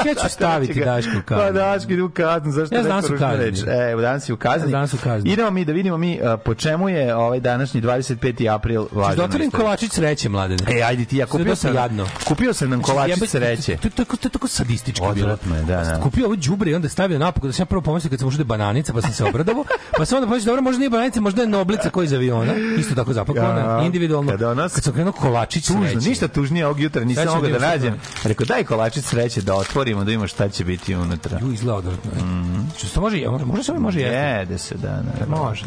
[0.06, 1.44] Ja ću staviti Daška u kaznu.
[1.44, 3.72] Pa Daško ide u kaznu, zašto Ja rekao danas u kazni.
[3.72, 4.70] E, evo, danas je u kazni.
[4.70, 5.30] Danas u kazni.
[5.30, 8.54] Idemo mi da vidimo mi po čemu je ovaj današnji 25.
[8.54, 9.16] april Češ važan.
[9.16, 10.78] da otvorim kolačić sreće, mladene.
[10.78, 12.06] E, ajde ti, ja kupio sam, jadno.
[12.24, 13.76] kupio sam nam kolačić sreće.
[13.76, 15.10] To, to, to, to je tako sadistički bilo.
[15.10, 16.00] Odvratno je, da, da.
[16.02, 18.36] Kupio ovo đubre i onda stavio napokon da sam ja prvo pomislio kad sam ušao
[18.36, 19.64] da je bananica, pa sam se obradovao.
[19.98, 22.94] pa sam onda pomislio dobro, možda nije bananica, možda je noblica koji iz aviona, isto
[22.94, 23.82] tako zapakovana, Ja.
[23.82, 24.30] individualno.
[24.30, 26.08] Kada ona- kad sam krenuo kolačić Tužno, sreće.
[26.08, 27.94] ništa tužnije ovog jutra, nisam mogao da nađem.
[28.24, 31.38] Rekao, daj kolačić sreće da otvorimo, da imamo šta će biti unutra.
[31.40, 32.10] Ju, izgleda odvratno.
[32.16, 32.70] Mm.
[32.78, 33.16] Što može,
[33.46, 34.16] može, se može jesti?
[34.16, 34.88] Jede se, da,
[35.20, 35.36] da.
[35.36, 35.64] Može.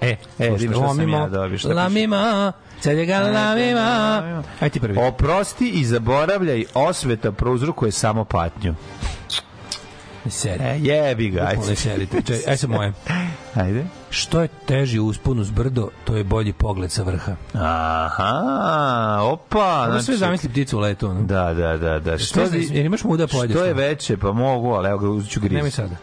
[0.00, 1.68] E, E, vidim šta sam ja dobio, šta?
[1.68, 4.42] Lamima, sad je ga lamima.
[4.60, 4.98] Ajde ti prvi.
[4.98, 8.74] Oprosti i zaboravljaj, osveta prouzrokuje samo patnju.
[10.28, 10.64] Sedi.
[10.64, 12.22] E, jebi ga, sedite.
[12.22, 12.92] Čekaj, Ajde se moje.
[13.54, 13.84] Ajde.
[14.14, 17.36] Što je teži uspon uz brdo, to je bolji pogled sa vrha.
[17.54, 19.86] Aha, opa.
[19.90, 21.06] Ovo sve zamisli pticu u letu.
[21.08, 21.22] Ono.
[21.22, 22.18] Da, da, da, da.
[22.18, 23.56] Što, Što je, imaš muda pojedeš.
[23.56, 25.52] što je veće, pa mogu, ali evo ga uzet ću griz.
[25.52, 25.96] Nemoj sada.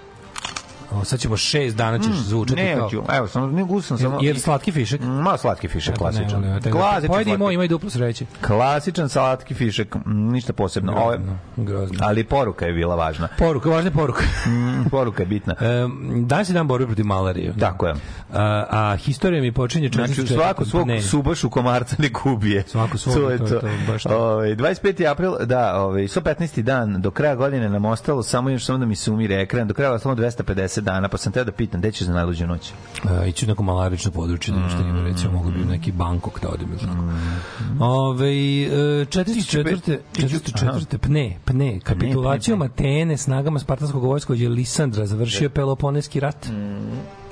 [0.91, 2.89] O, sad ćemo šest dana ćeš zvučati Ne, kao...
[2.89, 4.19] ću, evo, samo, ne gusam samo...
[4.21, 5.01] Jer slatki fišek.
[5.01, 6.41] Mm, Malo slatki fišek, klasičan.
[6.41, 8.25] Ne, ne, ne, Klasičan Pojedi slatki- moj, ima i duplo sreće.
[8.41, 10.93] Klasičan slatki fišek, mm, ništa posebno.
[10.93, 11.97] Ovo je- Grozno, grozno.
[12.01, 13.27] ali poruka je bila važna.
[13.37, 14.23] Poruka, važna je poruka.
[14.47, 15.55] Mm, poruka je bitna.
[15.85, 17.53] Um, danas je dan borbe protiv malarije.
[17.59, 17.93] Tako je.
[18.33, 19.89] A, a historija mi počinje...
[19.89, 20.27] Znači, 404.
[20.27, 21.01] svako svog Ne.
[21.01, 22.63] subašu komarca ne ubije.
[22.63, 23.59] Svako svog, to je to to.
[23.59, 24.17] to, baš to.
[24.17, 24.81] Ovaj, 25.
[25.05, 26.61] april, da, ovaj, 115.
[26.61, 29.73] dan, do kraja godine nam ostalo samo još samo da mi se umire ekran, do
[29.73, 32.71] kraja ostalo 250 dana, pa sam teo da pitam, gde ćeš za najluđu noć?
[33.03, 36.41] Uh, ići u neko malarično područje, da što ima, recimo, mogu bi u neki Bangkok
[36.41, 36.69] da odem.
[36.69, 37.81] Mm.
[37.81, 39.97] Ove, uh, 404.
[40.13, 40.97] 404.
[40.97, 46.47] Pne, pne, kapitulacijom Atene snagama spartanskog vojska je Lisandra završio Peloponeski rat.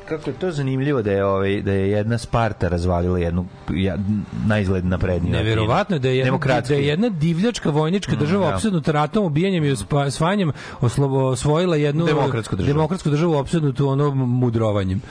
[0.10, 3.98] Kako je to zanimljivo da je ovaj da je jedna Sparta razvalila jednu ja,
[4.46, 5.34] na izgled napredniju.
[5.34, 6.38] Neverovatno je da je jedna,
[6.68, 8.56] da je jedna divljačka vojnička država da.
[8.56, 10.52] opsednuta ratom, ubijanjem i osvajanjem
[10.82, 12.74] oslobo- osvojila jednu Demokratsku državu.
[12.74, 15.02] demokratsku državu opsednutu ono mudrovanjem.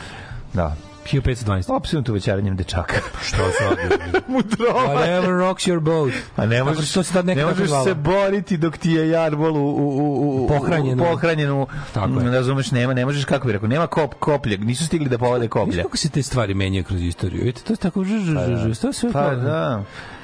[0.54, 0.76] Da.
[1.08, 1.64] 1512.
[1.68, 2.94] Opsinuto većaranjem dečaka.
[3.22, 3.64] Što se
[4.28, 4.94] Mudrova.
[4.94, 6.12] Whatever rocks your boat.
[6.36, 7.84] A ne možeš, što se tad ne nekada možeš zvala.
[7.84, 11.02] se boriti dok ti je jarbol u, u, u, u Pohranjenu.
[11.02, 11.66] u, pohranjenu.
[11.92, 12.24] Tako je.
[12.24, 15.42] Ne razumeš, nema, ne možeš, kako bi rekao, nema kop, koplje, nisu stigli da povode
[15.42, 15.82] Viš koplje.
[15.82, 17.40] kako se te stvari menjaju kroz istoriju?
[17.40, 19.82] Vidite, to je tako ž, ž, ž, ž, to sve Pa da.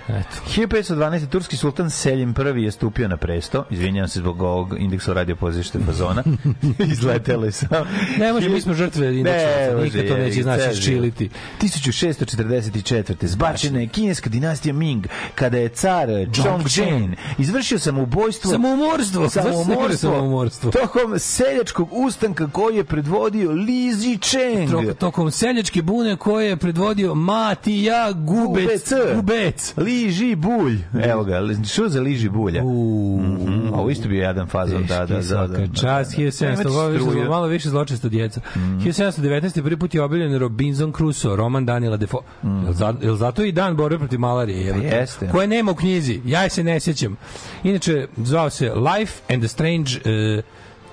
[0.08, 0.36] Eto.
[0.56, 1.28] 1512.
[1.28, 3.64] turski sultan Selim I je stupio na presto.
[3.70, 6.22] Izvinjavam se zbog ovog indeksa radio pozište fazona.
[6.92, 7.86] Izletelo je sam.
[8.18, 11.30] Ne može, mi smo žrtve indeksa, nikad to neće znači ščiliti.
[11.60, 13.26] 1644.
[13.26, 19.22] Zbačena je kineska dinastija Ming kada je car Chongzhen izvršio samoubojstvo Samoumorstvo.
[19.22, 20.70] Ne samoumorstvo samoumorstvo?
[20.70, 24.70] tokom seljačkog ustanka koji je predvodio Li Zicheng.
[24.70, 28.92] Tro- Tokom seljačke bune koje je predvodio Matija Gubec.
[28.92, 29.14] Gubec.
[29.14, 29.74] Gubec.
[29.94, 30.78] Liži bulj.
[31.04, 31.40] Evo ga,
[31.72, 32.62] što za liži bulja?
[32.62, 35.20] Mhm, Ovo isto bio jedan fazon, da, da, da.
[35.20, 35.58] da, da.
[35.58, 37.28] Nemate 1700, malo više, struju.
[37.30, 38.40] malo više zločesta djeca.
[38.56, 38.78] Mhm.
[38.78, 39.62] 1719.
[39.62, 42.20] prvi put je objavljen Robinson Crusoe, roman Daniela Defoe.
[42.42, 44.72] Jel, za, jel zato i dan borbe protiv malarije?
[44.72, 44.80] Mhm.
[44.80, 45.28] Pa jeste.
[45.28, 46.20] Koje nema u knjizi.
[46.24, 47.16] Ja se ne sjećam.
[47.62, 49.90] Inače, zvao se Life and the Strange
[50.38, 50.44] uh,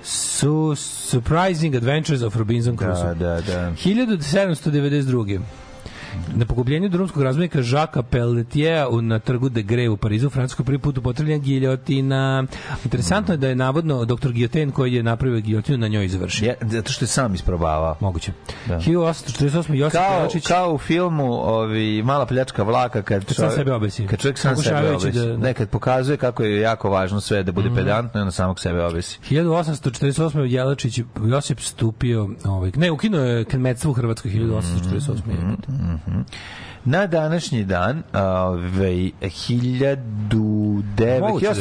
[0.04, 3.04] su, Surprising Adventures of Robinson Crusoe.
[3.04, 3.72] Da, da, da.
[3.86, 5.42] 1792.
[6.30, 10.66] Na pogubljenju drumskog razbojnika Žaka Pelletiera u- na trgu de Grey u Parizu, u Francuskoj
[10.66, 12.44] prvi put upotrebljen giljotina.
[12.84, 16.46] Interesantno je da je navodno doktor Giljotin koji je napravio giljotinu na njoj izvršio.
[16.46, 17.96] Je, zato što je sam isprobavao.
[18.00, 18.32] Moguće.
[18.68, 18.76] Da.
[18.78, 19.74] 1848.
[19.74, 21.72] Josip Kao, kao u filmu ovi,
[22.04, 24.08] Mala pljačka vlaka kad, Kad sam sebe obesi.
[24.08, 25.12] Kad čovjek sam sebe obesi.
[25.20, 25.42] da- Mhm.
[25.42, 28.84] Ne, kad pokazuje kako je jako važno sve da bude pedantno i onda samog sebe
[28.84, 29.20] obesi.
[29.22, 30.12] 1848.
[30.44, 36.01] Jelačić Josip stupio, ovaj, ne, ukinuo je kmetstvo u Hrvatskoj 1848.
[36.08, 36.20] Mhm.
[36.86, 41.54] Na današnji dan, ovaj 1900 Moguće da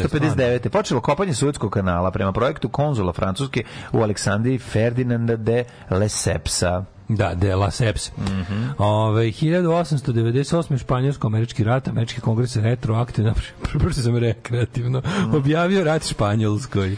[0.44, 0.68] je 1859.
[0.68, 3.62] počelo kopanje Suetskog kanala prema projektu konzula Francuske
[3.92, 6.84] u Aleksandriji Ferdinanda de Lesepsa.
[7.08, 8.10] Da, de la Seps.
[8.16, 8.22] Mm.
[8.22, 8.72] -hmm.
[8.78, 10.78] Ove, 1898.
[10.78, 13.34] Španjolsko-američki rat, američki kongres retroaktivno,
[13.78, 15.36] prosto sam rekreativno, Mhm.
[15.36, 16.96] objavio rat Španjolskoj.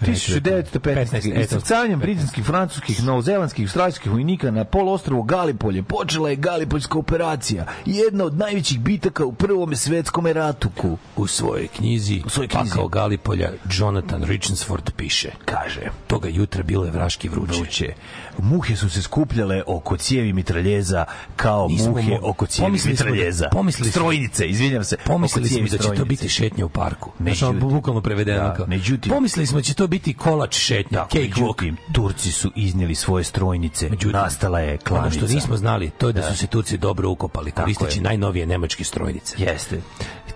[0.00, 1.40] 1915.
[1.40, 8.34] Iscrcavanjem britanskih, francuskih, novozelandskih, australijskih vojnika na polostrovu Galipolje počela je Galipoljska operacija, jedna od
[8.34, 10.98] najvećih bitaka u Prvom svetskom ratuku.
[11.16, 12.70] U svojoj knjizi, U svojoj knjizi.
[12.70, 15.30] Pakao Galipolja, Jonathan Richensford piše.
[15.44, 17.52] Kaže, Toga jutra bilo je vraški vruće.
[17.54, 17.92] vruće.
[18.38, 21.04] Muhe su se skupljale oko cijevi mitraljeza
[21.36, 23.48] kao Nismo muhe mo- oko cijevi pomislili smo da- mitraljeza.
[23.52, 24.96] pomislili smo- Strojnice, izvinjam se.
[24.96, 27.10] Pomislili smo da će to biti šetnja u parku.
[27.10, 28.66] Znači, Međutim- ono bukvalno prevedeno Da, kao.
[28.66, 31.40] međutim- Pomislili smo da će to biti kolač šetnja, Da, cake walk.
[31.40, 33.88] međutim, Turci su iznijeli svoje strojnice.
[33.88, 35.18] Međutim, Nastala je klanica.
[35.18, 38.02] Ono što nismo znali, to je da, su se Turci dobro ukopali, koristeći je.
[38.02, 39.34] najnovije nemačke strojnice.
[39.38, 39.80] Jeste.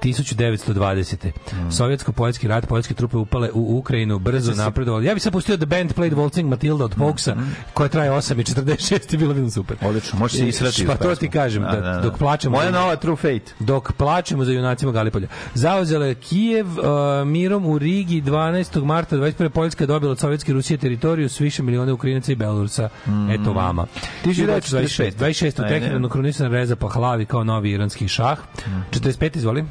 [0.04, 1.26] 1920.
[1.26, 1.70] Mm.
[1.70, 5.06] Sovjetsko-poljski rat, poljske trupe upale u Ukrajinu, brzo napredovali.
[5.06, 7.36] Ja bih sad pustio The Band Played Waltzing Matilda od Folksa,
[7.74, 9.76] koja traje 8 i 46 je bilo bilo super.
[9.82, 9.86] Mm.
[9.86, 10.86] Odlično, može se israti.
[10.86, 12.56] Pa to ti kažem, da, dok plačemo...
[12.56, 13.52] Moja nova True Fate.
[13.58, 15.28] Dok plačemo za junacima Galipolja.
[15.54, 16.84] Zauzela je Kijev uh,
[17.26, 18.84] mirom u Rigi 12.
[18.84, 19.48] marta 21.
[19.48, 22.88] Poljska dobila od Sovjetske Rusije teritoriju s više miliona Ukrajinaca i Belorusa.
[23.30, 23.86] Eto vama.
[24.24, 25.12] 1945.
[25.18, 25.60] 26.
[25.60, 25.80] u Ajde.
[25.80, 28.38] Teheranu kronisan Reza Pahlavi kao novi iranski šah.
[28.90, 29.36] 45.
[29.36, 29.64] izvoli.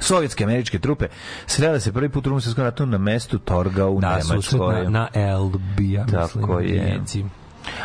[0.00, 1.06] Sovjetske američke trupe
[1.46, 4.84] srele se prvi put u svjetskom ratu na mestu Torga u Da, Nemačkoj.
[4.84, 6.84] na, na Elbija, Tako mislim, je.
[6.90, 7.24] Njemci.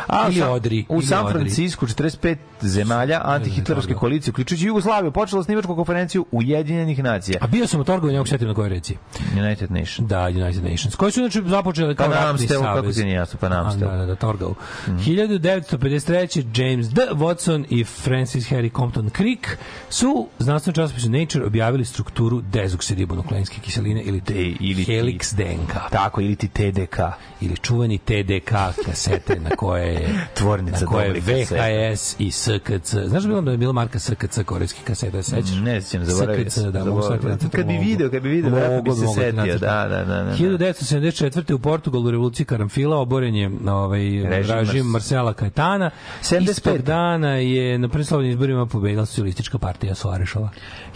[0.06, 1.32] A Ili Odri, U ili San.
[1.32, 7.38] Francisku 45 zemalja antihitlerovske koalicije, uključujući Jugoslaviju, počela snimačku konferenciju Ujedinjenih nacija.
[7.40, 8.96] A bio sam u Torgovu, njegov setim na kojoj reci.
[9.38, 10.06] United Nation.
[10.06, 10.94] Da, United Nations.
[10.94, 12.96] Koji su znači započeli kao Pa nam ratni ste, kako savez.
[12.96, 13.84] ti nije jasno, pa nam A, ste.
[13.84, 14.54] Da, da, da, Torgau.
[14.86, 16.44] 1953.
[16.54, 17.02] James D.
[17.12, 19.46] Watson i Francis Harry Compton Crick
[19.88, 26.36] su znanstveno časopisu Nature objavili strukturu dezoksiribonukleinske kiseline ili, te, ili helix DNK Tako, ili
[26.36, 26.98] ti TDK.
[27.40, 28.52] ili čuveni TDK
[28.86, 31.20] kasete na koje je Tvornica na koje je.
[31.20, 32.94] VHS i SKC.
[33.06, 35.56] Znaš bilo da je bila marka SKC korejskih kaseta, sećaš?
[35.62, 37.38] Ne sećam, zaboravio SKC, da, mogu zaboravio.
[37.40, 40.32] sad Kad bi video, kad bi video, verovatno bi se setio, da, da, da, da.
[40.36, 41.54] 1974.
[41.54, 44.00] u Portugalu u revoluciji Karamfila oboren je ovaj,
[44.42, 45.90] Režim Marcela Kajetana.
[46.22, 46.50] 75.
[46.50, 50.48] Istog dana je na prvim izborima pobedila socijalistička partija Soarešova.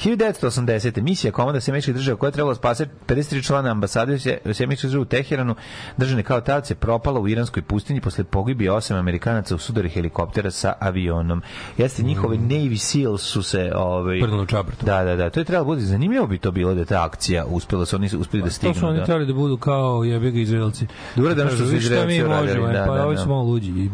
[0.04, 1.02] 1980.
[1.02, 4.18] misija komanda Sjemeničkih država koja je trebala spasati 53 člana ambasade
[4.52, 5.54] Sjemeničkih država u Teheranu,
[5.96, 8.24] držane kao talce, propala u iranskoj pustinji posle
[8.64, 11.42] pogibije osam Amerikanaca u sudari helikoptera sa avionom.
[11.78, 13.72] Jeste, njihove Navy Seals su se...
[13.76, 14.86] Ovaj, Prdno čabrtu.
[14.86, 15.30] Da, da, da.
[15.30, 18.42] To je trebalo bude zanimljivo bi to bilo da ta akcija uspela, su oni uspeli
[18.42, 18.74] da To stignu.
[18.74, 19.04] su oni da.
[19.04, 20.86] trebali da budu kao jebi ga Izraelci.
[21.16, 23.06] Dobro da ono što Kažu, su "Vi šta mi Izraelci uradili, možemo, da, pa da,
[23.06, 23.22] ovi da.
[23.22, 23.88] su malo luđi i, i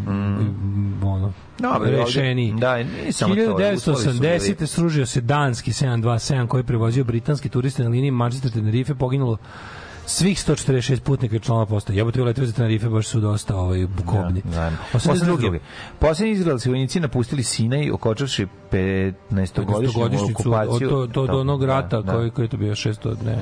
[1.03, 2.55] ono, Dobro, ovdje- rešeni.
[2.55, 4.21] Da, nije samo to, uslovi su 1980.
[4.51, 9.37] bili- sružio se danski 727 koji je prevozio britanski turiste na liniji Manchester Tenerife poginulo
[10.11, 11.96] svih 146 putnika i članova postaje.
[11.96, 14.42] Jebote, letovi za Tenerife baš su dosta ovaj, bukobni.
[14.44, 14.72] Da, da.
[14.92, 15.36] 82.
[15.36, 15.58] 82.
[15.98, 20.89] Posljednji izraelci vojnici napustili Sinaj, okočavši 15-godišnju godišnjicu okupaciju.
[20.89, 22.12] od, to, to, od onog rata da, da.
[22.12, 23.39] koji, koji je to bio 600 ne.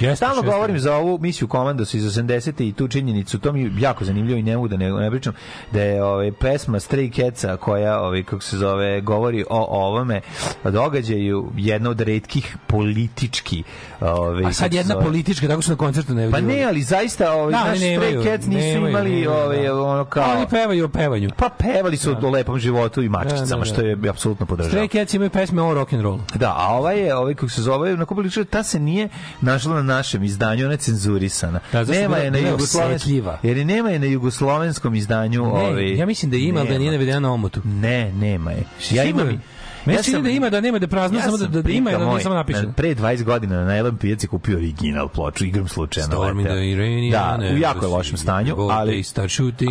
[0.00, 0.44] Jeste, Stalno 600.
[0.46, 2.62] govorim za ovu misiju Komandos iz 80.
[2.62, 5.32] i tu činjenicu, to mi je jako zanimljivo i ne mogu da ne, ne pričam,
[5.72, 10.20] da je ovaj, pesma Stray Catsa koja, ovaj, kako se zove, govori o ovome
[10.64, 13.62] događaju jedna od redkih politički
[14.00, 17.32] ovaj, A sad jedna zove- politička, tako su na koncertu ne Pa ne, ali zaista
[17.32, 19.80] ovaj, Da, naš Stray Cats nisu nemaju, imali nemaju, ovaj, da.
[19.82, 20.32] ono kao...
[20.32, 21.30] Oni pevaju o pevanju.
[21.36, 23.64] Pa pevali su o lepom životu i mačkicama, Da, da, da.
[23.64, 24.80] što je apsolutno podržao.
[24.80, 26.18] Stray Cats imaju pesme o rock and roll.
[26.34, 29.08] Da, a ovaj je, ovaj kako se zove, na lično, ta se nije
[29.40, 31.60] našla na našem izdanju, ona je cenzurisana.
[31.72, 35.42] Da, nema je na jugoslovenskom, jer i nema je na jugoslovenskom izdanju.
[35.42, 37.60] Ne, ovaj, ja mislim da ima, ali da nije navedena na omotu.
[37.64, 38.64] Ne, nema je.
[38.90, 39.42] Ja imam?
[39.86, 42.20] Meni se čini da ima, da nema, da prazno, samo da, da, da ima, da
[42.20, 42.72] samo napišeno.
[42.72, 46.16] Pre 20 godina na Elem pijaci kupio original ploču, igram slučajno.
[46.16, 47.10] Stormy the Iranian.
[47.40, 49.04] Da, u jako je lošem stanju, ali,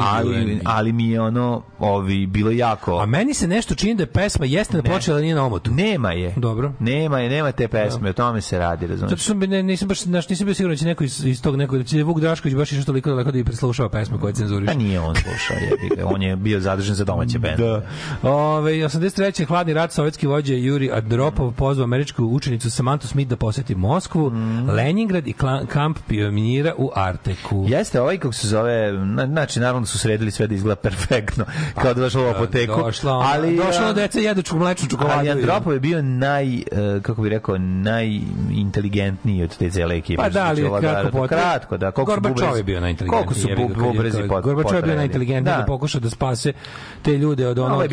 [0.02, 3.00] ali, ali mi je ono, ovi, bilo jako...
[3.00, 5.72] A meni se nešto čini da je pesma jeste na ploči, ali nije na omotu.
[5.72, 6.34] Nema je.
[6.38, 6.74] Dobro.
[6.80, 9.10] Nema je, nema te pesme, o tome se radi, razumiješ.
[9.10, 11.56] Zato što ne, nisam baš znaš, nisam bio siguran da će neko iz, iz tog
[11.56, 14.74] nekog da će Vuk Drašković baš išao toliko daleko da i preslušava pesme koje cenzuriše.
[14.74, 17.64] Pa nije on slušao, je, on je bio zadržan za domaće bende.
[17.64, 17.82] Da.
[18.30, 19.46] Ove, 83.
[19.46, 24.70] hladni rat sovjetski vođa Juri Andropov pozvao američku učenicu Samantha Smith da poseti Moskvu, mm.
[24.70, 25.34] Leningrad i
[25.68, 27.66] kamp pionira u Arteku.
[27.70, 28.92] Jeste, ovaj kako se zove,
[29.28, 31.46] znači naravno su sredili sve da izgleda perfektno,
[31.82, 32.82] kao da došlo u apoteku.
[32.82, 35.20] Došla, ali došlo deca jedu mlečnu čokoladu.
[35.20, 36.62] Ali Andropov je bio naj, uh,
[37.02, 40.22] kako bi rekao, najinteligentniji od te cele ekipe.
[40.22, 41.92] Pa da, ali kratko, po kratko, da.
[41.92, 43.38] Koliko Gorbačov je bio najinteligentniji.
[43.46, 45.60] Koliko su bubrezi pot, Gorbačov je bio najinteligentniji da.
[45.60, 46.54] da pokuša da spase
[47.02, 47.84] te ljude od onog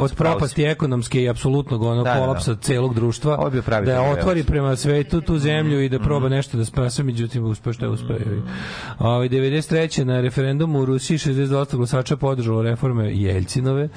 [0.00, 2.62] od propasti ekonomske i apsolutnog onog da, kolapsa da, da.
[2.62, 3.50] celog društva.
[3.84, 6.02] Da je otvori prema svetu tu zemlju i da mm.
[6.02, 8.16] proba nešto da spase, međutim uspeo što je uspeo.
[8.98, 10.04] Ovaj 93.
[10.04, 13.88] na referendumu u Rusiji 62% glasača podržalo reforme Jeljcinove.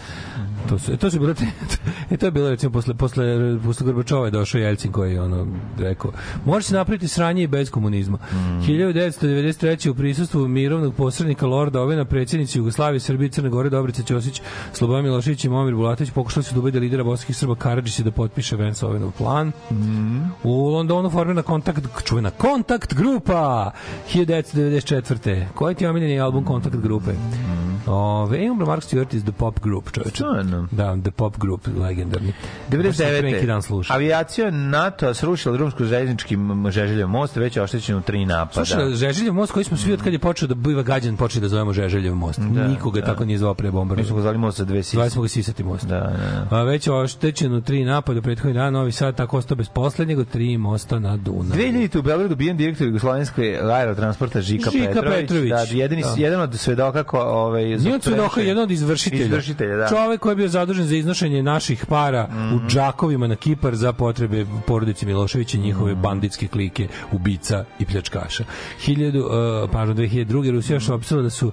[0.69, 1.33] To su to su bile
[2.11, 3.25] e to je bilo recimo posle posle
[3.63, 5.47] posle Gorbačova je došao Jelcin koji je ono
[5.79, 6.11] rekao
[6.45, 8.17] može se napraviti sranje i bez komunizma.
[8.17, 8.35] Mm.
[8.35, 9.89] 1993.
[9.89, 14.41] u prisustvu mirovnog posrednika Lorda Ovena predsjednici Jugoslavije, Srbije, Crne Gore, Dobrica Ćosić,
[14.73, 18.55] Slobodan Milošević i Momir Bulatović pokušali su da ubede lidera bosanskih Srba Karadžića da potpiše
[18.55, 19.51] Vence Ovenov plan.
[19.71, 20.31] Mm.
[20.43, 23.71] U Londonu formirana kontakt čuvena kontakt grupa
[24.13, 25.45] 1994.
[25.55, 27.11] Koji ti je omiljeni album kontakt grupe?
[27.11, 27.89] Mm.
[27.89, 30.23] Ove, imam Mark Stewart iz The Pop Group, čoveče.
[30.71, 32.33] Da, The Pop Group, legendarni.
[32.69, 33.45] 99.
[33.45, 36.37] Dan Avijacija NATO srušila drumsku željeznički
[36.71, 38.65] Žeželjev most, već je oštećen u tri napada.
[38.65, 41.47] Slušaj, Žeželjev most koji smo svi od kad je počeo da biva gađan, počeli da
[41.47, 42.39] zovemo Žeželjev most.
[42.39, 43.05] Da, Nikoga da.
[43.05, 44.03] tako nije zvao pre bombardovanja.
[44.03, 44.95] Mi smo ga zvali most za dve sisati.
[44.95, 45.85] Zvali smo ga sisati most.
[45.85, 46.55] Da, da, da.
[46.55, 50.19] A već je oštećen u tri napada prethodni dan, Novi Sad tako ostao bez poslednjeg
[50.19, 51.61] od tri mosta na Dunavu.
[51.61, 55.19] 2000 u Beogradu bijen direktor Jugoslovenske aerotransporta Žika, Žika Petrović.
[55.19, 55.49] Petrović.
[55.49, 56.13] Da, jedini, da.
[56.17, 59.25] jedan od svedoka ko, ovaj, od svedoka, jedan od izvršitelja.
[59.25, 59.87] izvršitelja da.
[59.87, 62.55] Čovek koji je bio zadužen za iznošenje naših para mm -hmm.
[62.55, 66.01] u džakovima na Kipar za potrebe porodice Miloševića i njihove mm -hmm.
[66.01, 68.43] banditske klike ubica i pljačkaša.
[68.85, 70.51] 1000, uh, pardon, 2002.
[70.51, 71.51] Rusija još opsala da su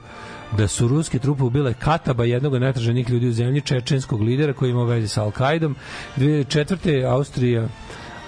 [0.56, 4.84] da su ruske trupe ubile Kataba, jednog najtraženijih ljudi u zemlji, čečenskog lidera koji ima
[4.84, 5.74] veze sa Al-Qaidom.
[6.16, 7.04] 2004.
[7.06, 7.68] Austrija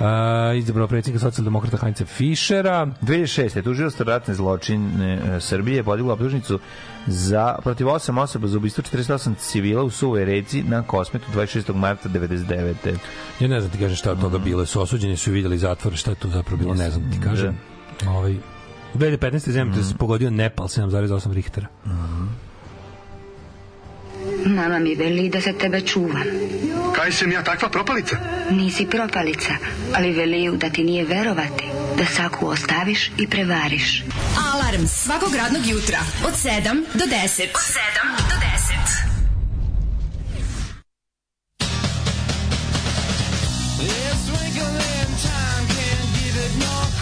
[0.01, 2.87] Uh, izabrao predsjednika socijaldemokrata Heinze Fischera.
[3.03, 3.57] 2006.
[3.57, 6.59] je tužio ratne zločine uh, Srbije, podigla optužnicu
[7.07, 11.75] za protiv 8 osoba za ubistvo 48 civila u Suvoj reci na Kosmetu 26.
[11.75, 12.75] marta 99.
[13.41, 14.66] Ja ne znam ti kažem šta od toga bilo.
[14.66, 17.59] Su osuđeni, su videli zatvor, šta je tu zapravo bilo, ne znam ti kažem.
[18.05, 18.11] Da.
[18.11, 18.37] Ovaj,
[18.95, 19.51] U 2015.
[19.51, 19.97] zemljotres mm.
[19.97, 21.66] pogodio Nepal 7,8 Richtera.
[21.86, 22.55] Mm -hmm.
[24.47, 26.24] Mama mi veli da se tebe čuvam.
[26.97, 28.16] Kaj sam ja takva propalica?
[28.51, 29.55] Nisi propalica,
[29.95, 31.64] ali veliju da ti nije verovati,
[31.99, 34.05] da saku ostaviš i prevariš.
[34.55, 37.42] Alarm svakog radnog jutra od 7 do 10.
[37.42, 37.82] Od 7
[38.16, 39.05] do 10.
[43.80, 46.93] It's wrinkling time, can't give it no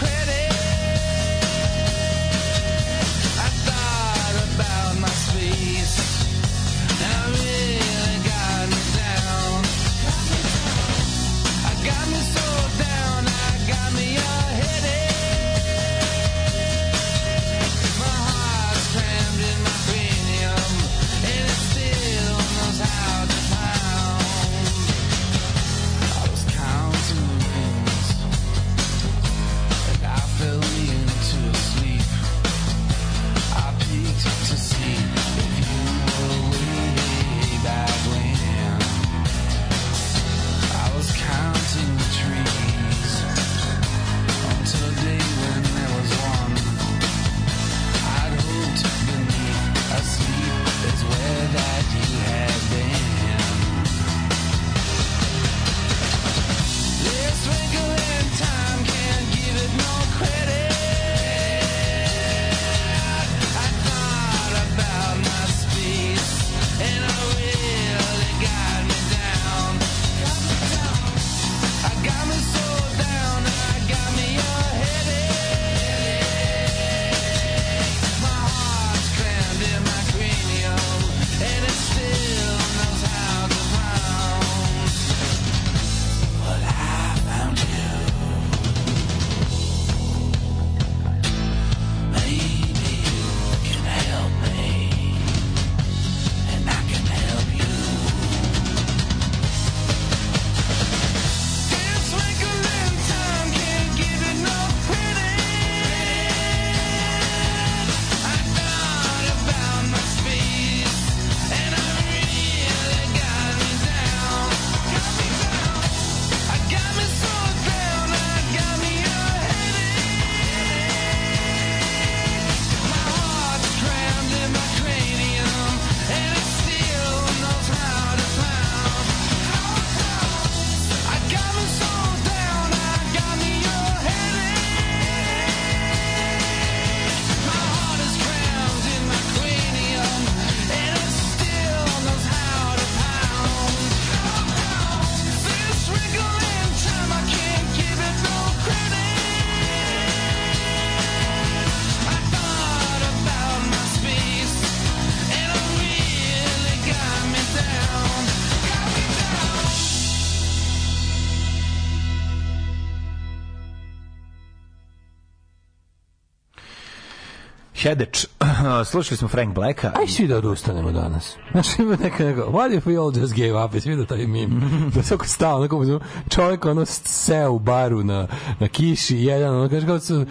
[168.85, 169.91] Slušali smo Frank Blacka.
[169.95, 171.35] Aj svi da odustanemo danas.
[171.51, 173.73] Znaš, ima neka neka, what if we all just gave up?
[173.73, 174.61] Jesi vidio taj mim?
[174.95, 175.99] da se oko stao, onako,
[176.29, 178.27] čovjek ono seo u baru na,
[178.59, 180.25] na kiši, jedan, ono kaže kao su,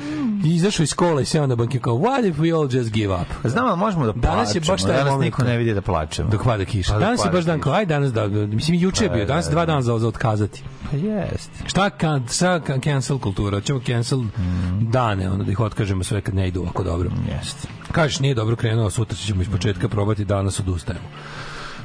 [0.44, 3.26] izašao iz kola i seo na banke kao, what if we all just give up?
[3.44, 4.34] Znam, ali možemo da plačemo.
[4.34, 6.30] Danas je baš taj Danas niko ne vidi da plačemo.
[6.30, 6.92] Dok pada kiša.
[6.92, 9.50] Pa Danas je baš dan kao, aj danas da, mislim, juče je bio, danas je
[9.50, 10.62] dva dana za, za otkazati.
[10.90, 11.50] Pa jest.
[11.66, 13.56] Šta, kan, šta cancel kultura?
[13.56, 14.90] Hoćemo cancel Mhm.
[14.90, 17.10] dane, ono da ih otkažemo sve kad ne idu ovako dobro.
[17.36, 17.68] Jest.
[17.92, 21.08] Kažeš, nije dobro krenuo, sutra ćemo iz početka probati, danas odustajemo.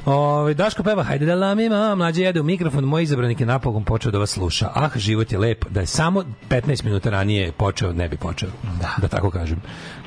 [0.08, 4.12] Ove, Daško peva, hajde da lamima, mlađe jede u mikrofon, moj izabranik je napokon počeo
[4.12, 4.70] da vas sluša.
[4.74, 8.48] Ah, život je lep, da je samo 15 minuta ranije počeo, ne bi počeo.
[8.80, 9.60] Da, da tako kažem.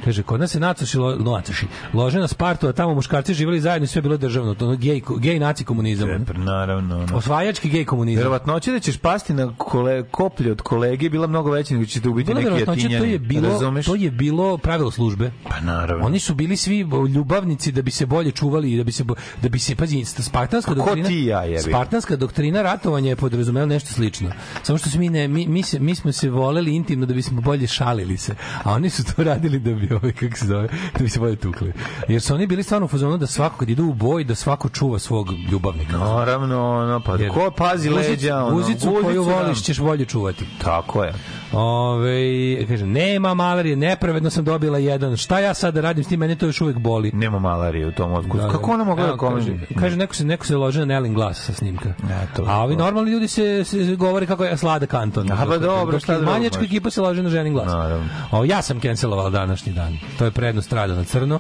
[0.06, 3.84] Kaže, kod nas se nacoši, lo, nacoši, lože na Spartu, a tamo muškarci živjeli zajedno
[3.84, 4.54] i sve je bilo državno.
[4.54, 6.10] To gej, gej naci komunizam.
[6.20, 6.96] Super, naravno.
[6.98, 7.18] ono.
[7.18, 8.20] Osvajački gej komunizam.
[8.20, 12.10] Verovatnoća da ćeš pasti na kole, koplje od kolege je bila mnogo veća nego ćete
[12.10, 12.98] ubiti neki jatinjani.
[12.98, 13.86] to je bilo Razumeš?
[13.86, 15.32] to je bilo pravilo službe.
[15.50, 16.06] Pa naravno.
[16.06, 19.04] Oni su bili svi ljubavnici da bi se bolje čuvali i da bi se
[19.42, 21.08] da bi se pazi spartanska Pa ko doktrina.
[21.08, 21.62] ti ja, jebi?
[21.62, 24.32] Spartanska doktrina ratovanja je podrazumela nešto slično.
[24.64, 27.42] Samo što smo mi ne mi, mi, se, mi smo se voleli intimno da bismo
[27.42, 31.04] bolje šalili se, a oni su to radili da bi ovaj kako se zove, da
[31.04, 31.74] bi se bolje tukli.
[32.08, 34.70] Jer su oni bili stvarno u fazonu da svako kad idu u boj da svako
[34.70, 35.98] čuva svog ljubavnika.
[35.98, 39.32] Naravno, ono, pa Jer ko pazi leđa, ono, guzicu koju da.
[39.36, 40.46] voliš ćeš bolje čuvati.
[40.64, 41.14] Tako je.
[41.54, 45.18] Ove, kaže, nema malarije, nepravedno sam dobila jedan.
[45.18, 47.12] Šta ja sad da radim s tim, mene to još uvek boli.
[47.14, 48.38] Nema malarije u tom mozgu.
[48.38, 48.50] Da, da.
[48.50, 49.40] Kako ona mogla da Evo,
[49.80, 51.94] kaže, neko se, neko se loži na Nelin glas sa snimka.
[52.24, 52.84] Eto, A ovi to.
[52.84, 55.32] normalni ljudi se, se, govore kako je slada kanton.
[55.32, 57.68] A, pa dobro, šta drugo Manjačka ekipa se loži na ženin glas.
[57.68, 58.06] Naravno.
[58.32, 59.98] O, ja sam cancelovala današnji dan.
[60.18, 61.40] To je prednost rada na crno.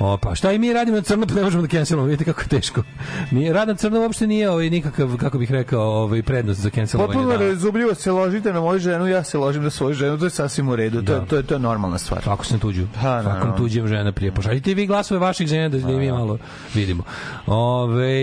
[0.00, 2.40] O, pa šta i mi radimo na crno, pa ne možemo da cancelujemo, vidite kako
[2.40, 2.82] je teško.
[3.30, 7.14] Nije, rad na crno uopšte nije ovaj, nikakav, kako bih rekao, ovaj, prednost za cancelovanje
[7.14, 7.50] Potpuno dana.
[7.50, 10.68] razumljivo se ložite na moju ženu, ja se ložim na svoju ženu, to je sasvim
[10.68, 11.14] u redu, to, Da.
[11.14, 12.22] je, to, je, to je normalna stvar.
[12.22, 12.86] Svako sam tuđu.
[12.96, 13.30] Naravno.
[13.30, 14.32] Svakom tuđem žena prije.
[14.32, 16.38] Pošaljite vi glasove vaših žena da, da mi malo
[16.74, 17.02] vidimo.
[17.46, 18.16] Ove,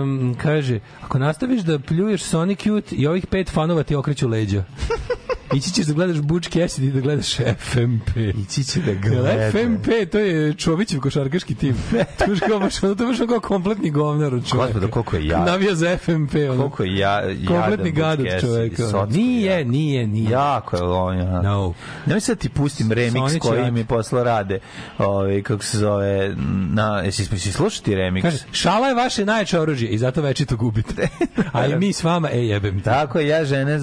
[0.00, 4.64] um, kaže, ako nastaviš da pljuješ Sonic Youth i ovih pet fanova ti okreću leđa.
[5.56, 8.16] Ići ćeš da gledaš Butch Cassidy i da gledaš FMP.
[8.16, 9.50] Ići će da Jel gleda.
[9.50, 11.76] FMP, to je Čovićev košarkaški tim.
[12.18, 14.66] to je kao baš, to je kao kompletni govnar od čoveka.
[14.66, 15.46] Gospodo, koliko je jadan.
[15.46, 16.34] Navija za FMP.
[16.50, 16.56] Ono.
[16.56, 18.82] Koliko je ja, kompletni gad od čoveka.
[18.82, 20.30] socko Nije, nije, nije.
[20.30, 21.42] Jako je on, ja.
[21.42, 21.74] No.
[22.06, 24.60] Nemoj sad ti pustim remix Sonic koji mi posla rade.
[24.98, 26.34] Ovaj kako se zove
[26.72, 28.22] na jesi si slušati remix?
[28.22, 31.08] Kaže, šala je vaše najjače oružje i zato večito gubite.
[31.52, 32.80] A i mi s vama, ej jebem.
[32.80, 33.80] Tako je, ja žene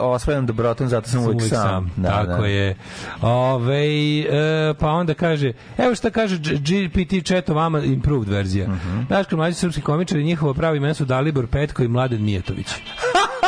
[0.00, 1.90] osvajam dobrotom, zato sam uvijek sam.
[1.96, 2.46] Da, tako da.
[2.46, 2.76] je.
[3.22, 3.86] Ove,
[4.20, 8.66] e, pa onda kaže, evo šta kaže GPT chat o vama improved verzija.
[8.66, 8.98] Uh Mhm.
[8.98, 9.06] -huh.
[9.08, 12.66] Daško, mlađi srpski komičari, njihovo pravi imena su Dalibor Petko i Mladen Mijetović.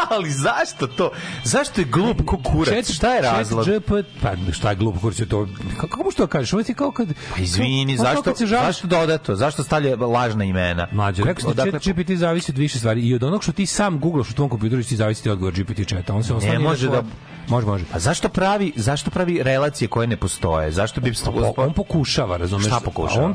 [0.11, 1.11] Ali zašto to?
[1.45, 2.91] Zašto je glup ko kurac?
[2.91, 3.65] Šta je razlog?
[3.65, 3.91] Chat GP,
[4.23, 5.47] pa šta je glup kurac to?
[5.71, 6.53] Kako, kako možeš to kažeš?
[6.53, 7.09] Ovo ti kao kad...
[7.35, 9.37] Pa izvini, kao- kao zašto, kad se žališ- zašto dodato?
[9.37, 10.87] Zašto stavlja lažna imena?
[10.93, 13.67] Mlađe, rekao sam Odakle- chat GPT zavisi od više stvari i od onog što ti
[13.67, 16.15] sam googlaš u tvom kompjuteru ti zavisi ti odgovor GPT chata.
[16.15, 17.03] On se on Ne može da-
[17.49, 17.85] Može, može.
[17.93, 20.73] A zašto pravi, zašto pravi relacije koje ne postoje?
[20.73, 21.13] Zašto bi
[21.57, 22.67] Pa, on pokušava, razumeš?
[22.67, 23.25] Šta pokušava?
[23.25, 23.35] On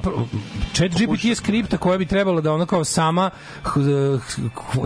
[0.74, 3.30] Chat GPT je skripta koja bi trebala da ona kao sama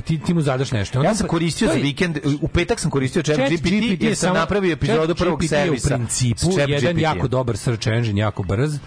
[0.01, 1.03] ti, ti mu zadaš nešto.
[1.03, 4.03] Ja On- sam koristio to za je- vikend, u petak sam koristio chat, Chat GPT,
[4.03, 5.87] jer sam samo- napravio epizodu prvog GPT je servisa.
[5.87, 7.01] u principu jedan GPT.
[7.01, 8.77] jako dobar search engine, jako brz.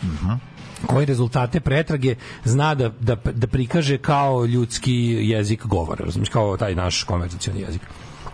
[0.86, 6.74] koji rezultate pretrage zna da, da, da prikaže kao ljudski jezik govora, razumiješ, kao taj
[6.74, 7.82] naš konverzacioni jezik.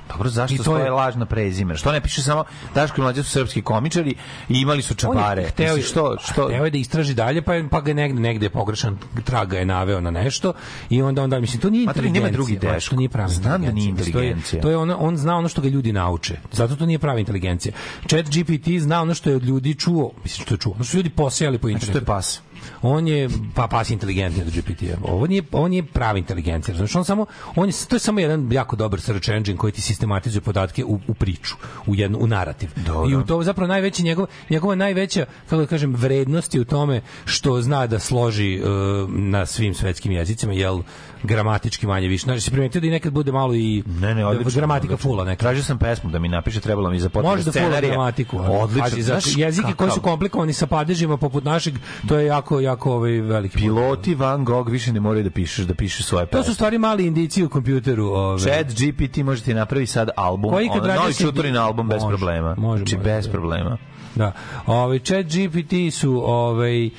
[0.09, 1.76] Dobro, zašto I to je- lažna prezime?
[1.76, 2.44] Što ne piše samo
[2.74, 4.14] Daško i Mlađe su srpski komičari
[4.48, 5.44] i imali su On je čabare?
[5.44, 8.51] hteo, Mislim, što, što, hteo je da istraži dalje, pa, pa ga negde, negde je
[8.51, 10.52] pogrešan trag ga je naveo na nešto
[10.90, 12.32] i onda, onda mislim, to nije Ma, to nema inteligencija.
[12.35, 12.90] drugi Znači, Deško.
[12.90, 14.12] To nije prava Znam da nije inteligencija.
[14.12, 14.62] To je- inteligencija.
[14.62, 16.36] To je, ono, on zna ono što ga ljudi nauče.
[16.52, 17.72] Zato to nije prava inteligencija.
[18.06, 20.90] Chat GPT zna ono što je od ljudi čuo, mislim što je čuo, ono što
[20.90, 21.98] su ljudi posejali po Znači, internetu.
[21.98, 22.40] to je pas.
[22.82, 24.97] On je pa pas inteligentniji od GPT-a.
[25.03, 26.77] Ovo nije on je pravi inteligencija.
[26.77, 27.27] Znači on samo
[27.57, 30.99] on je to je samo jedan jako dobar search engine koji ti sistematizuje podatke u,
[31.09, 31.55] u priču,
[31.86, 32.70] u jednu u narativ.
[32.86, 33.11] Dobro.
[33.11, 37.03] I u to zapravo najveći njegov njegova najveća kako da kažem vrednost je u tome
[37.24, 40.82] što zna da složi uh, na svim svetskim jezicima jel
[41.25, 42.25] gramatički manje više.
[42.25, 44.51] Znači se primetio da i nekad bude malo i Ne, ne, odlično.
[44.55, 45.11] gramatika odlično.
[45.11, 45.41] fula neka.
[45.41, 47.91] Tražio sam pesmu da mi napiše, trebalo mi za potrebe Može da fula scenarija.
[47.91, 48.39] gramatiku.
[48.41, 48.83] Odlično.
[48.83, 51.75] pazi, za Znaš jezike koji su komplikovani sa padežima poput našeg,
[52.09, 53.75] to je jako jako ovaj veliki problem.
[53.77, 56.45] Piloti Van Gogh više ne moraju da pišeš, da pišeš svoje To pesme.
[56.45, 58.07] su stvari mali indici u kompjuteru.
[58.07, 58.39] Ove.
[58.41, 62.17] Chat GPT može ti napravi sad album, Koji kad ono, novi čuturin album bez Može,
[62.17, 62.55] problema.
[62.55, 63.33] može, znači, može, bez da.
[63.33, 63.77] problema.
[64.15, 64.32] Da.
[64.66, 66.93] Ovaj chat GPT su ovaj uh,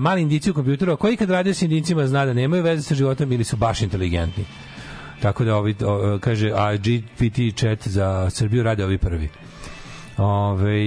[0.00, 3.32] mali indici u kompjuteru, koji kad rade s indicima zna da nemaju veze sa životom
[3.32, 4.44] ili su baš inteligentni.
[5.22, 9.28] Tako da ovi, o, kaže, a GPT chat za Srbiju rade ovi prvi.
[10.16, 10.82] Ove,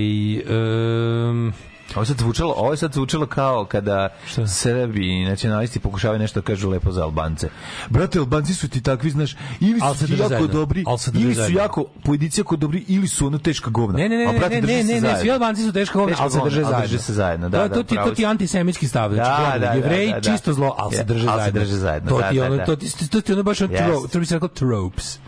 [1.30, 1.54] um,
[1.96, 4.10] Ovo sad zvučalo, ovo je sad zvučalo kao kada
[4.48, 7.50] Srbi i nacionalisti pokušavaju nešto da kažu lepo za Albance.
[7.90, 10.48] Brate, Albanci su ti takvi, znaš, ili su ti jako zajedno.
[10.50, 10.84] dobri,
[11.16, 11.60] ili su zajedno.
[11.60, 13.98] jako pojedinci jako dobri, ili su ono teška govna.
[13.98, 16.24] Ne, ne, ne, A, brate, ne, ne, ne, ne, svi Albanci su teško govna, Teška
[16.24, 16.88] ali se drže ali zajedno.
[16.88, 19.72] drže se zajedno, da, da, to ti to ti antisemitski stav, znači Da, da, da,
[19.72, 20.32] Jevreji da, da.
[20.32, 21.26] čisto zlo, ali se drže
[21.68, 22.10] zajedno.
[22.10, 22.66] To da, ti da, ono, da.
[22.66, 23.78] to ti to ti ono baš ono Yes.
[23.80, 25.20] tro- to bi se rekao tropes.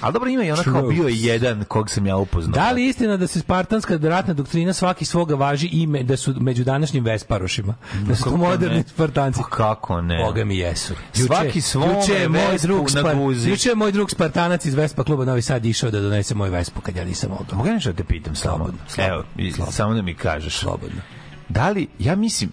[0.00, 2.52] Ali dobro ima i ono kao bio je jedan kog sam ja upoznao.
[2.54, 6.34] Da li je istina da se spartanska ratna doktrina svaki svoga važi ime da su
[6.40, 7.74] među današnjim Vesparošima?
[8.00, 8.82] Da su Kako moderni ne?
[8.84, 9.40] Spartanci?
[9.42, 10.24] Pa kako ne?
[10.24, 10.94] Boga mi jesu.
[11.14, 13.50] Svaki svome juče je moj drug na Spar- guzi.
[13.50, 16.80] Juče je moj drug Spartanac iz Vespa kluba Novi Sad išao da donese moj Vespu
[16.80, 17.56] kad ja nisam ovdje.
[17.56, 18.34] Mogu nešto da te pitam?
[18.36, 19.72] Slobodno, slobodno, Evo, i- slobodno.
[19.72, 20.56] samo da mi kažeš.
[20.56, 21.00] Slobodno.
[21.48, 22.50] Da li, ja mislim,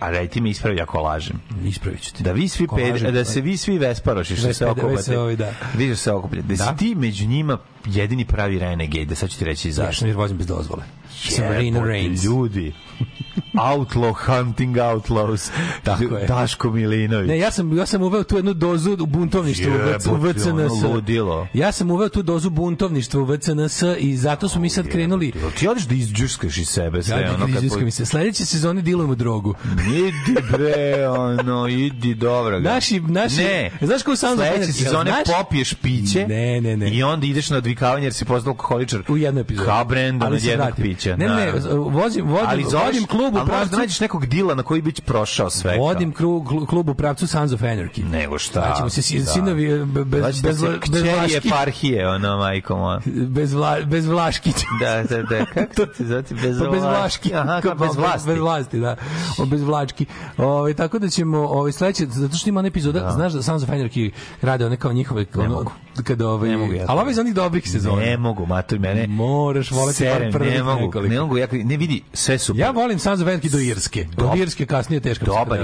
[0.00, 2.22] a ti me ispravi ako lažem, Ispravit ću ti.
[2.22, 4.88] da vi svi Ko ped, laže, da pa- se vi svi vesparoši što se okupate.
[4.88, 5.52] veseovi, da.
[5.74, 6.42] Vi se okupate.
[6.42, 6.64] Da, Da.
[6.66, 9.94] si ti među njima jedini pravi renegade, da sad ću ti reći Ja zašto.
[9.94, 10.82] sam jer vozim bez dozvole.
[11.10, 12.24] Sam Marina Jebote, Reigns.
[12.24, 12.72] Ljudi.
[13.58, 15.50] Outlaw hunting outlaws.
[15.82, 16.26] Tako je.
[16.26, 17.28] Daško Milinović.
[17.28, 19.72] Ne, ja sam ja sam uveo tu jednu dozu buntovništva
[20.10, 20.82] u VCNS.
[20.84, 21.46] ludilo.
[21.54, 25.68] Ja sam uveo tu dozu buntovništva u VCNS i zato su mi sad krenuli Ti
[25.68, 27.20] odeš da izđuskaš iz sebe sve.
[27.20, 28.06] Ja, ono, kad izviskam mi se.
[28.06, 29.54] Sledeće sezone dilujemo drogu.
[29.88, 32.70] Idi bre, ono, idi dobro ga.
[32.70, 36.90] Naši- naši- ne, znaš ko sam Sledeće sezone znaš- popiješ piće Ne, ne, ne.
[36.90, 39.02] i onda ideš na odvikavanje jer si postao alkoholičar.
[39.08, 39.66] U jednoj epizodi.
[39.66, 39.80] Kao
[40.22, 41.16] od se jednog pića.
[41.16, 44.62] Ne, ne, vozim, vodim, vodim klub u ali možeš da pravcu, nađeš nekog dila na
[44.62, 45.76] koji bi prošao sve.
[45.78, 48.04] vodim krug, klu- klub u pravcu Sons of Anarchy.
[48.04, 48.60] Nego šta?
[48.60, 49.24] Znači mu se si- Da.
[49.24, 53.00] sinovi e, be- bez, da bez, se bez, vlaški, eparhije, ono, majko moja.
[53.36, 54.54] bez, vla, bez vlaškić.
[54.80, 56.22] Da, da, da, kako to ti zove?
[56.22, 57.34] Bez, Pa bez vla- vlaški.
[57.34, 58.28] Aha, kao bez vlasti.
[58.28, 58.96] Bez vlasti, da.
[59.38, 60.06] O, bez vlački.
[60.38, 63.68] Ovaj tako da ćemo ovaj sledeće zato što ima ona epizoda, znaš da Sons of
[63.68, 64.10] Anarchy
[64.42, 65.72] rade one kao njihove ono, mogu.
[66.04, 66.84] kada ovaj Ne mogu ja.
[66.88, 67.96] Ali ovaj iz onih dobrih sezona.
[67.98, 69.06] Ne mogu, mato mene.
[69.08, 71.14] Moraš voleti serem, prvih ne mogu, nekoliko.
[71.14, 72.60] ne mogu, ja, ne vidi, sve super.
[72.60, 74.06] Ja volim Sons of Anarchy do Irske.
[74.16, 75.60] Do Irske kasnije teška Dobar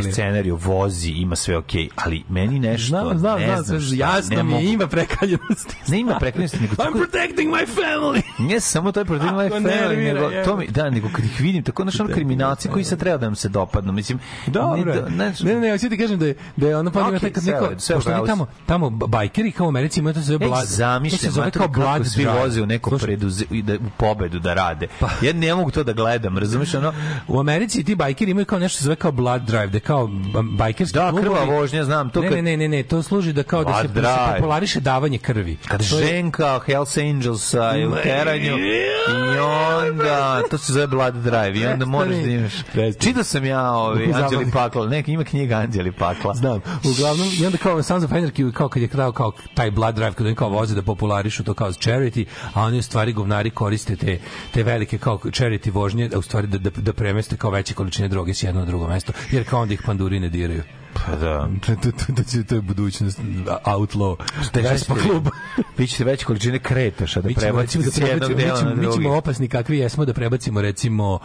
[0.46, 4.36] je vozi, ima sve okej, ali meni nešto, Znam, znam, ne znam, znam šta, jasno
[4.36, 4.64] ne mi mogu.
[4.64, 5.76] ima prekaljenosti.
[5.88, 6.98] Ne ima prekljenosti, nego I'm tako...
[6.98, 8.22] protecting my family.
[8.38, 11.62] Nije samo to je moje Ako family, nego, to mi, da, nego kad ih vidim,
[11.62, 14.84] tako, znaš, ono kriminalci koji sad treba da nam se dopadnu, mislim, Dobro.
[14.84, 17.32] ne, da- Ne, ne, ne, hoću ti kažem da je da je ono pa okay,
[17.32, 20.44] kad neko sve pošto oni tamo tamo bajkeri kao u Americi imaju to se zove
[20.44, 20.60] ih blood.
[20.60, 24.54] to se zamišljam, zove kao blood svi voze u neko preduze, da, u pobedu da
[24.54, 24.86] rade.
[25.22, 26.92] Ja ne mogu to da gledam, razumeš, ono,
[27.28, 27.53] U Americi
[27.84, 30.10] ti bajkeri imaju kao nešto se zove kao blood drive, da je kao
[30.44, 31.24] bajkerski Da, klubovi.
[31.24, 33.72] krva vožnja, znam, to ne, kad- ne, ne, ne, ne, to služi da kao da
[33.72, 34.36] se, Blood da se drive.
[34.36, 35.56] populariše davanje krvi.
[35.68, 39.38] kad To je- ženka Hells Angelsa je u teranju i
[39.80, 42.52] onda to se zove Blood Drive i onda moraš da imaš
[42.98, 44.12] čitao sam ja ovi.
[44.14, 46.60] Anđeli Pakla neki ima knjiga Anđeli Pakla Znam.
[46.86, 50.12] Uglavnom, i onda kao Sons of Anarchy, kao kad je krao kao taj blood drive,
[50.12, 52.24] kada oni kao voze da popularišu to kao charity,
[52.54, 54.18] a oni u stvari govnari koriste te,
[54.52, 58.08] te velike kao charity vožnje, a u stvari da, da, da premeste kao veće količine
[58.08, 60.62] droge s jedno na drugo mesto, jer kao onda ih panduri ne diraju.
[60.94, 63.20] Pa da To, to, to, to, to je budućnost
[63.64, 64.16] outlaw.
[64.54, 65.28] Vespa klub.
[65.78, 68.76] vi ćete veće količine kretaša da prebacite da s jednog prebacimo, mi dela ćemo, na
[68.76, 71.18] mi ćemo opasni kakvi jesmo da prebacimo recimo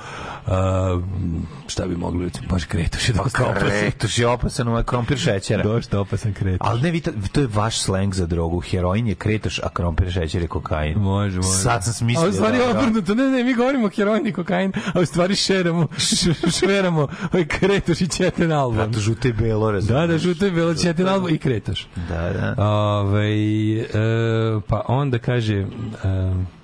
[0.47, 0.53] uh,
[1.67, 5.63] šta bi mogli recimo baš kretoš je dosta opasan kretoš je opasan ovaj krompir šećera
[5.63, 8.59] dosta opasan kretoš Ali ne, vi to, je vaš sleng za drogu.
[8.59, 10.97] Heroin je kretoš, a krompir šećer je kokain.
[10.97, 11.49] Može, može.
[11.49, 12.25] Sad sam smislio.
[12.25, 12.79] A u stvari dobro.
[12.79, 15.87] obrnuto, ne, ne, mi govorimo heroin i kokain, a u stvari šeramo,
[16.59, 18.77] šveramo ovaj kretoš i ćeten album.
[18.77, 20.01] Zato žute i belo, razumiješ.
[20.01, 21.87] Da, da, žuto je bilo ćeten album i kretoš.
[22.09, 22.65] Da, da.
[22.65, 23.29] Ove,
[23.79, 23.87] e,
[24.67, 25.55] pa onda kaže...
[25.57, 26.59] E,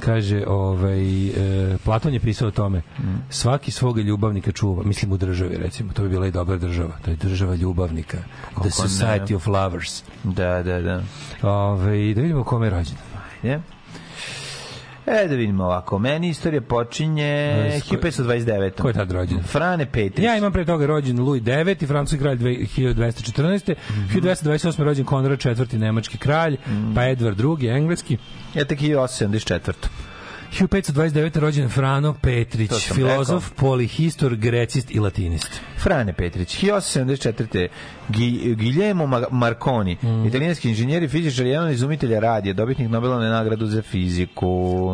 [0.00, 2.82] kaže ovaj e, Platon je pisao o tome
[3.30, 7.10] svaki svoga ljubavnika čuva mislim u državi recimo to bi bila i dobra država to
[7.10, 8.18] je država ljubavnika
[8.54, 8.70] the ne?
[8.70, 11.02] society of lovers Da, da, da.
[11.42, 12.96] Ove, da vidimo kome je rođen
[13.42, 13.60] Je.
[15.14, 15.98] E, da vidimo ovako.
[15.98, 18.70] Meni istorija počinje E, s ko- 1529.
[18.72, 19.42] ko je tad rođen?
[19.42, 20.24] Frane Petrić.
[20.24, 23.74] Ja imam pre toga rođen Louis IX, francuski kralj dve- 1214.
[23.90, 24.08] Mhm.
[24.10, 24.50] 1228.
[24.80, 25.78] rođen Konrad IV.
[25.78, 26.56] nemački kralj,
[26.94, 27.68] pa Edward II.
[27.68, 28.18] engleski.
[28.54, 29.88] Ja tek 1874.
[30.52, 30.90] 1529.
[31.36, 35.48] rođen Frano Petrić, filozof, polihistor, grecist i latinist.
[35.78, 37.68] Frane Petrić, 1874.
[38.08, 40.24] Gi, Guillermo Ma- Marconi, Mm.
[40.26, 44.48] italijanski inženjer i fizičar, jedan izumitelja radija, dobitnik Nobelove nagradu za fiziku.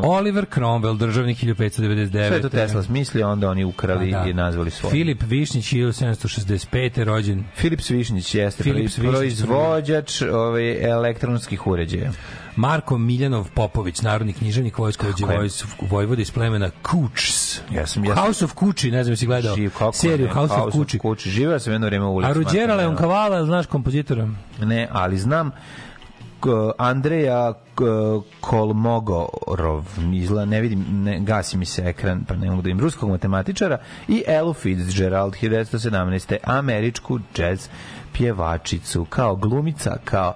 [0.04, 2.28] Oliver Cromwell, državnik 1599.
[2.28, 4.30] Sve to Tesla smislio, onda oni ukrali Pa da.
[4.30, 4.90] i nazvali svoj.
[4.90, 7.04] Filip Višnjić, 1765.
[7.04, 7.44] rođen.
[7.54, 12.10] Filip Svišnić jeste Filip Svišnić, proizvođač ovaj, elektronskih uređaja.
[12.56, 17.60] Marko Miljanov Popović, narodni književnik vojskovođe Tako vojs, vojvode iz plemena Kučs.
[17.70, 20.54] Ja sam- ja House of Kuči, ne znam jesi gledao Živ, kako seriju ne, House,
[20.54, 20.98] of Kuči.
[20.98, 21.30] Kuči.
[21.30, 22.30] Živeo sam jedno vreme u ulici.
[22.30, 22.96] A Ruđera Leon.
[22.96, 24.28] Kavala, znaš kompozitora?
[24.60, 25.50] Ne, ali znam
[26.78, 27.52] Andreja
[28.40, 33.10] Kolmogorov, izla, ne vidim, ne, gasi mi se ekran, pa ne mogu da im ruskog
[33.10, 33.78] matematičara,
[34.08, 36.36] i Elu Fitzgerald, 1917.
[36.44, 37.68] američku jazz
[38.12, 40.34] pjevačicu, kao glumica, kao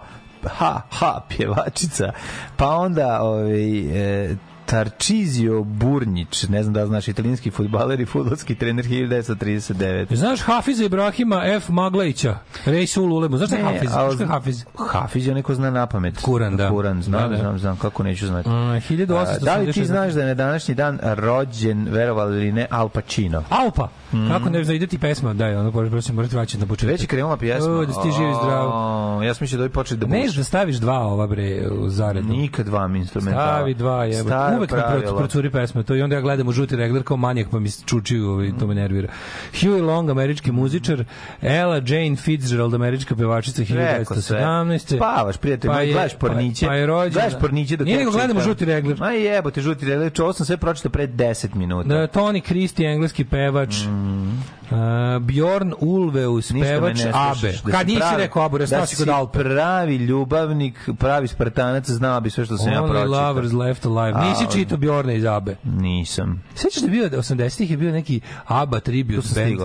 [0.49, 2.13] ha, ha, pjevačica,
[2.57, 3.79] pa onda ovaj,
[4.25, 4.37] e,
[4.71, 10.15] Tarčizio Burnić, ne znam da znaš, italijanski futbaler i futbolski trener 1939.
[10.15, 11.69] Znaš Hafiza Ibrahima F.
[11.69, 13.91] Maglajića, Rejsul Ulemu, znaš šta je Hafiz?
[13.91, 14.65] Znaš je Hafiz?
[14.89, 16.23] Hafiz je neko zna na pamet.
[16.23, 16.69] Kuran, da.
[16.69, 17.37] Kuran, znam, Da, da.
[17.37, 18.49] znam, znam, kako neću znati.
[18.49, 19.45] Uh, A, 1886.
[19.45, 23.45] Da li ti znaš da je na današnji dan rođen, verovali ili ne, Al Pacino?
[23.49, 23.89] Alpa.
[24.29, 26.93] Kako ne znam, ide ti pesma, daj, ono, prosim, morate vraćati na početak.
[26.93, 27.71] Već je krenula pjesma.
[27.71, 28.69] O, da ti živ i zdrav.
[28.69, 30.37] O, Ja sam mislio da bi počeli da Neš buš.
[30.37, 32.29] da staviš dva ova bre u zaredu.
[32.29, 33.47] Nikad dva instrumentala.
[33.47, 34.37] Stavi dva, jebote.
[34.57, 37.59] Uvek mi procuri pesma to i onda ja gledam u žuti regler kao manijak pa
[37.59, 39.09] mi čuči ovaj, to me nervira.
[39.53, 41.05] Huey Long, američki muzičar,
[41.43, 44.39] Ella Jane Fitzgerald, američka pevačica Rekao sve.
[44.39, 44.97] 1917.
[44.97, 46.67] Spavaš, prijatelj, Pa je- gledaš porniće.
[46.67, 47.23] Pa, pa je rođena.
[47.23, 48.97] Gledaš porniće dok Nije nego gledamo žuti regler.
[49.01, 50.13] Ma jebote, žuti regler.
[50.21, 51.89] Ovo sam sve pročitao pre 10 minuta.
[51.89, 53.75] Da, Tony Christie, engleski pevač.
[54.01, 54.77] Uh,
[55.21, 56.51] Bjorn Ulveus.
[56.51, 57.53] Ništa pevač Abe.
[57.65, 59.39] Da Kad si nisi rekao Abu, da si si kod Alpe.
[59.39, 63.13] pravi ljubavnik, pravi spartanac, znao bi sve što sam ja Only pročitao.
[63.21, 64.21] lovers left alive.
[64.21, 65.57] Nisi A, čitao Bjorna iz Abe.
[65.65, 66.43] Nisam.
[66.55, 69.61] Sećaš da je bio da 80-ih je bio neki ABBA tribute Tu sam band.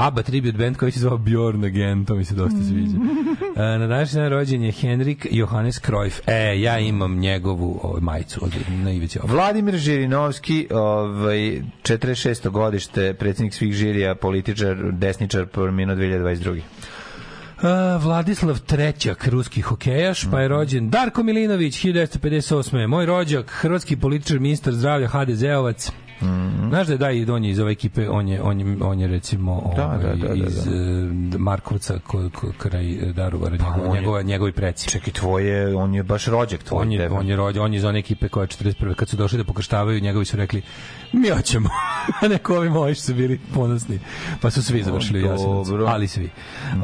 [0.00, 2.96] ABBA tribute band koji se zvao Bjorn Again, to mi se dosta sviđa.
[3.56, 6.20] E, na današnji dan rođen je Henrik Johannes Cruyff.
[6.26, 9.18] E, ja imam njegovu ovaj, majicu od na ivici.
[9.18, 9.34] ovoga.
[9.34, 11.38] Vladimir Žirinovski, ovaj,
[11.82, 12.48] 46.
[12.50, 16.60] godište, predsjednik svih žirija, političar, desničar, preminuo 2022.
[17.62, 17.66] E,
[17.98, 20.54] Vladislav Trećak, ruski hokejaš, pa je Mhm.
[20.54, 22.86] rođen Darko Milinović, 1958.
[22.86, 25.90] Moj rođak, hrvatski političar, ministar zdravlja, HDZ-ovac.
[26.22, 26.68] Mhm.
[26.68, 29.00] Znaš da je da i on je iz ove ekipe, on je, on je, on
[29.00, 31.38] je recimo Da, ovaj, da, da, da, iz da.
[31.38, 34.88] Markovca ko, ko, kraj e, Daruvara, Pa njegov, je- njegova, njegovi preci.
[34.88, 36.82] Čekaj, tvoje, on je baš rođak tvoj.
[36.82, 37.14] On je, tebe.
[37.14, 38.94] on je rođen, on je iz one ekipe koja je 41.
[38.94, 40.62] Kad su došli da pokrštavaju, njegovi su rekli,
[41.12, 41.68] mi hoćemo.
[42.22, 43.98] A neko ovi moji su bili ponosni.
[44.40, 45.74] Pa su svi završili u Jasenovcu.
[45.74, 45.84] Mhm.
[45.86, 46.30] Ali svi.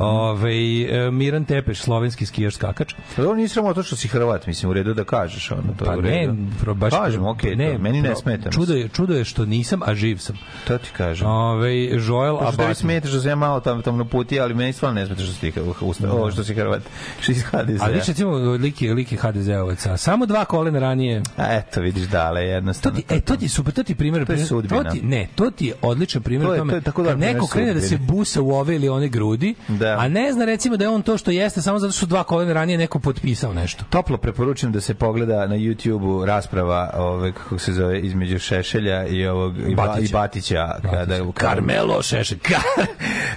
[0.00, 0.52] Ove,
[0.82, 2.94] e, Miran Tepeš, slovenski skijaš skakač.
[3.16, 5.90] Pa dobro, nisi sramota što si Hrvat, mislim, u redu da kažeš, ono, to je
[5.90, 6.28] Pa u ne,
[6.60, 8.50] pro, baš Kažem, okej, to, meni ne smeta.
[8.50, 10.39] Čudo je, čudo je što nisam, a živ sam.
[10.66, 11.27] To ti kažem.
[11.27, 11.98] Ove, Joel
[12.36, 12.74] To što Abati.
[12.74, 15.32] smeta što sam ja malo tam, tam na puti, ali meni stvarno ne smeta što
[15.32, 16.82] si ti usta, ovo što si Hrvat,
[17.20, 17.81] što iz HDZ.
[17.81, 19.97] Ali više recimo liki, liki HDZ-ovaca.
[19.97, 21.23] Samo dva kolena ranije.
[21.36, 22.98] A eto, vidiš dale, To jednostavno.
[22.98, 24.27] ti, e, to ti je super, to ti je primjer.
[24.27, 24.82] To je sudbina.
[24.82, 26.70] To ti, ne, to ti je odličan primjer To je- tome.
[26.70, 29.97] to je tako primjer neko krene da se busa u ove ili one grudi, Da.
[29.98, 32.53] a ne zna recimo da je on to što jeste samo zato što dva kolena
[32.53, 33.85] ranije neko potpisao nešto.
[33.86, 39.15] Toplo preporučujem da se pogleda na YouTubeu rasprava ove kako se zove između Šešelja i
[39.24, 40.05] ovog i, ba, Batića.
[40.05, 42.38] i Batića kada Carmelo Šešelj.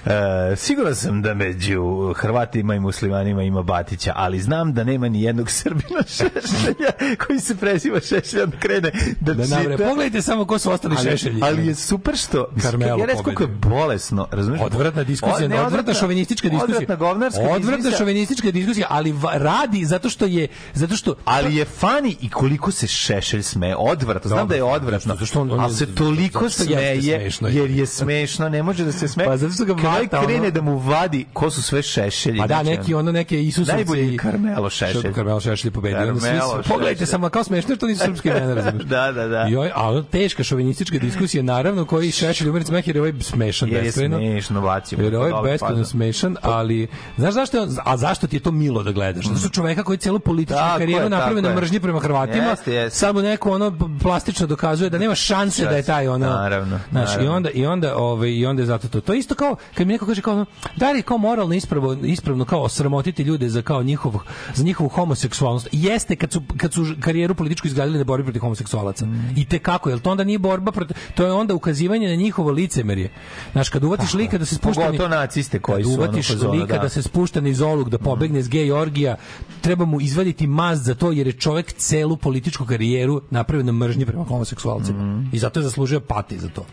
[0.02, 1.82] E, siguran sam da među
[2.12, 7.56] Hrvatima i muslimanima ima Batića, ali znam da nema ni jednog Srbina Šešelja koji se
[7.56, 8.90] preziva Šešelj, on krene
[9.20, 9.76] da, Da čita.
[9.78, 11.40] pogledajte samo ko su ostali ali, Šešelji.
[11.42, 14.62] ali je super što Carmelo ja reći koliko je bolesno, razumiješ?
[14.62, 16.76] Odvratna diskusija, ne, odvratna šovinistička diskusija.
[16.76, 17.98] Odvratna govnarska Odvratna diskusija.
[17.98, 22.86] šovinistička diskusija, ali radi zato što je zato što Ali je fani i koliko se
[22.86, 24.28] Šešelj sme, odvratno.
[24.28, 27.48] Znam da je odvratno, zašto on- on ali se toliko smeje, smešno.
[27.48, 29.24] jer je smešno, ne može da se sme.
[29.24, 32.38] Pa zato što ga vata, krene ono- da mu vadi ko su sve Šešelji.
[32.38, 35.00] Pa da, znači, neki ono neke Isusovce Najbolji je i Carmelo Šešelj.
[35.00, 36.14] Što Carmelo Šešelj pobedio.
[36.20, 38.84] Su- Pogledajte samo kao smešno što nisu srpske imena, razumeš?
[38.90, 39.46] Da, da, da.
[39.50, 43.68] I ovaj, a teška šovinistička diskusija, naravno, koji Šešelj umeric smeh, jer je ovaj smešan,
[43.68, 45.02] Jer je smešno, bacimo.
[45.02, 46.86] Jer je ovaj pa, smešan, ali
[47.16, 49.26] znaš zašto a zašto ti je to milo da gledaš?
[49.26, 52.56] Zato što čoveka koji celu političku karijeru je, napravi na mržnji prema Hrvatima,
[52.90, 57.26] samo neko ono plastično dokazuje da nema šanse da je taj ono Naravno, Znaš, i
[57.26, 59.00] onda i onda ovaj i onda je zato to.
[59.00, 60.46] To je isto kao kad mi neko kaže kao ono,
[60.76, 64.14] da li kao moralno ispravno ispravno kao sramotiti ljude za kao njihov
[64.54, 65.68] za njihovu homoseksualnost.
[65.72, 69.06] Jeste kad su kad su karijeru političku izgradili na borbi protiv homoseksualaca.
[69.06, 69.34] Mm.
[69.36, 72.50] I te kako, jel to onda nije borba protiv to je onda ukazivanje na njihovo
[72.50, 73.10] licemerje.
[73.52, 76.76] Znaš, kad uvatiš lika da se spušta Pogotovo naciste koji su ono uvatiš fazonu, lika
[76.76, 76.78] da.
[76.78, 79.16] da se spušta niz oluk, da pobegne s gej orgija,
[79.60, 84.06] treba mu izvaditi mast za to jer je čovek celu političku karijeru napravio na mržnji
[84.06, 85.04] prema homoseksualcima.
[85.04, 85.30] Mm.
[85.40, 86.66] Zato je zaslužio pati za to.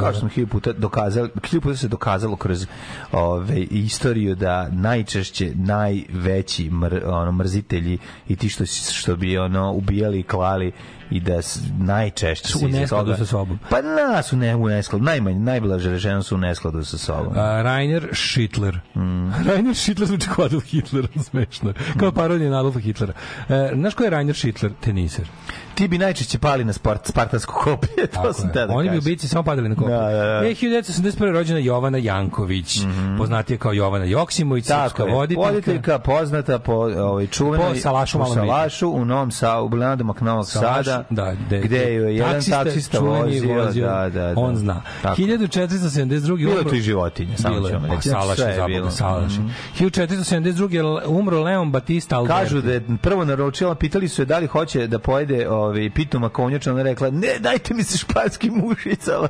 [0.00, 2.66] kao što smo hilju puta dokazali, hilju puta se dokazalo kroz
[3.12, 7.98] ove, istoriju da najčešće najveći mr, ono, mrzitelji
[8.28, 10.72] i ti što, što bi ono ubijali i klali
[11.10, 13.58] i da s, najčešće Su u neskladu sa sobom.
[13.70, 17.32] Pa na, su ne u neskladu, najmanje, najblaže rečeno su u neskladu sa sobom.
[17.36, 18.80] A, Rainer Schittler.
[18.94, 19.30] Mm.
[19.48, 21.72] Rainer Schittler zvuči kao Adolf Hitler, smešno.
[22.00, 23.12] Kao parodija na Adolfa Hitlera.
[23.48, 24.72] E, znaš ko je Rainer Schittler?
[24.80, 25.28] Teniser.
[25.74, 28.52] Ti bi najčešće pali na spart, spartansko koplje, to sam je.
[28.52, 28.98] te da Oni bi kažem.
[28.98, 29.94] ubici samo padali na koplje.
[29.94, 30.46] Da, da, da.
[30.46, 31.32] E, 1981.
[31.32, 32.78] rođena Jovana Janković,
[33.18, 35.50] poznatija kao Jovana Joksimović, srpska voditeljka.
[35.50, 38.26] voditeljka poznata po ovaj čuvenoj Po Salašu u.
[38.26, 42.98] Salašu u Novom Sadu, u Blenadom Novog Salaš, Sada, da, gde, gde je jedan taksista,
[42.98, 44.32] čuveni vozio, da, da, da.
[44.36, 44.82] on zna.
[45.02, 45.22] Tako.
[45.22, 46.36] 1472.
[46.36, 48.08] Bilo je tu i životinje, samo ćemo pa reći.
[48.08, 48.90] Salaš Sve je bilo.
[48.90, 49.32] Salaš.
[49.32, 49.48] Mhm.
[49.78, 51.00] 1472.
[51.06, 52.42] umro Leon Batista Alberti.
[52.42, 56.18] Kažu da je prvo naručila, pitali su je da li hoće da pojede ovaj, pitu
[56.20, 59.28] makovnjača, ona rekla, ne, dajte mi se španski mušicama.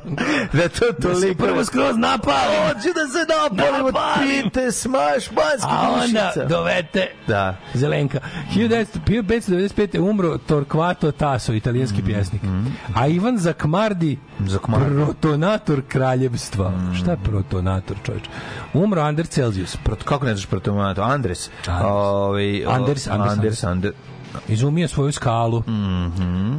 [0.53, 1.43] da to toliko...
[1.43, 2.55] prvo skroz napali.
[2.63, 3.93] Hoću da se napalim
[4.43, 6.45] pite, sma, španski A onda mušica.
[6.45, 7.57] dovete Da.
[7.73, 8.19] Zelenka.
[8.53, 9.99] 1595.
[9.99, 12.41] umro Torquato Tasso, italijanski Mm, pjesnik.
[12.95, 14.95] A Ivan Zakmardi, Zakmardi.
[14.95, 16.69] protonator kraljevstva.
[16.69, 16.95] Mm.
[16.95, 18.23] Šta je protonator, čovječ?
[18.73, 19.77] Umro Anders Celsius.
[19.77, 21.01] Prot, kako ne znaš protomato?
[21.03, 21.49] Andres.
[21.59, 21.85] Andres.
[21.85, 23.93] Ovaj, Anders, Anders, Anders, Ander.
[24.47, 25.63] Izumio svoju skalu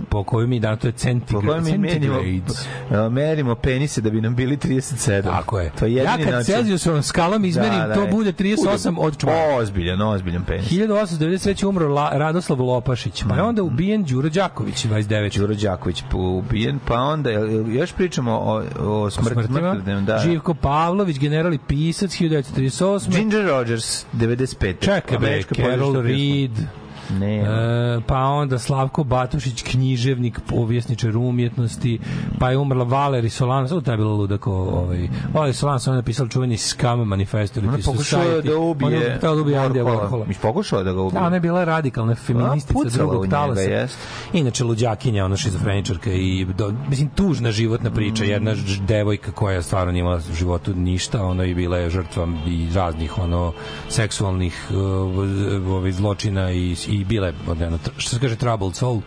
[0.09, 1.47] po kojoj mi danas to je Po centigrade.
[1.47, 2.66] kojem mi merimo, centigrades.
[2.90, 5.23] e, merimo penise da bi nam bili 37.
[5.23, 5.70] Tako je.
[5.70, 6.44] To je ja kad način.
[6.47, 8.11] Celsiusovom skalom izmerim, Da, da, to je.
[8.11, 9.57] bude 38 od čvara.
[9.57, 10.70] Ozbiljan, ozbiljan penis.
[10.70, 11.66] 1893.
[11.66, 15.39] umro La, Radoslav Lopašić, pa je onda ubijen Đuro Đaković, 29.
[15.39, 17.31] Đuro Đaković ubijen, pa onda
[17.69, 20.19] još pričamo o, o smrt, smrtnom, da.
[20.19, 23.11] Živko Pavlović, general i pisac, 1938.
[23.11, 24.74] Ginger Rogers, 95.
[24.81, 26.85] Čekaj Carol Reed, pjesma.
[27.10, 31.98] Ne, e, pa onda Slavko Batušić, književnik, povjesničar umjetnosti,
[32.38, 36.28] pa je umrla Valeri Solanas, ovo je bilo ludako, ovaj, Valeri Solanas, on je napisala
[36.28, 40.28] čuveni Scam manifesto, ili ona pokušao je da ubije Ona da ubije Andija Warhola.
[40.28, 41.20] Mi pokušao da ga ubije.
[41.20, 43.60] Da, ona je bila radikalna feministica drugog talasa.
[43.60, 43.98] jest.
[44.32, 48.24] Inače, luđakinja, ona šizofreničarka i, do, mislim, tužna životna priča.
[48.24, 48.26] Mm.
[48.26, 48.54] Jedna
[48.86, 53.18] devojka koja stvarno nije imala u životu ništa, ona je bila je žrtva i raznih,
[53.18, 53.52] ono,
[53.88, 57.35] seksualnih uh, zločina i, i je,
[57.66, 59.01] ono, tr- što se kaže, troubled soul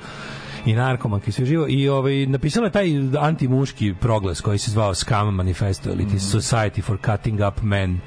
[0.66, 1.66] i narkomanka i sve živo.
[1.70, 2.90] I ovaj napisala je taj
[3.20, 8.00] antimuški proglas koji se zvao Scam Manifesto ili ti Society for Cutting Up Men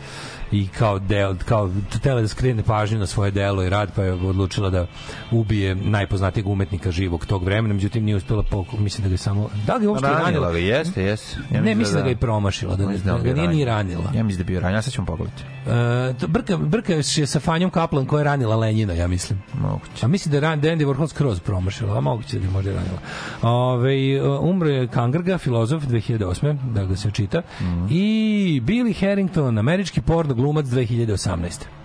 [0.52, 4.12] i kao del, kao htela da skrene pažnju na svoje delo i rad, pa je
[4.12, 4.86] odlučila da
[5.30, 9.50] ubije najpoznatijeg umetnika živog tog vremena, međutim nije uspela, po, mislim da ga je samo,
[9.66, 10.24] da li ga je uopšte ranila?
[10.24, 11.36] Ranila ga, jeste, jeste.
[11.50, 14.02] Ja ne, mislim da ga je promašila, da, Mislim da, ga je nije ni ranila.
[14.02, 14.18] ranila.
[14.18, 15.42] Ja mislim da je bio ranjen, ja sad ćemo pogledati.
[15.66, 19.42] E, to brka, brka je sa Fanjom Kaplan koja je ranila Lenjina, ja mislim.
[19.54, 20.06] Moguće.
[20.06, 22.50] A mislim da je ran, da je Andy Warhol skroz promašila, a moguće da je
[22.50, 22.98] možda ranila.
[23.42, 26.72] Ove, umro je Kangrga, filozof 2008.
[26.72, 27.42] da ga se čita.
[27.90, 31.81] I Billy Harrington, američki porno glumac 2018.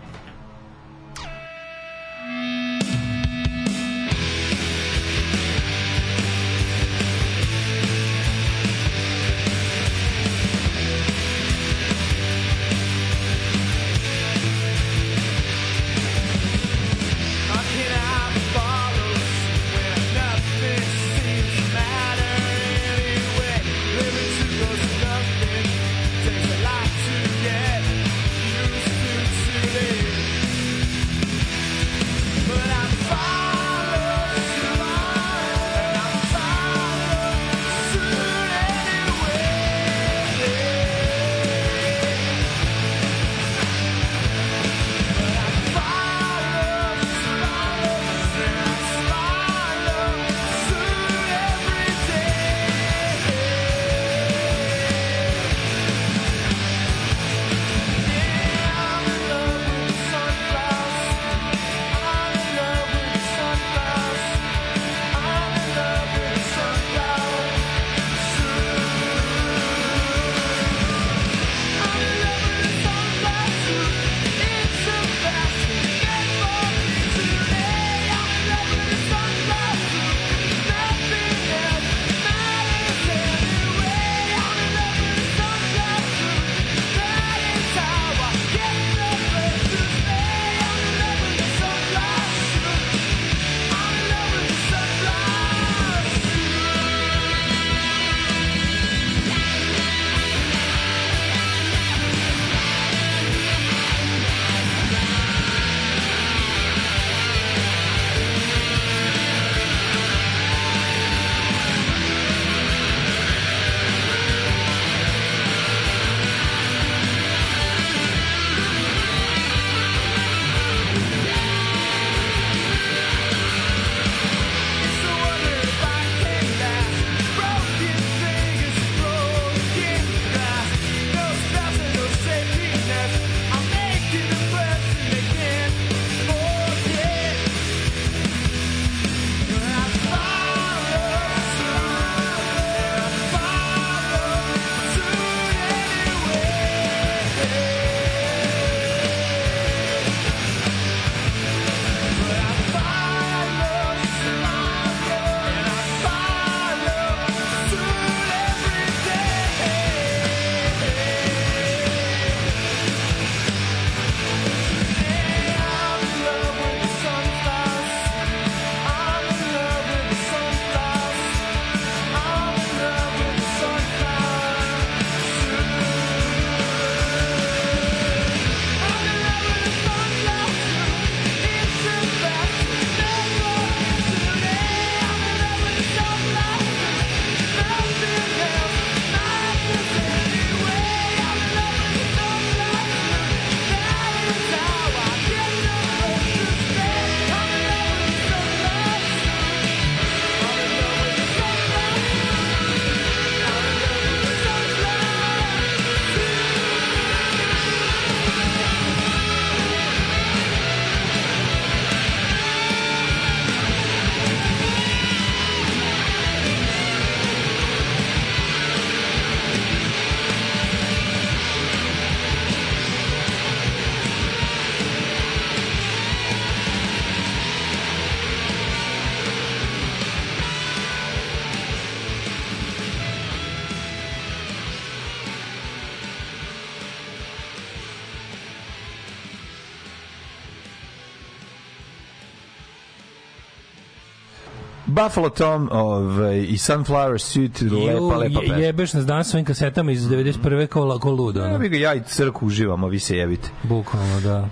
[245.07, 248.55] Buffalo Tom ovaj, i Sunflower Suit, lepa, lepa pesma.
[248.55, 250.67] jebeš nas danas svojim kasetama iz 91.
[250.67, 251.39] kao, la- kao ludo.
[251.39, 251.59] Ja ono.
[251.59, 253.49] bi ga ja i crku uživamo, vi se jebite.
[253.63, 254.47] Bukvalno, da.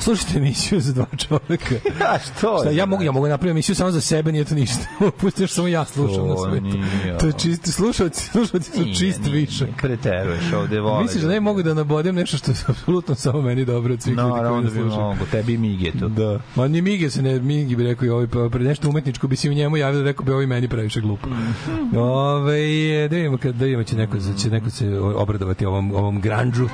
[0.00, 1.74] Slušajte emisiju za dva čoveka.
[2.00, 2.58] Ja, što?
[2.60, 4.86] Šta, je, ja mogu, ja mogu napraviti emisiju samo za sebe, nije to ništa.
[5.20, 6.60] Pustiš samo ja slušam na To sve.
[7.18, 9.68] To je čist, slušalci, slušalci su čist nije, višak.
[9.82, 11.02] Preteruješ ovde vole.
[11.02, 14.16] Misliš da ne mogu da nabodem nešto što je apsolutno samo meni dobro od svih
[14.16, 15.02] ljudi No, koji onda nas bi slušaju?
[15.02, 16.08] mogu, tebi Mige tu.
[16.08, 16.40] Da.
[16.54, 19.36] Ma ni Mige se ne, Migi bi rekao i ovaj, pa pred nešto umetničko bi
[19.36, 21.28] se u njemu javio, rekao bi ovaj meni previše glupo.
[21.28, 21.96] Mhm.
[21.96, 26.68] Ove, da vidimo, kad, da vidimo će neko, će neko se obradovati ovom, ovom granđu.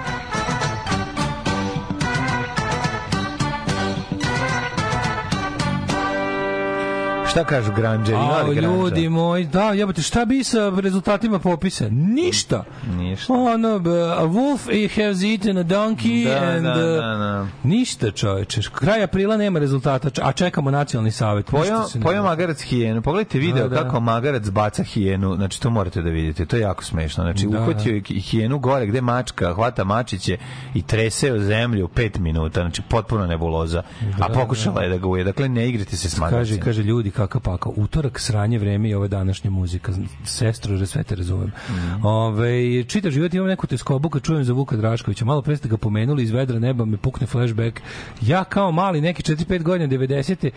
[7.36, 8.18] Šta kažu granđeri?
[8.18, 11.88] Ima A, ljudi moji, da, jebote, šta bi sa rezultatima popisa?
[11.90, 12.64] Ništa.
[12.96, 13.32] Ništa.
[13.32, 13.68] Ono,
[14.16, 16.64] a wolf has eaten a donkey Da, and...
[16.64, 17.46] da, uh, da, da.
[17.62, 18.60] Ništa, čoveče.
[18.74, 21.46] Kraj aprila nema rezultata, a čekamo nacionalni savjet.
[21.46, 22.22] Pojao, dešava.
[22.22, 23.02] magarac hijenu.
[23.02, 23.82] Pogledajte video Da, da.
[23.82, 25.34] kako magarac baca hijenu.
[25.36, 26.46] Znači, to morate da vidite.
[26.46, 27.24] To je jako smešno.
[27.24, 30.36] Znači, Da, uhvatio je hijenu gore gde mačka hvata mačiće
[30.74, 32.60] i trese o zemlju pet minuta.
[32.60, 33.82] Znači, potpuno nebuloza.
[34.20, 35.24] A pokušala je da ga uje.
[35.24, 36.64] Dakle, ne igrate se s Kaže, magarcima.
[36.64, 37.72] kaže ljudi kakav pakao.
[37.76, 39.92] Utorak, sranje, vreme i ova današnja muzika.
[40.24, 41.52] Sestro, sve te razumem.
[41.70, 42.06] Mhm.
[42.06, 45.24] Ove, čitav život imam neku teskobu kad čujem za Vuka Draškovića.
[45.24, 47.80] Malo pre ste ga pomenuli iz vedra neba, me pukne flashback.
[48.20, 50.50] Ja kao mali, neki 4-5 godina, 90.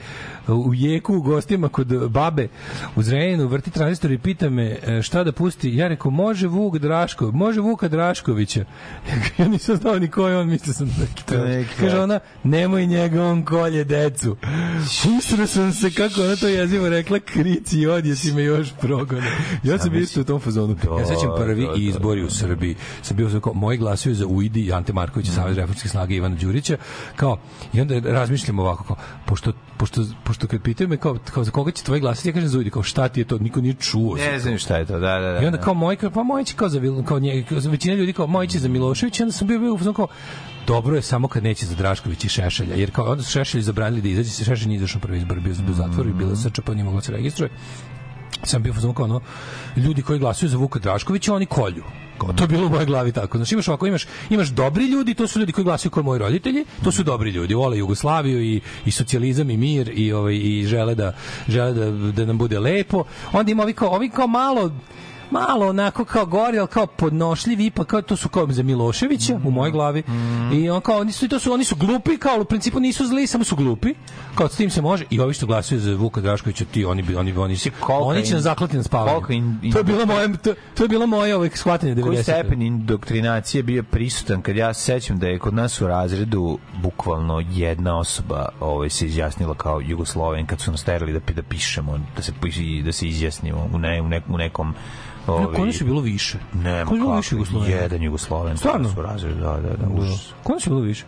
[0.48, 2.48] u jeku u gostima kod babe
[2.96, 5.76] u Zrenjaninu vrti tranzistor i pita me e, šta da pusti.
[5.76, 8.66] Ja rekao, može Vuk Drašković, može Vuka Draškovića.
[9.38, 10.90] ja nisam znao ni ko je on, mislio sam
[11.26, 11.46] to.
[11.46, 12.04] Neki, Kaže da.
[12.04, 14.38] ona, nemoj njega, on kolje decu.
[15.18, 19.32] Usro sam se, kako ona to jezivo rekla, krici i odje si me još progone.
[19.64, 20.76] Ja sam bio isto u tom fazonu.
[21.00, 22.76] Ja sećam prvi da, da, izbori u Srbiji.
[23.02, 26.78] Sam bio kao, moji glasuju za UIDI i Ante Markovića, Savez reformskih snaga Ivana Đurića.
[27.16, 27.38] Kao,
[27.74, 28.96] I onda razmišljam ovako, kao,
[29.26, 32.50] pošto, pošto, pošto kad pitaju me kao, kao za koga će tvoj glasiti, ja kažem
[32.50, 34.16] za UIDI, kao šta ti je to, niko nije čuo.
[34.16, 34.94] Ne znam šta je to.
[34.94, 35.40] Da, da, da.
[35.44, 38.14] i onda kao moj, kao, pa moj će kao za, kao, nje, kao većina ljudi
[38.14, 40.08] kao moj će za Miloševića, onda sam bio, bio u fazonu kao,
[40.68, 44.02] dobro je samo kad neće za Drašković i Šešelja, jer kao onda su Šešelji zabranili
[44.02, 47.00] da izađe, Šešelj nije izašao prvi izbor, bio u zatvoru i bilo SČP, nije moglo
[47.00, 47.52] da se registruje.
[48.44, 49.22] Sam bio u fazonu kao ono,
[49.78, 51.84] ljudi koji glasuju za Vuka Draškovića, oni kolju.
[52.18, 53.38] Kao, to je bilo u mojoj glavi tako.
[53.38, 56.66] Znači imaš ovako, imaš, imaš dobri ljudi, to su ljudi koji glasuju kao moji roditelji,
[56.84, 60.96] to su dobri ljudi, vole Jugoslaviju i, i socijalizam i mir i ovaj i žele
[60.96, 61.14] da
[61.48, 63.04] žele da, da nam bude lepo.
[63.32, 64.72] Onda ima ovi kao, ovi kao malo
[65.32, 69.52] malo onako kao gori, ali kao podnošljivi, ipak kao to su kao za Miloševića u
[69.52, 70.04] mojoj glavi.
[70.54, 73.28] I on kao oni su to su oni su glupi, kao u principu nisu zli,
[73.28, 73.94] samo su glupi.
[74.36, 75.06] Kao s tim se može.
[75.10, 78.30] I ovi što glasuju za Vuka Draškovića, ti oni bi oni oni koliko oni će
[78.30, 79.12] in- nas zaklati na spavanje.
[79.12, 82.04] koliko in- to je bilo moje to, to je bilo moje ovaj shvatanje 90.
[82.04, 86.58] Koji stepen indoktrinacije bio prisutan kad ja se sećam da je kod nas u razredu
[86.82, 92.00] bukvalno jedna osoba ovaj se izjasnila kao Jugosloven kad su nas terali da, da pišemo
[92.16, 92.32] da se
[92.84, 94.74] da se izjasnimo u, ne, u, nek, u nekom
[95.34, 96.38] Ovaj, Kod su bilo više.
[96.54, 97.76] nema Kod je bilo više Jugoslovena?
[97.76, 98.80] jedan Jugosloven Stvarno?
[98.80, 100.30] kod nas u razredu da da da užas.
[100.44, 101.06] Kod su bilo više.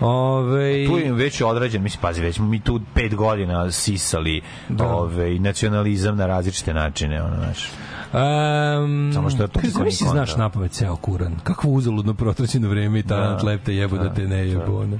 [0.00, 4.88] Ove, tu je već odrađen, mislim, pazi, već mi tu pet godina sisali Da.
[4.88, 7.68] ovaj, nacionalizam na različite načine, ono, znaš.
[8.10, 10.42] Um, Samo što je to niko ni znaš konta.
[10.42, 11.34] na pamet ceo Kuran.
[11.44, 14.78] Kakvo uzaludno protraćeno vreme i talent Da, lepte jebo da, te ne jebo.
[14.78, 14.98] ono.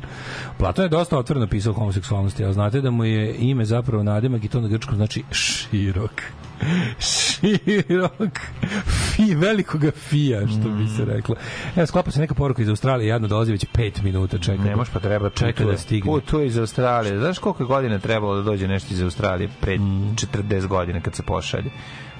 [0.59, 4.45] Platon je dosta otvoreno pisao o homoseksualnosti, a znate da mu je ime zapravo nadimak
[4.45, 6.23] i to na grčkom znači širok.
[7.01, 8.39] širok
[8.87, 11.35] fi, velikoga fija, što bi se reklo.
[11.77, 14.63] Evo, sklapa se neka poruka iz Australije, jadno dolazi već pet minuta, čeka.
[14.63, 16.07] Ne može pa treba čeka da stigne.
[16.07, 17.19] Putuje iz Australije.
[17.19, 19.49] Znaš koliko je godina trebalo da dođe nešto iz Australije?
[19.61, 20.17] Pre Mm.
[20.17, 21.71] 40 godina kad se pošalje.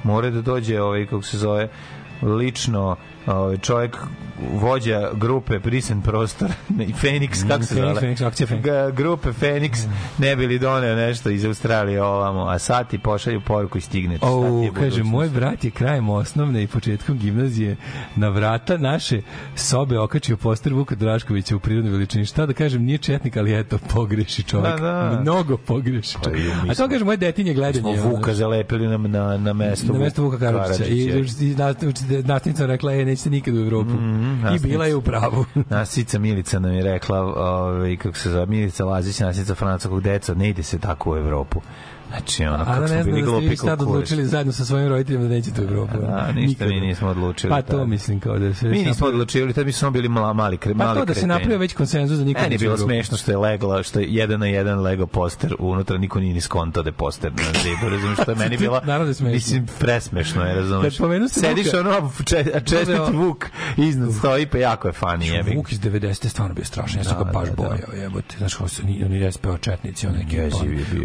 [0.05, 1.69] Mora da dođe ovaj, kako se zove,
[2.23, 2.97] lično
[3.29, 3.97] ovaj, čovjek
[4.53, 6.51] vođa grupe Prisen prostor
[6.89, 7.95] i Phoenix, kako se zove?
[7.95, 8.93] Phoenix, akcija Phoenix.
[8.93, 9.87] Grupe Phoenix
[10.19, 14.19] ne bi li doneo nešto iz Australije ovamo, a sati pošalju poruku i stigne.
[14.23, 17.77] O, je kaže, moj brat je krajem osnovne i početkom gimnazije
[18.17, 19.21] na vrata naše
[19.55, 22.25] sobe okačio poster Vuka Draškovića u prirodnoj veličini.
[22.27, 24.81] Šta da kažem, nije četnik, ali eto, pogreši čovjek.
[24.81, 25.21] Da, da.
[25.21, 26.71] Mnogo pogreši Pa čovjek.
[26.71, 27.99] A to kaže moje detinje gledanje.
[28.01, 30.85] Smo Vuka zalepili na, na, na mesto, na mesto Vuka Karadžića.
[30.85, 31.55] I, i
[32.25, 33.93] nastavnica- rekla, e, nećete nikad u Evropu.
[34.57, 35.45] I bila je u pravu.
[35.71, 40.49] Nasica Milica nam je rekla, ovaj, kako se zove, Milica Lazić, nasica francuskog deca, ne
[40.49, 41.61] ide se tako u Evropu.
[42.09, 44.53] Znači, ono, A kako da smo ne znam bili da ste vi glupi odlučili zajedno
[44.53, 45.97] sa svojim roditeljima da nećete u Evropu.
[46.09, 47.51] A, ništa mi nismo odlučili.
[47.51, 48.69] Pa to mislim kao da se...
[48.69, 51.27] Mi nismo odlučili, tad mi smo bili mali, mali, kre, Pa mali to da se
[51.27, 54.47] napravio već konsenzus da je neće bilo smešno što je legla, što je jedan na
[54.47, 58.31] jedan Lego poster unutra, niko nije ni skonto da je poster na zidu, razumiješ, što
[58.31, 59.35] je meni bilo, Naravno da je smešno.
[59.35, 60.95] mislim, presmešno je, razumiješ.
[60.95, 63.19] Kad pomenu ste Sediš Vuka- ono, če- a čestit Da, da.
[63.19, 63.47] Vuk
[63.79, 65.53] iznad stoji, pa jako je funny, jebi.
[65.57, 66.25] Vuk iz 90.
[66.25, 67.57] je stvarno bio strašan, ja sam Da, ga baš da, da.
[67.59, 68.35] bojao, jebote.
[68.39, 70.25] Znaš kako se ni oni SPO četnici, onaj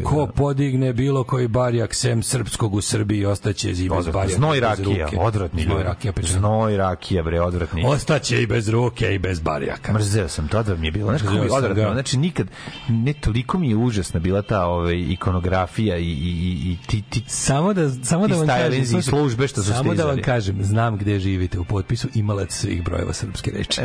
[0.04, 0.32] Ko da.
[0.34, 4.36] podigne je bilo koji barjak sem srpskog u Srbiji ostaće i bez barjaka.
[4.36, 5.84] Znoj rakija, odvratni Znoj ljudi.
[5.84, 7.84] rakija, opet Znoj rakija, bre, odvratni.
[7.86, 9.94] Ostaće i bez ruke i bez barjaka.
[9.94, 11.10] Mrzeo sam to, da mi je bilo.
[11.10, 11.84] Znaš kako mi odvratno?
[11.84, 11.94] ga.
[11.94, 12.48] Znači, nikad,
[12.90, 17.24] ne toliko mi je užasna bila ta ovaj, ikonografija i, i, i, i ti, ti,
[17.28, 20.64] Samo da samo da vam kažem, i slušaj, službe što su Samo da vam kažem,
[20.64, 23.82] znam gde živite u potpisu imalac svih brojeva srpske reči.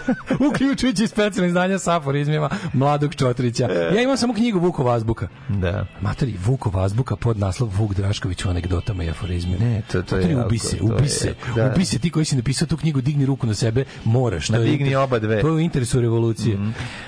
[0.50, 3.68] Uključujući specijalne izdanja sa aforizmima mladog Čotrića.
[3.94, 5.28] Ja imam samo knjigu Vukov azbuka.
[5.48, 5.86] da.
[6.00, 9.58] Matori, Vukov azbuka pod naslov Vuk Drašković u anegdotama i aforizmima.
[9.60, 11.72] Ne, to- to je jako, ubi se, ubi je se, da.
[11.74, 14.46] ubi se ti koji si napisao tu knjigu, digni ruku na sebe, moraš.
[14.46, 15.40] to je Digni inter- oba dve.
[15.40, 16.58] To je u interesu revolucije.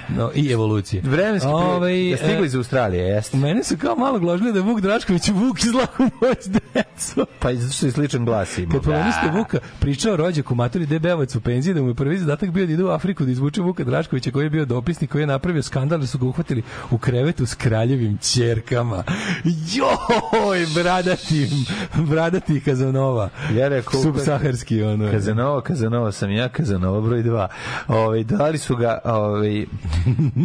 [0.09, 1.03] No, I evolucije.
[1.03, 3.37] Vremenski Ovaj, ovaj, ja stigli e, iz Australije, jeste.
[3.37, 7.27] Mene su kao malo gložili da je Vuk Drašković Vuk iz Laku moć decu.
[7.39, 8.73] Pa i zato što je sličan glas ima.
[8.73, 9.33] Kad pomeniste Da.
[9.33, 12.85] Vuka, pričao rođaku maturi Debevac u penziji da mu je prvi zadatak bio da ide
[12.85, 16.07] u Afriku da izvuče Vuka Draškovića koji je bio dopisnik koji je napravio skandal da
[16.07, 19.05] su ga uhvatili u krevetu s kraljevim ćerkama.
[19.45, 21.49] Joj, bradati,
[21.95, 23.29] bradati Kazanova.
[23.53, 25.11] Ja rekao, Subsaharski ono.
[25.11, 27.47] Kazanova, Kazanova sam ja, Kazanova broj 2.
[27.89, 29.65] Ovaj dali su ga, ovaj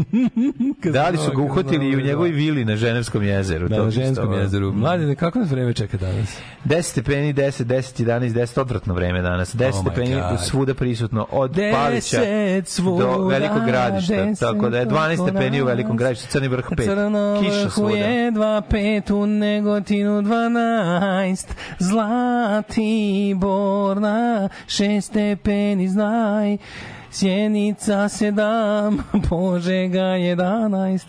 [0.94, 3.68] dali su ga uhvatili i u njegovoj vili na Ženevskom jezeru.
[3.68, 4.74] Da, To na isto- jezeru.
[4.74, 6.38] Mladine, kako nas vreme čeka danas?
[6.66, 9.56] 10 stepeni, 10, 10, 11, 10, odvratno vreme danas.
[9.56, 12.22] 10 Oh stepeni svuda prisutno od Palića
[12.99, 14.34] do Velikog gradišta.
[14.40, 16.86] Tako da je 12 stepeni u Velikom gradištu, Crni vrh 5.
[16.86, 17.95] Crno Kiša svuda.
[17.95, 18.78] je 2, 5,
[19.11, 21.45] u Negotinu 12,
[23.39, 26.57] Zlatiborna 6 stepeni, znaj,
[27.11, 28.97] Sjenica 7,
[29.30, 31.01] Požega 11,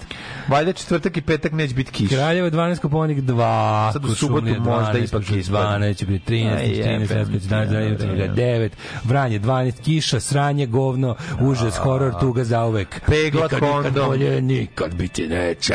[0.48, 2.14] Valjda četvrtak i petak neće biti kiša.
[2.14, 5.86] Kraljevo 12, Koponik 2, Sad u subotu možda ipak ispadne.
[5.88, 8.34] 12, će biti 13, Aj, 14, jebem 15, ti, 16, ja, 17, vreme.
[8.34, 8.70] 9,
[9.04, 13.00] Vranje 12, kiša, sranje, govno, užas, horor, tuga zauvek.
[13.06, 14.08] Pegla, nikad, nikad kondom.
[14.08, 15.74] bolje, nikad biti neće.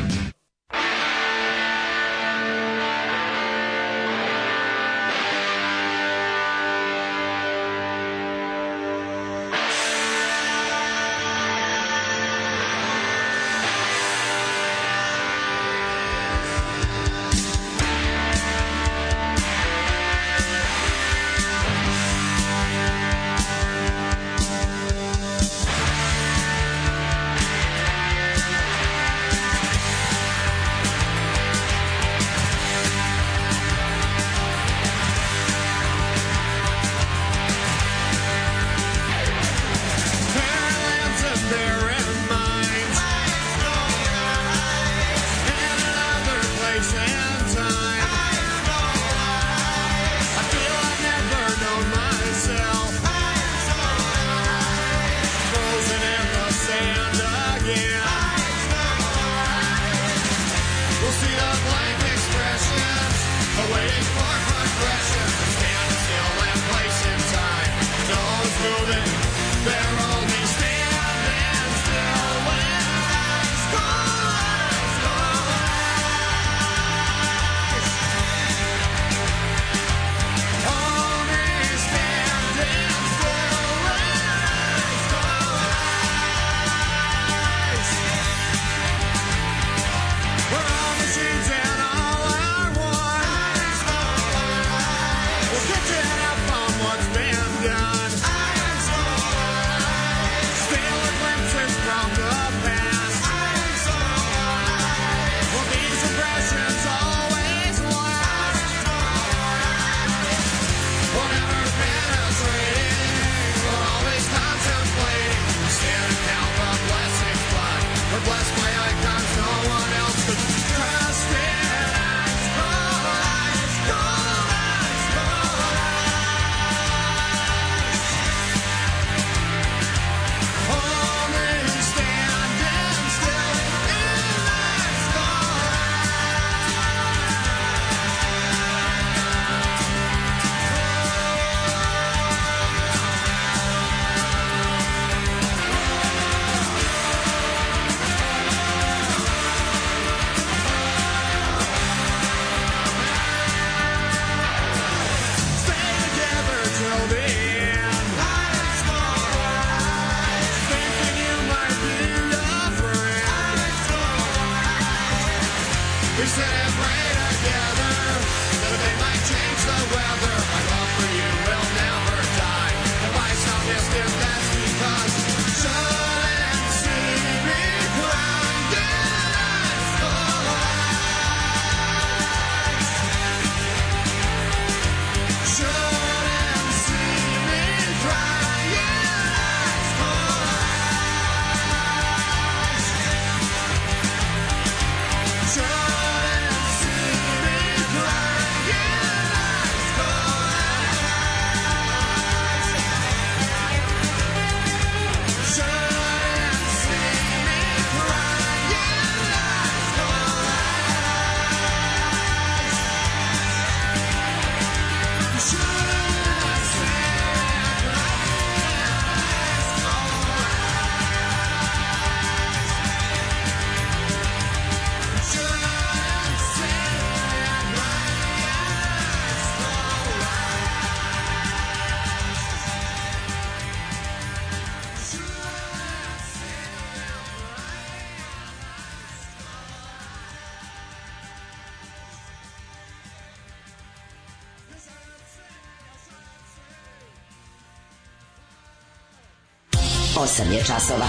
[250.41, 251.05] 8 je časova.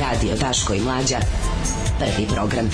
[0.00, 1.18] Radio Daško i Mlađa.
[1.98, 2.70] Prvi program.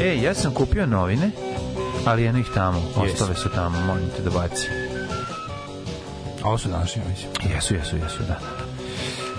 [0.00, 1.30] E, ja sam kupio novine,
[2.06, 2.82] ali jedno ih tamo.
[2.96, 4.68] Ostale su tamo, molim te da baci.
[6.42, 7.54] A ovo su današnji, mislim.
[7.54, 8.38] Jesu, jesu, jesu, da.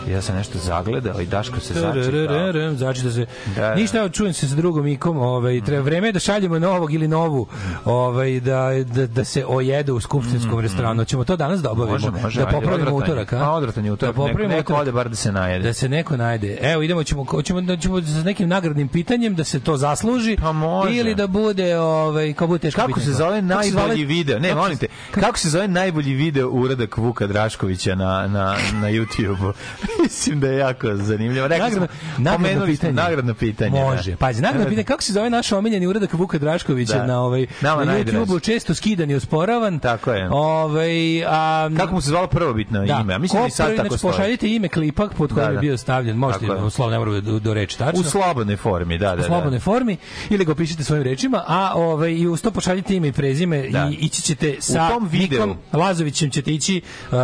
[0.08, 2.04] Ja sam nešto zagledao i Daško se začitao.
[2.04, 3.26] Začita začita se.
[3.56, 3.76] Da, da.
[3.76, 7.48] Ništa, čujem se sa drugom ikom, ovaj, treba vreme je da šaljemo novog ili novu,
[7.86, 11.06] ovaj, da, da, da se ojede u skupštinskom restoranu.
[11.06, 11.94] Ćemo to danas da obavimo.
[11.94, 12.40] Može, može.
[12.40, 13.38] da popravimo utorak, a?
[13.38, 14.16] A, odvratan je utorak.
[14.16, 14.82] Da Neko, popravimo neko utorak.
[14.82, 15.64] ode bar da se najede.
[15.64, 16.58] Da se neko najde.
[16.64, 20.38] Evo, idemo, ćemo, ćemo, da ćemo, ćemo sa nekim nagradnim pitanjem da se to zasluži.
[20.38, 20.96] Pa može.
[20.96, 23.06] Ili da bude, ovaj, kao bude teško Kako pitanje.
[23.06, 24.40] se zove Kako najbolji zove- video?
[24.40, 24.94] Ne, kako molim se- te.
[25.14, 29.54] Kako se zove najbolji video uradak Vuka Draškovića na, na, na YouTube-u?
[30.04, 31.48] Mislim da je jako zanimljivo.
[31.48, 32.94] Rekli Nagradno, smo, nagradno pitanje.
[32.94, 33.72] nagradno pitanje.
[33.72, 34.12] Može.
[34.12, 34.18] da.
[34.18, 37.06] Pazi, nagradno pitanje kako se zove naš omiljeni uradak Vuka Draškovića Da.
[37.06, 38.00] na ovaj Nama na.
[38.00, 39.80] YouTubeu često skidan i osporavan.
[39.80, 40.30] Tako je.
[40.32, 43.14] Ovaj a Kako mu se zvalo prvobitno ime?
[43.14, 44.12] A mislim da sad tako znači, stoji.
[44.12, 45.60] pošaljite ime klipa pod kojim Da, je da.
[45.60, 46.18] bio stavljen.
[46.18, 48.00] Možete, Tako u slovo ne mora do, do reči tačno.
[48.00, 49.22] U slobodnoj formi, da, da.
[49.22, 49.98] u slobodnoj formi
[50.30, 53.90] ili ga opišite svojim rečima, a ovaj i uz to pošaljite ime i prezime Da.
[53.90, 57.18] i ići ćete sa tom videu- Nikom Lazovićem ćete ići uh,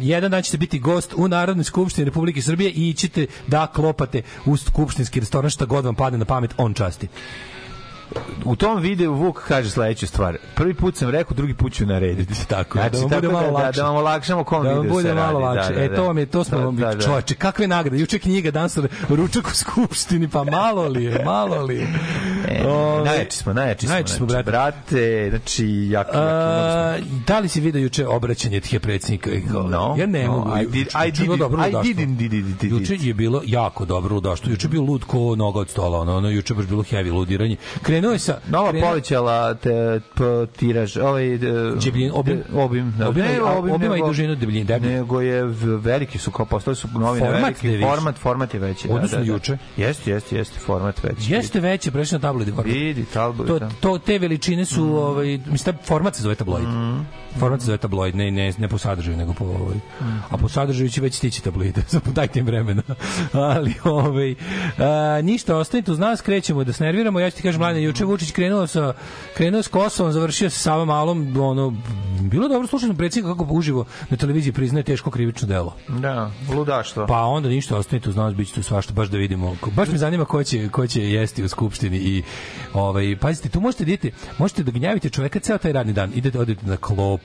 [0.00, 4.56] jedan dan ćete biti gost u Narodnoj skupštini Republike Srbije i ćete da klopate u
[4.56, 7.08] skupštinski restoran šta god vam padne na pamet on časti.
[8.44, 10.36] U tom videu Vuk kaže sledeću stvar.
[10.54, 12.46] Prvi put sam rekao, drugi put ću narediti.
[12.48, 13.80] Tako, znači, da vam bude malo da, lakše.
[13.80, 15.56] Da, vam olakšamo kom Da vam bude se malo radi.
[15.58, 15.72] lakše.
[15.72, 15.96] Da, da, E, da.
[15.96, 17.00] to vam je, to smo Da, vam, da, da.
[17.00, 17.98] čoveče, kakve nagrade.
[17.98, 18.78] Juče knjiga, danas
[19.08, 21.86] ručak u skupštini, pa malo li je, malo li je.
[22.48, 23.90] E, Ove, najjači smo, najjači smo.
[23.90, 24.50] najjači smo, znači, brate.
[24.90, 25.26] brate.
[25.30, 26.18] Znači, jako, jako.
[26.20, 26.96] A,
[27.26, 29.30] da li si vidio juče obraćanje tih predsjednika?
[29.62, 30.50] No, ja ne no, mogu.
[30.50, 32.70] I did- I dobro I didn't did did it.
[32.72, 34.50] Juče je bilo jako dobro ludaštvo.
[34.50, 36.00] Juče je bio lud ko noga od stola.
[36.00, 37.56] Ono, ono juče je baš bilo heavy ludiranje.
[37.96, 38.38] Krenuo je sa...
[38.48, 39.70] Nova krenuo- povećala te,
[40.14, 41.38] p, tiraž, ovaj...
[41.76, 42.42] Debljin, obim?
[42.54, 43.08] obim, da.
[43.08, 44.90] Obim, Ne, a obima i nego- dužinu debljine, deblji.
[44.90, 45.44] Nego je,
[45.76, 48.88] veliki su, kao postali su novine Format veliki, format, format je veći.
[48.90, 49.32] Odnosno da, da, da.
[49.32, 49.58] juče.
[49.76, 51.32] Jeste, jeste, jeste, format veći.
[51.32, 52.66] Jeste veće, prešli na tabloid format.
[52.66, 53.70] Vidi, tabloid, To, da.
[53.80, 56.66] to, te veličine su, ovaj, mislim, format se zove tabloid.
[57.38, 59.76] Format se zove tabloid, ne, ne, ne po sadržaju, nego po ovaj.
[60.30, 62.82] A po sadržaju će već stići tabloide, samo dajte im vremena.
[63.32, 64.34] Ali, ovaj,
[64.78, 67.20] a, ništa, ostanite uz nas, krećemo da se nerviramo.
[67.20, 68.94] Ja ću ti kažem, mladine, juče Vučić krenuo sa,
[69.36, 71.74] krenuo s Kosovom, završio sa Sava Malom, ono,
[72.20, 75.74] bilo dobro slušati predsjednika kako uživo na televiziji priznaje teško krivično delo.
[75.88, 77.06] Da, ludaštvo.
[77.06, 79.56] Pa onda ništa, ostanite uz nas, bit će tu svašta, baš da vidimo.
[79.76, 82.22] Baš me zanima ko će, ko će jesti u skupštini i
[82.74, 86.12] ovaj, pazite, tu možete idete, možete da gnjavite čoveka ceo taj radni dan.
[86.14, 86.76] Idete, odete na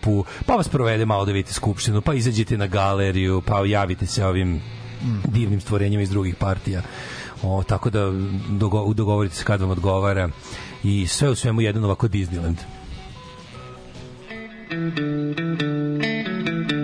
[0.02, 4.26] klopu, pa vas provede malo da vidite skupštinu, pa izađete na galeriju, pa javite se
[4.26, 4.61] ovim
[5.26, 6.82] divnim stvorenjima iz drugih partija.
[7.44, 8.11] O, tako da
[8.49, 10.30] dogo, dogovorite se kad vam odgovara
[10.84, 12.57] i sve u svemu jedan ovako Disneyland.
[14.72, 15.52] Someone's
[16.68, 16.81] gotta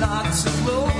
[0.00, 0.99] not to blow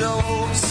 [0.00, 0.69] shows.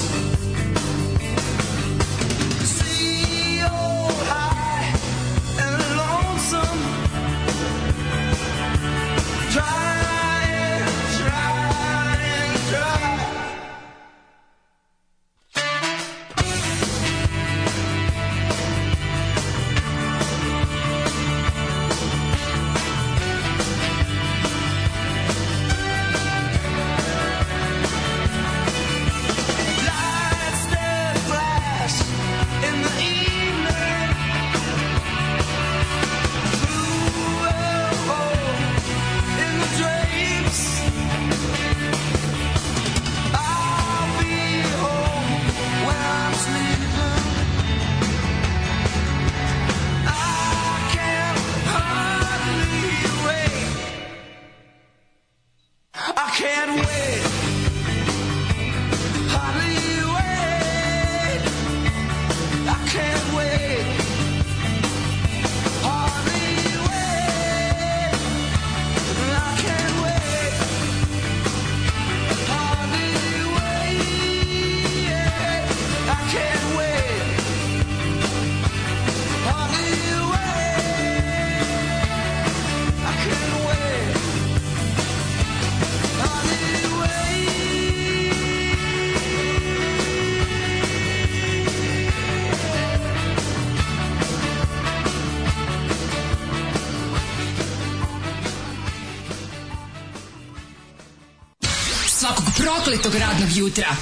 [102.58, 103.96] Prokletog radnog jutra.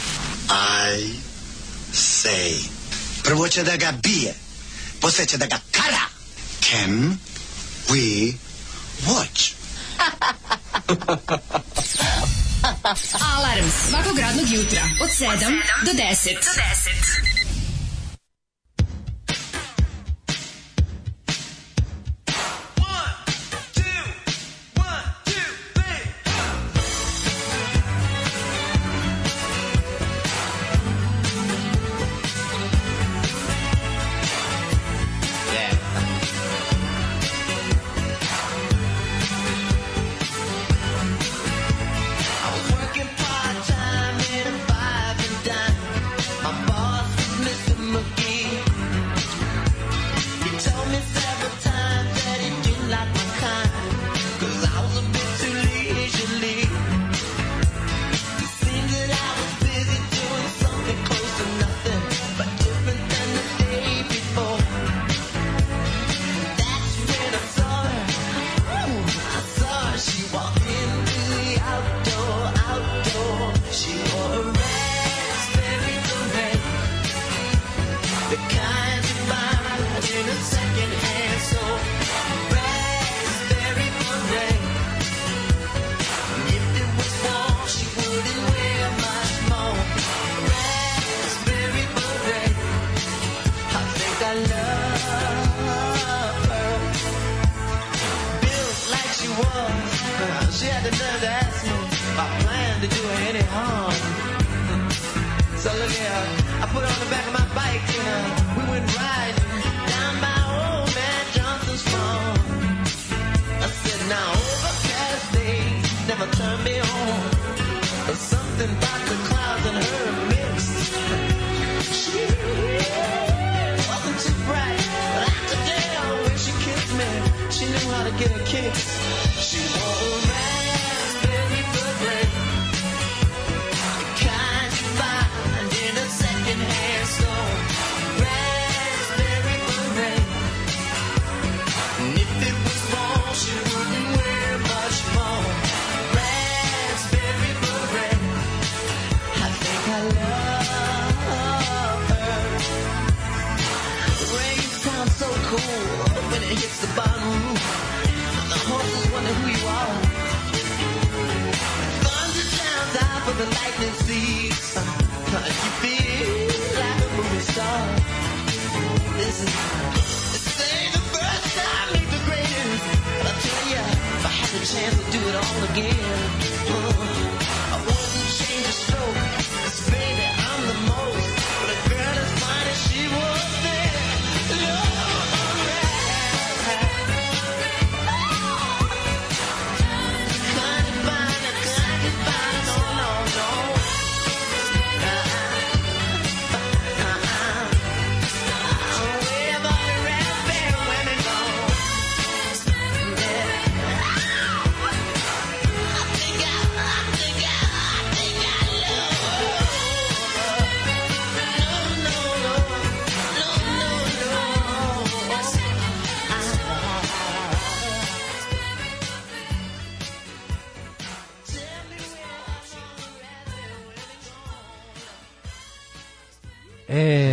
[0.50, 1.14] I
[1.94, 2.64] say.
[3.24, 4.34] Prvo će da ga bije,
[5.02, 6.02] posle će da ga kara.
[6.62, 7.20] Can
[7.90, 8.34] we
[9.06, 9.52] watch?
[13.38, 16.34] Alarm svakog radnog jutra od 7 do 10.
[16.34, 17.37] Do 10.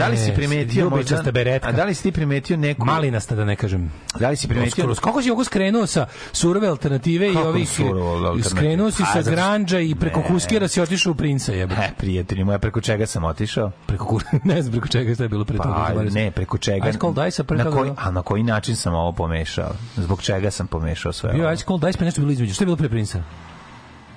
[0.05, 1.33] Da li si primetio možda...
[1.33, 1.69] beretka.
[1.69, 2.87] A da li si ti primetio neku...
[2.87, 3.93] Malinasta, da ne kažem.
[4.21, 4.71] Da li si primetio...
[4.71, 5.01] Skroz.
[5.01, 7.69] Kako si ovako skrenuo sa surove alternative i Kako ovih...
[7.69, 8.51] surove alternative?
[8.51, 10.27] Skrenuo si sa granđa i preko Ne.
[10.27, 11.75] kuskira si otišao u princa, jebe.
[11.75, 13.71] E, prijatelji moja, preko čega sam otišao?
[13.87, 15.75] Preko ne znam preko čega je bilo pre toga.
[15.75, 16.21] Pa, zaboravio sam.
[16.23, 16.89] ne, preko čega.
[16.89, 19.71] Ice Cold Ice, na toga koji, a na koji način sam ovo pomešao?
[19.97, 21.53] Zbog čega sam pomešao sve Bio ovo?
[21.53, 22.55] Ice Cold Ice, pa nešto bilo između.
[22.55, 23.23] Šta je bilo pre princa?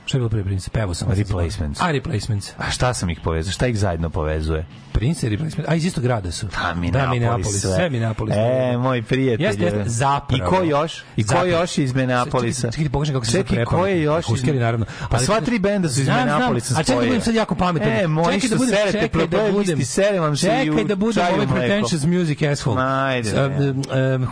[0.06, 0.70] Šta je bilo pre princa?
[0.74, 1.08] Pevo sam.
[1.12, 1.82] Replacements.
[1.82, 2.52] A, Replacements.
[2.58, 3.52] A šta sam ih povezao?
[3.52, 4.66] Šta ih zajedno povezuje?
[4.98, 5.70] Prince i Replacements.
[5.70, 6.46] A, iz istog grada su.
[6.48, 7.62] A, Da, Minneapolis, Minneapolis.
[7.62, 7.72] sve.
[7.72, 8.36] Sve Minneapolis.
[8.36, 9.46] E, moj prijatelj.
[9.46, 10.44] Jeste, jeste, zapravo.
[10.44, 11.04] I ko još?
[11.16, 11.48] I ko Zapravo.
[11.48, 12.72] još iz Minneapolisa?
[12.72, 14.30] Čekaj, čekaj, kako se sad Čekaj, ko je još iz...
[14.30, 14.86] Huskeri, naravno.
[15.10, 17.90] Pa sva tri benda su iz Minneapolisa a čekaj da budem sad jako pametan.
[17.90, 20.96] E, moji što da serete, da budem- isti, sere vam se i u Čekaj da
[20.96, 21.54] budem čaju ovaj mleko.
[21.56, 22.84] pretentious music asshole.
[22.84, 23.32] Ajde,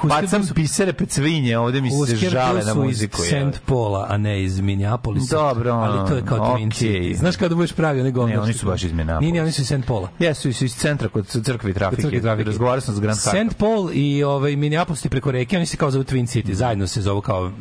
[0.03, 3.21] Bacam pisere pred svinje, ovde mi se žale na su muziku.
[3.21, 3.51] iz je.
[3.51, 3.61] St.
[3.65, 5.35] Paula, a ne iz Minneapolisa.
[5.35, 6.89] Dobro, ali to je kao Twin okej.
[6.89, 7.15] City.
[7.15, 8.35] Znaš kada budeš pravio ne govno?
[8.35, 9.31] Ne, oni su baš iz Minneapolisa.
[9.31, 9.85] Nije, oni su iz St.
[9.87, 10.09] Paula.
[10.19, 12.01] Jesu iz, iz centra kod crkve trafike.
[12.01, 12.49] Crkve trafike.
[12.49, 13.17] Razgovarao sam s Grand.
[13.17, 13.57] St.
[13.57, 17.21] Paul i ovaj Minneapolis preko reke, oni se kao zovu Twin City, zajedno se zovu
[17.21, 17.51] kao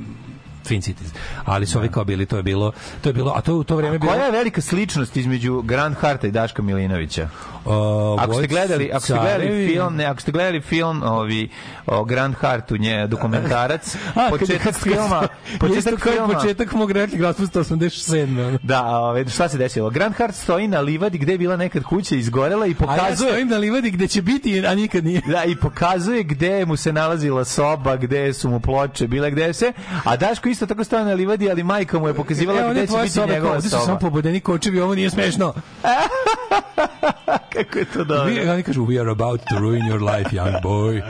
[0.65, 1.11] Twin Cities.
[1.45, 3.77] Ali su ovi kao bili, to je bilo, to je bilo, a to u to
[3.77, 4.13] vreme bilo...
[4.13, 7.29] Koja je velika sličnost između Grand Harta i Daška Milinovića?
[7.65, 7.73] Uh,
[8.19, 11.49] Ako ste gledali, ako ste gledali film, ne, ako ste gledali film ovi
[11.87, 15.29] o Grand Hartu, nje dokumentarac, A, početak kad- filma,
[15.61, 16.35] početak filma.
[16.35, 18.23] početak mog rekli raspusta 87.
[18.41, 18.59] ono.
[18.63, 19.91] Da, ove, šta se desilo?
[19.91, 23.31] Grand Hart stoji na livadi gde je bila nekad kuća izgorela i A ja pokazuje
[23.31, 25.21] stojim na livadi gde će biti, a nikad nije.
[25.27, 29.73] Da, i pokazuje gde mu se nalazila soba, gde su mu ploče, bile gde se.
[30.05, 32.87] A Daško isto tako stoji na livadi, ali majka mu je pokazivala Evo, gde ne
[32.87, 33.99] će biti njegova ovde su samo soba.
[33.99, 35.55] pobodeni kočevi, ovo nije smešno.
[37.55, 38.33] Kako je to dobro?
[38.53, 41.03] Oni kažu, we are about to ruin your life, young boy.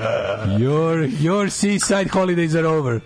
[0.59, 3.01] Your, your seaside holidays are over.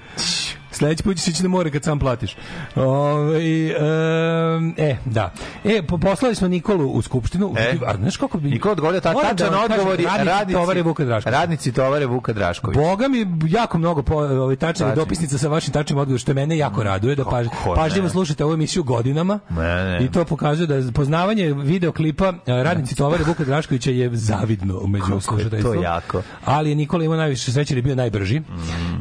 [0.79, 2.37] Sledeći put ćeš ići na more kad sam platiš.
[2.77, 5.33] Ove, um, e, da.
[5.65, 7.55] E, po, poslali smo Nikolu u skupštinu.
[7.59, 7.77] E?
[7.87, 8.51] A znaš kako bi...
[8.51, 11.41] Niko odgovorio, ta da tačan kažem, odgovor je radnici radnici, tovare Vuka Draškovića.
[11.41, 12.77] radnici tovare Vuka Drašković.
[12.79, 14.87] Boga mi jako mnogo po, ovaj Tačni.
[14.97, 17.47] dopisnica sa vašim tačnim odgovorom što mene jako raduje da paž,
[17.77, 19.39] pažljivo slušate ovu emisiju godinama.
[19.51, 20.05] Ne, ne.
[20.05, 25.75] I to pokazuje da poznavanje videoklipa eh, radnici tovare Vuka Draškovića je zavidno među slušateljstvom.
[25.75, 26.23] to jako.
[26.45, 28.43] Ali je Nikola imao najviše sreće je bio najbrži.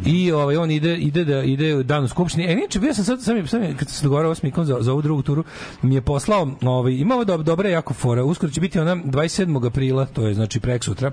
[0.05, 2.45] I ovaj on ide ide da ide u dan u skupštini.
[2.45, 4.91] E inače bio sam sad sam, sam kad sam se dogovarao s Mikom za, za
[4.91, 5.44] ovu drugu turu,
[5.81, 8.23] mi je poslao ovaj imao do, dobre jako fora.
[8.23, 9.68] Uskoro će biti ona 27.
[9.68, 11.11] aprila, to je znači preksutra.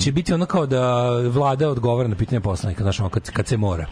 [0.00, 3.56] Će biti ono kao da vlada odgovara na pitanja poslanika, znači ono kad, kad se
[3.56, 3.86] mora.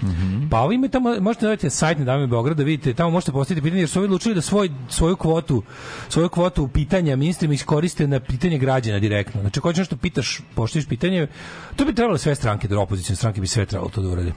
[0.51, 3.83] Pa ovi imaju tamo, možete da vidite sajt Nedavne Beograda, vidite, tamo možete postaviti pitanje,
[3.83, 5.63] jer su ovi odlučili da svoj, svoju kvotu,
[6.09, 9.41] svoju kvotu pitanja ministrima iskoriste na pitanje građana direktno.
[9.41, 11.27] Znači, ako hoćeš nešto pitaš, poštiš pitanje,
[11.77, 14.33] to bi trebalo sve stranke, da opozicijne stranke bi sve trebalo to da urade.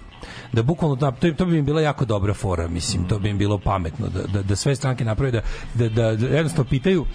[0.54, 3.38] Da bukvalno, da, to, to bi im bila jako dobra fora, mislim, to bi im
[3.38, 5.42] bilo pametno, da, da, da sve stranke naprave, da,
[5.74, 7.06] da, da, da jednostavno pitaju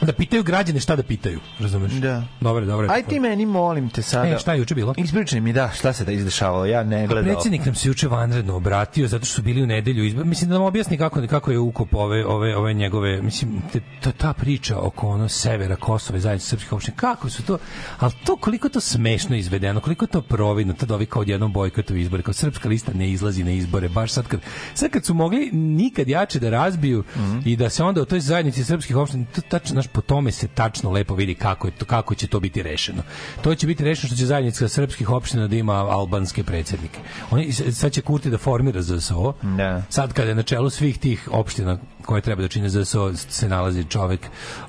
[0.00, 1.92] da pitaju građane šta da pitaju, razumeš?
[1.92, 2.22] Da.
[2.40, 2.88] Dobro, dobro.
[2.90, 4.28] Aj ti meni, molim te sada.
[4.28, 4.94] E, šta je juče bilo?
[4.96, 7.24] Ispričaj mi, da, šta se da izdešavalo, ja ne gledao.
[7.24, 10.24] Predsjednik nam se juče vanredno obratio zato što su bili u nedelju izbor.
[10.24, 14.12] Mislim da nam objasni kako kako je ukop ove ove ove njegove mislim te, to,
[14.12, 17.58] ta priča oko ono severa Kosova i zajednice srpskih opština kako su to
[17.98, 22.22] al to koliko to smešno izvedeno koliko to providno tad ovi kao odjednom bojkotuju izbore
[22.22, 24.40] kao srpska lista ne izlazi na izbore baš sad kad
[24.74, 27.04] sad kad su mogli nikad jače da razbiju
[27.44, 30.48] i da se onda u toj zajednici srpskih opština to tačno naš po tome se
[30.48, 33.02] tačno lepo vidi kako je to kako će to biti rešeno
[33.42, 36.98] to će biti rešeno što će zajednica srpskih opština da ima albanske predsjednike
[37.30, 39.82] oni sad će Kurti da formira ZSO Da.
[39.88, 43.84] sad kada je na čelu svih tih opština koje treba da čine ZSO se nalazi
[43.84, 44.20] čovek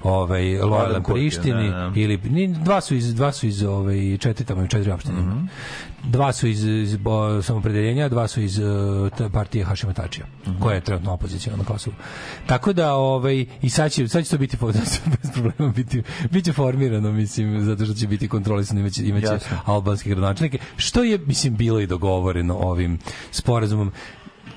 [0.04, 1.92] ovaj lojalan Prištini da, da.
[1.96, 5.20] ili ni dva su iz dva su iz ovaj četiri tamo četiri opštine.
[5.20, 5.46] Mhm.
[6.04, 8.66] Dva su iz, iz bo, samopredeljenja, dva su iz uh,
[9.30, 10.60] partije Hašima Tačija, Mhm.
[10.60, 11.96] koja je trenutno opozicija na Kosovu.
[12.46, 14.72] Tako da ovaj i sad će sad će to biti po-
[15.14, 16.02] bez problema biti
[16.32, 19.58] biće formirano mislim zato što će biti kontrolisano imaće imaće Jasno.
[19.66, 23.00] albanske gradonačelnike što je mislim bilo i dogovoreno ovim
[23.32, 23.92] sporazumom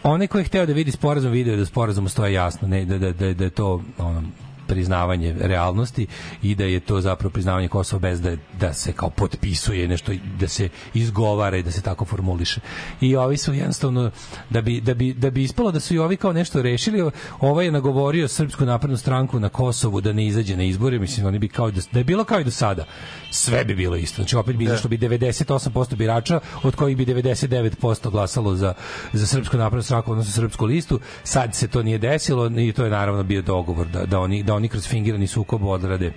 [0.03, 3.13] onaj ko je hteo da vidi sporazum video da sporazum stoje jasno ne da da
[3.13, 4.23] da, da je to ono
[4.67, 6.07] priznavanje realnosti
[6.43, 10.49] i da je to zapravo priznavanje Kosova bez da, da se kao potpisuje nešto da
[10.49, 12.61] se izgovara i da se tako formuliše.
[13.01, 14.11] I ovi su jednostavno
[14.51, 17.11] da bi, da bi, da bi ispalo da su i ovi kao nešto rešili,
[17.41, 21.39] ovaj je nagovorio Srpsku naprednu stranku na Kosovu da ne izađe na izbore, mislim oni
[21.39, 22.85] bi kao da, da je bilo kao i do sada.
[23.31, 24.23] Sve bi bilo isto.
[24.23, 28.75] Znači opet bi izašlo bi 98% birača, od kojih bi 99% glasalo za,
[29.13, 31.01] za Srpsku naprednu stranku, odnosno Srpsku listu.
[31.25, 34.54] Sad se to nije desilo i to je naravno bio dogovor da, da, oni, da
[34.55, 36.13] oni kroz fingirani sukob odrade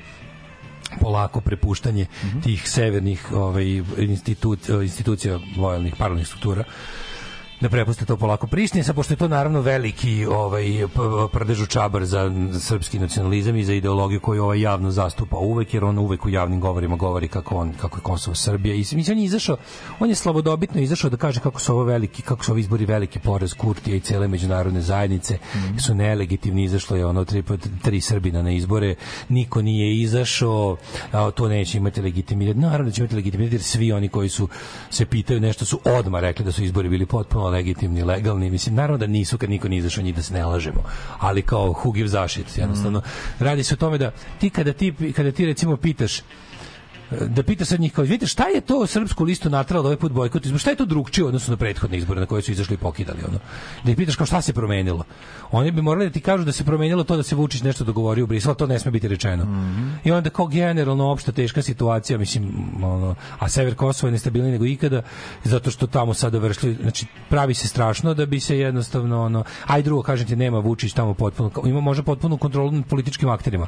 [1.01, 2.05] polako prepuštanje
[2.43, 6.63] tih severnih ovaj institut institucija lojalnih paralelnih struktura
[7.61, 8.47] da prepuste to polako.
[8.47, 10.65] Prištini, sad pošto je to naravno veliki ovaj
[11.31, 15.97] prdežu čabar za srpski nacionalizam i za ideologiju koju ovaj javno zastupa uvek, jer on
[15.97, 18.75] uvek u javnim govorima govori kako on kako je Kosovo Srbija.
[18.75, 19.57] I mislim on je izašao,
[19.99, 23.19] on je slobodobitno izašao da kaže kako su ovo veliki, kako su ovi izbori veliki
[23.19, 25.37] poraz Kurtija i cele međunarodne zajednice
[25.85, 27.43] su nelegitimni, izašlo je ono tri,
[27.81, 28.95] tri Srbina na izbore,
[29.29, 30.77] niko nije izašao,
[31.11, 32.57] a to neće imati legitimitet.
[32.57, 34.47] Naravno da će imati legitimitet jer svi oni koji su
[34.89, 38.49] se pitaju nešto su odmah rekli da su izbori bili potpuno legitimni, legalni.
[38.49, 40.83] Mislim, naravno da nisu kad niko nije izašao njih da se ne lažemo.
[41.19, 43.01] Ali kao who gives a shit, jednostavno.
[43.39, 46.21] Radi se o tome da ti kada ti, kada ti recimo pitaš
[47.11, 50.11] da pita sad njih kao, vidite, šta je to srpsku listu natralo da ovaj put
[50.11, 50.59] bojkot izbor?
[50.59, 53.19] Šta je to drugčije u odnosu na prethodne izbore na koje su izašli i pokidali
[53.27, 53.39] ono?
[53.83, 55.03] Da ih pitaš kao šta se promenilo?
[55.51, 58.23] Oni bi morali da ti kažu da se promenilo to da se Vučić nešto dogovorio
[58.23, 59.47] u Briselu, to ne sme biti rečeno.
[60.03, 62.51] I onda kao generalno opšta teška situacija, mislim,
[62.83, 65.01] ono, a sever Kosova je nestabilniji nego ikada,
[65.43, 69.81] zato što tamo sada vršili, znači pravi se strašno da bi se jednostavno ono, aj
[69.81, 73.67] drugo kažem ti nema Vučić tamo potpuno, ima može potpunu kontrolu nad političkim akterima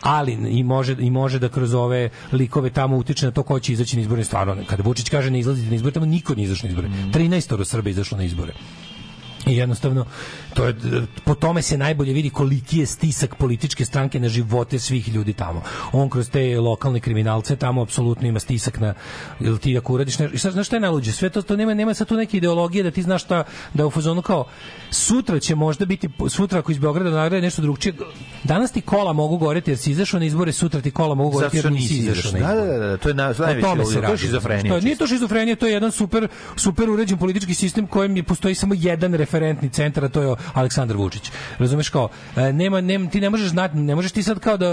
[0.00, 3.72] ali i može i može da kroz ove likove tamo utiče na to ko će
[3.72, 4.24] izaći na izbore.
[4.24, 6.88] Stvarno kada Vučić kaže ne izlazite na izbore tamo niko nije izašao na izbore.
[6.88, 8.52] 13 Srba je izašlo na izbore
[9.46, 10.04] I jednostavno
[10.54, 10.74] to je
[11.24, 15.62] po tome se najbolje vidi koliki je stisak političke stranke na živote svih ljudi tamo.
[15.92, 18.94] On kroz te lokalne kriminalce tamo apsolutno ima stisak na
[19.40, 21.12] jel ti ako uradiš nešto, i sad znaš šta je najluđe?
[21.12, 23.44] Sve to, to nema nema sad tu neke ideologije da ti znaš šta
[23.74, 24.44] da je u fazonu kao
[24.90, 27.94] sutra će možda biti sutra ako iz Beograda nagrade nešto drugčije.
[28.44, 31.56] Danas ti kola mogu goreti jer si izašao na izbore, sutra ti kola mogu goreti
[31.56, 32.56] jer nisi izašao na izbore.
[32.56, 34.18] Da, da, da, to je na- najveće ludilo, se to je radi.
[34.18, 38.16] šizofrenija To je- Nije to šizofrenija, to je jedan super super uređen politički sistem kojem
[38.16, 41.30] je postoji samo jedan referentni centar, a to je Aleksandar Vučić.
[41.58, 44.66] Razumeš kao e, nema nema ti ne možeš znati, ne možeš ti sad kao da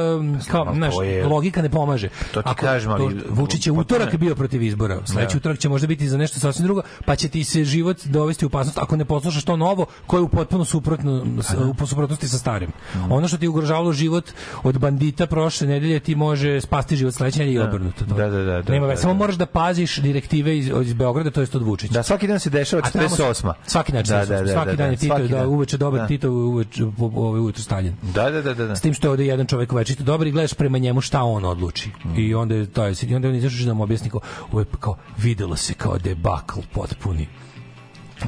[0.48, 2.10] kao znaš, je- logika ne pomaže.
[2.32, 4.18] To ti Ako- kažem, ali- to- Vučić je to utorak ne.
[4.18, 5.00] bio protiv izbora.
[5.06, 5.38] Sledeći Da.
[5.38, 8.48] utorak će možda biti za nešto sasvim drugo, pa će ti se život dovesti u
[8.48, 12.38] opasnost ako ne poslušaš to novo koje je u potpuno suprotno s- u suprotnosti sa
[12.38, 12.70] starim.
[12.96, 13.12] Mhm.
[13.12, 14.30] Ono što ti ugrožavalo život
[14.64, 17.66] od bandita prošle nedelje ti može spasti život sledeće nedelje i Da.
[17.66, 18.06] obrnuto.
[18.06, 18.16] To.
[18.16, 19.18] Da, da, da, da, Nema da, veze, samo da.
[19.18, 21.94] moraš da paziš direktive iz, iz Beograda, to jest od Vučića.
[21.94, 23.54] Da, svaki dan se dešava A tamo se- 48.
[23.66, 26.00] Svaki dan, Da, da, da, svaki da, dan je da, Tito, svaki da uveče dobar
[26.00, 26.08] Da.
[26.08, 27.96] Tito, uveče po- ovaj ujutro Stalin.
[28.02, 28.66] Da, da, da, da.
[28.66, 28.76] da.
[28.76, 31.46] S tim što je ovde jedan čovjek večito dobar i gledaš prema njemu šta on
[31.46, 31.90] odluči.
[32.06, 32.20] Mm.
[32.20, 34.22] I onda je to je i onda on izašao da mu objasni kao,
[34.60, 37.28] je kao videlo se kao debakl potpuni.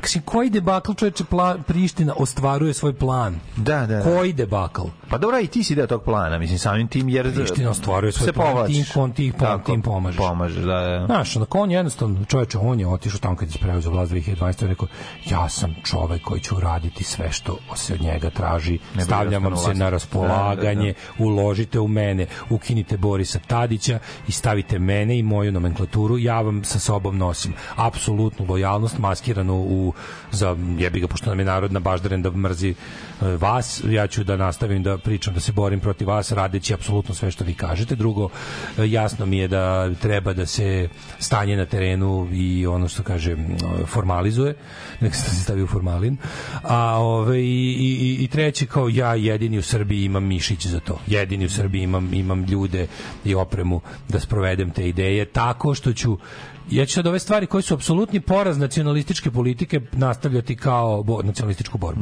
[0.01, 3.39] Kasi, koji debakl čoveče pla, Priština ostvaruje svoj plan?
[3.55, 4.03] Da, da, da.
[4.03, 4.81] Koji debakl?
[5.09, 7.33] Pa dobro, i ti si deo tog plana, mislim, samim tim, jer...
[7.35, 8.75] Priština ostvaruje svoj se plan, povlačiš.
[8.75, 10.17] tim, kon, tim, pom, Tako, tim pomažeš.
[10.17, 11.05] Pomažeš, da, da.
[11.05, 14.63] Znaš, onda on jednostavno, čoveče, on je otišao tamo kad je preuzeo vlast 2012.
[14.63, 14.87] i rekao,
[15.29, 19.57] ja sam čovek koji će uraditi sve što se od njega traži, bi stavljam vam
[19.57, 19.91] se na na vlasti.
[19.91, 26.41] raspolaganje, Da, uložite u mene, ukinite Borisa Tadića i stavite mene i moju nomenklaturu, ja
[26.41, 29.84] vam sa sobom nosim apsolutnu lojalnost maskiranu u,
[30.31, 32.75] za jebi ga, pošto nam je narod nabaždaren da mrzi e,
[33.37, 37.31] vas, ja ću da nastavim da pričam, da se borim protiv vas, radeći apsolutno sve
[37.31, 37.95] što vi kažete.
[37.95, 38.29] Drugo,
[38.77, 40.89] e, jasno mi je da treba da se
[41.19, 43.35] stanje na terenu i ono što kaže
[43.85, 44.55] formalizuje,
[44.99, 46.17] nek se stavi u formalin.
[46.63, 50.99] A ove, i, i, i treće, kao ja jedini u Srbiji imam mišić za to.
[51.07, 52.87] Jedini u Srbiji imam, imam ljude
[53.25, 56.17] i opremu da sprovedem te ideje tako što ću
[56.71, 61.77] ja ću sad ove stvari koje su apsolutni poraz nacionalističke politike nastavljati kao bo, nacionalističku
[61.77, 62.01] borbu.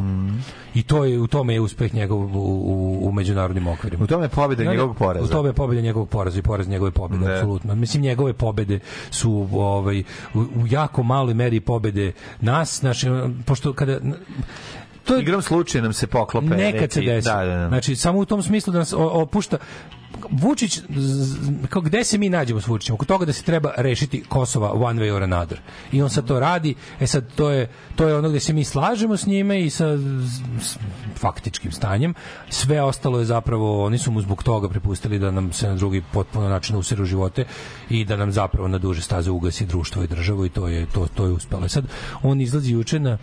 [0.75, 4.03] I to je u tome je uspeh njegov u, u, u međunarodnim okvirima.
[4.03, 5.25] U tome je pobjeda njegovog poraza.
[5.25, 7.33] U tome je pobjeda njegovog poraza i poraz njegove pobjede, Da.
[7.33, 7.75] apsolutno.
[7.75, 8.79] Mislim, njegove pobjede
[9.11, 10.03] su ovaj,
[10.33, 12.11] u, u jako maloj meri pobjede
[12.41, 13.07] nas, znači,
[13.45, 13.99] pošto kada
[15.03, 16.47] to je Igram slučaj nam se poklope.
[16.47, 17.25] nekad se neki- desi.
[17.25, 17.67] Da, da, da.
[17.67, 19.57] Znači, samo u tom smislu da nas opušta
[20.31, 20.79] Vučić,
[21.69, 22.93] kao gde se mi nađemo s Vučićem?
[22.93, 25.59] Oko toga da se treba rešiti Kosova one way or another.
[25.91, 28.63] I on sad to radi, e sad to je, to je ono gde se mi
[28.63, 29.97] slažemo s njime i sa
[30.61, 30.77] s-
[31.15, 32.13] faktičkim stanjem.
[32.49, 36.03] Sve ostalo je zapravo, oni su mu zbog toga prepustili da nam se na drugi
[36.13, 37.45] potpuno način useru živote
[37.89, 41.07] i da nam zapravo na duže staze ugasi društvo i državu i to je, to,
[41.07, 41.65] to je uspelo.
[41.65, 41.85] I sad
[42.23, 43.17] on izlazi juče na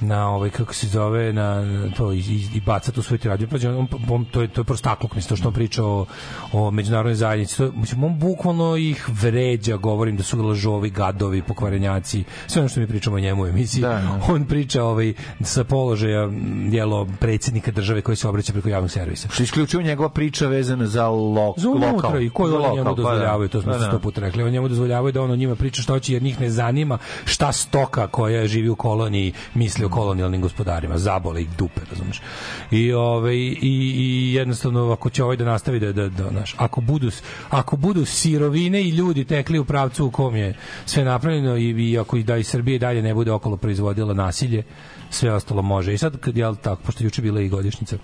[0.00, 1.64] na ovaj kako se zove na
[1.96, 4.64] to i, i, i baca tu svoj radio pa on, on, to je to je
[4.64, 6.06] prostakluk mislim što on priča o,
[6.52, 12.24] o međunarodnoj zajednici to, mislim on bukvalno ih vređa govorim da su lažovi gadovi pokvarenjaci
[12.46, 14.20] sve ono što mi pričamo o njemu u emisiji Da, da.
[14.28, 16.30] on priča ovaj sa položaja
[16.70, 20.86] jelo predsjednika države koji se obraća preko javnog servisa Što je isključivo njegova priča vezana
[20.86, 22.22] za lo, za unutra lokal.
[22.22, 22.94] i koji oni njemu pa da.
[22.94, 23.86] dozvoljavaju, to smo se da.
[23.86, 26.40] sto puta rekli, oni njemu dozvoljavaju da on o njima priča što hoće jer njih
[26.40, 31.80] ne zanima šta stoka koja živi u koloniji misli o kolonijalnim gospodarima, zabole ih dupe,
[31.90, 32.22] razumeš.
[32.70, 33.56] I ovaj i,
[33.96, 37.10] i jednostavno ako će ovaj da nastavi da da da naš, ako budu
[37.50, 40.54] ako budu sirovine i ljudi tekli u pravcu u kom je
[40.86, 44.14] sve napravljeno i, i ako i da i Srbija i dalje ne bude okolo proizvodila
[44.14, 44.62] nasilje,
[45.10, 45.94] sve ostalo može.
[45.94, 47.96] I sad kad je tako, pošto juče bila i godišnjica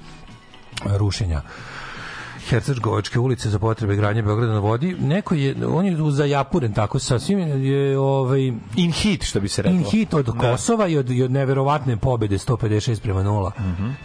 [0.85, 1.43] rušenja
[2.43, 4.97] Hercegovačke ulice za potrebe gradnje Beograda na vodi.
[4.97, 8.41] Neko je, on je zajapuren tako sa svim je ovaj
[8.77, 9.79] In hit, što bi se reklo.
[9.79, 13.51] in hit od Kosova i od, i od neverovatne pobede 156 prema 0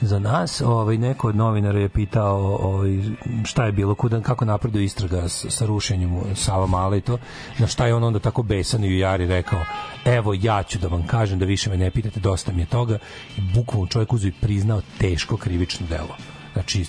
[0.01, 0.61] za nas.
[0.61, 2.97] Ovaj neko od novinara je pitao ovaj
[3.45, 5.97] šta je bilo kuda kako napreduje istraga s- sa rušenjem
[6.35, 7.17] Sava Male i to
[7.59, 9.59] na šta je on onda tako besan i u jari rekao
[10.05, 12.97] evo ja ću da vam kažem da više me ne pitate dosta mi je toga
[13.37, 16.15] i bukvalno čovjek uzeo i priznao teško krivično delo
[16.53, 16.85] znači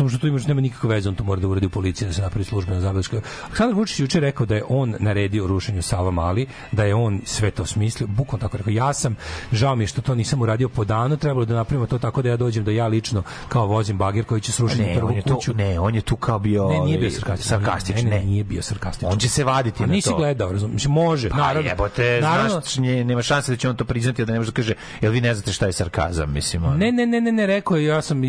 [0.00, 2.14] samo što to imaš nema nikakve veze, on to mora da uradi u policiji da
[2.14, 3.20] se napravi službena zabeležka.
[3.42, 7.50] Aleksandar Vučić juče rekao da je on naredio rušenju Sava Mali, da je on sve
[7.50, 8.70] to smislio, bukvalno tako rekao.
[8.70, 9.16] Ja sam,
[9.52, 12.28] žao mi je što to nisam uradio po danu, trebalo da napravimo to tako da
[12.28, 15.54] ja dođem da ja lično kao vozim bagir koji će srušiti Ne, prvu tu, kuću.
[15.54, 17.60] ne, on je tu kao bio Ne, nije bio ovaj, sarkastičan.
[17.60, 18.24] sarkastičan, ne, ne, ne.
[18.24, 19.12] nije bio sarkastičan.
[19.12, 20.16] On će se vaditi A na nisi to.
[20.16, 21.68] gledao, razumiješ, mislim, može, Pa naravno.
[21.68, 24.54] jebote, naravno, znaš, nje, nema šanse da će on to priznati, da ne može da
[24.54, 26.62] kaže, jel vi ne znate šta je sarkazam, mislim.
[26.62, 28.22] Ne, ne, ne, ne, ne, rekao je, ja sam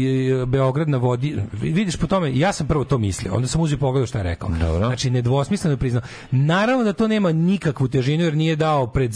[0.47, 3.79] Beograd na vodi, Vidiš po tome, ja sam prvo to mislio, onda sam uzeo i
[3.79, 4.49] pogledao šta je rekao.
[4.49, 4.85] Dobro.
[4.87, 6.01] Znači, nedvosmisleno je priznao.
[6.31, 9.11] Naravno da to nema nikakvu težinu, jer nije dao pred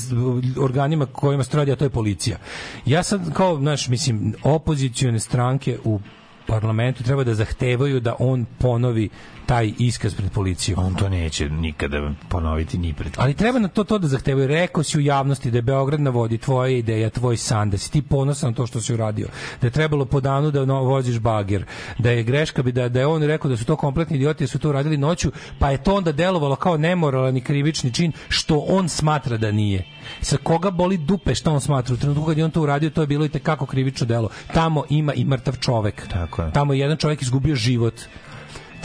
[0.60, 2.38] organima kojima se radi, a to je policija.
[2.86, 6.00] Ja sam kao, znaš, mislim, opozicione stranke u
[6.48, 9.10] parlamentu treba da zahtevaju da on ponovi
[9.46, 10.86] taj iskaz pred policijom.
[10.86, 14.48] On to neće nikada ponoviti ni pred Ali treba na to to da zahtevaju.
[14.48, 17.92] Rekao si u javnosti da je Beograd na vodi tvoja ideja, tvoj san, da si
[17.92, 19.28] ti ponosan na to što si uradio.
[19.62, 21.66] Da je trebalo po danu da voziš bager.
[21.98, 24.48] Da je greška bi da, da je on rekao da su to kompletni idioti, da
[24.48, 28.58] su to uradili noću, pa je to onda delovalo kao nemoralan i krivični čin, što
[28.58, 29.86] on smatra da nije.
[30.22, 31.94] Sa koga boli dupe šta on smatra?
[31.94, 34.30] U trenutku kad je on to uradio, to je bilo i tekako krivično delo.
[34.54, 36.08] Tamo ima i mrtav čovek.
[36.08, 36.52] Tako je.
[36.52, 37.94] Tamo je jedan čovek izgubio život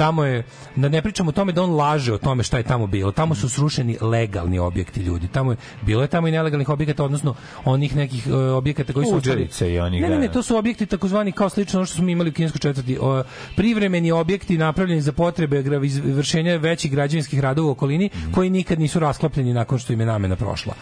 [0.01, 0.43] tamo je
[0.77, 3.12] da ne pričamo o tome da on laže o tome šta je tamo bilo.
[3.12, 5.28] Tamo su srušeni legalni objekti ljudi.
[5.28, 9.16] Tamo je bilo je tamo i nelegalnih objekata, odnosno onih nekih uh, objekata koji su
[9.16, 10.32] Uđerice i onih, Ne, ne, ne, da.
[10.32, 12.98] to su objekti takozvani kao slično ono što smo imali u kineskoj četvrti.
[13.01, 13.22] O,
[13.56, 19.55] privremeni objekti napravljeni za potrebe izvršenja većih građevinskih radova u okolini koji nikad nisu rasklapljeni
[19.55, 20.74] nakon što im je namena prošla.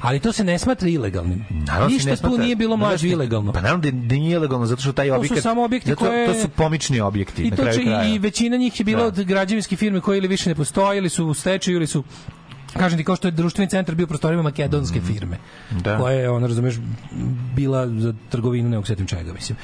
[0.00, 1.44] Ali to se ne smatra ilegalnim.
[1.50, 3.52] Naravno se Ništa ne tu smatra- nije bilo mlađe ilegalno.
[3.52, 6.26] Pa naravno da nije ilegalno zato što taj To su objekat samo objekti zato, koje-
[6.26, 8.04] to su pomični objekti I na to kraju će, kraja.
[8.04, 9.06] i većina njih je bila Da.
[9.06, 12.04] od građevinske firme koje ili više ne postoje ili su u stečaju ili su
[12.72, 15.38] kažem ti kao što je društveni centar bio prostorima makedonske firme
[15.70, 15.78] Mhm.
[15.80, 15.98] Da.
[15.98, 16.74] koja je ona razumeš
[17.54, 19.58] bila za trgovinu ne setim čega mislim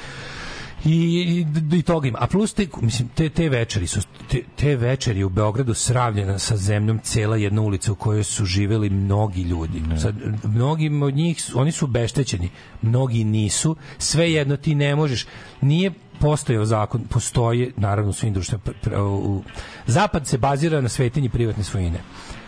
[0.85, 2.19] I, i, i toga ima.
[2.20, 6.57] A plus te, mislim, te, te večeri su, te, te večeri u Beogradu sravljena sa
[6.57, 9.83] zemljom cela jedna ulica u kojoj su živeli mnogi ljudi.
[9.99, 10.15] Sad,
[10.45, 12.51] mnogi od njih, su- oni su beštećeni,
[12.83, 13.77] mnogi nisu.
[13.99, 15.27] Sve jedno ti ne možeš.
[15.61, 15.93] Nije
[16.23, 18.62] postojao zakon, postoje naravno svim društvima.
[19.86, 21.99] Zapad se bazira na svetinji privatne svojine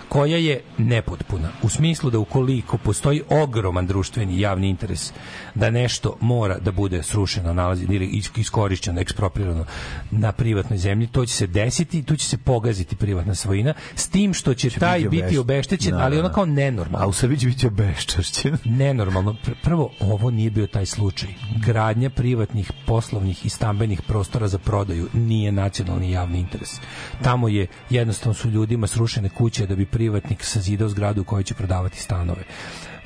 [0.09, 5.13] koja je nepotpuna u smislu da ukoliko postoji ogroman društveni javni interes
[5.55, 9.65] da nešto mora da bude srušeno, nalazi ili is- iskorišćeno, eksproprirano
[10.11, 14.35] na privatnoj zemlji, to će se desiti, tu će se pogaziti privatna svojina, s tim
[14.35, 16.35] što će, taj biti obeštećen, Da, ali da, ono da.
[16.35, 18.57] kao nenormalno A u Srbiji će biti obeščašćen.
[18.81, 19.37] nenormalno.
[19.47, 21.29] Pr- Prvo, ovo nije bio taj slučaj.
[21.57, 26.81] Gradnja privatnih poslovnih i stambenih prostora za prodaju nije nacionalni javni interes.
[27.23, 31.55] Tamo je jednostavno su ljudima srušene kuće da bi privatnik sazidao zgradu u kojoj će
[31.55, 32.45] prodavati stanove.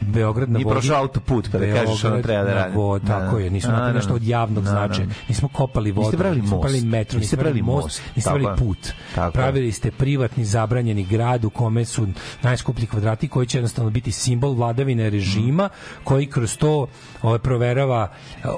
[0.03, 0.71] Beograd na vodi...
[0.71, 2.77] prošao autoput, pa da kažeš ono treba da na radi.
[2.77, 3.43] vodi, Da, tako da.
[3.43, 4.77] je, nismo napravili nešto od javnog da, da.
[4.77, 5.07] značaja.
[5.29, 6.63] Nismo kopali vodu, Niste pravili nismo most.
[6.65, 8.79] pravili metro, Niste nismo pravili most, niste Tako pravili put.
[9.15, 9.33] Tako.
[9.33, 12.07] Pravili ste privatni zabranjeni grad u kome su
[12.43, 15.69] najskuplji kvadrati koji će jednostavno biti simbol vladavine režima
[16.05, 16.87] koji kroz to
[17.23, 18.09] ovaj, proverava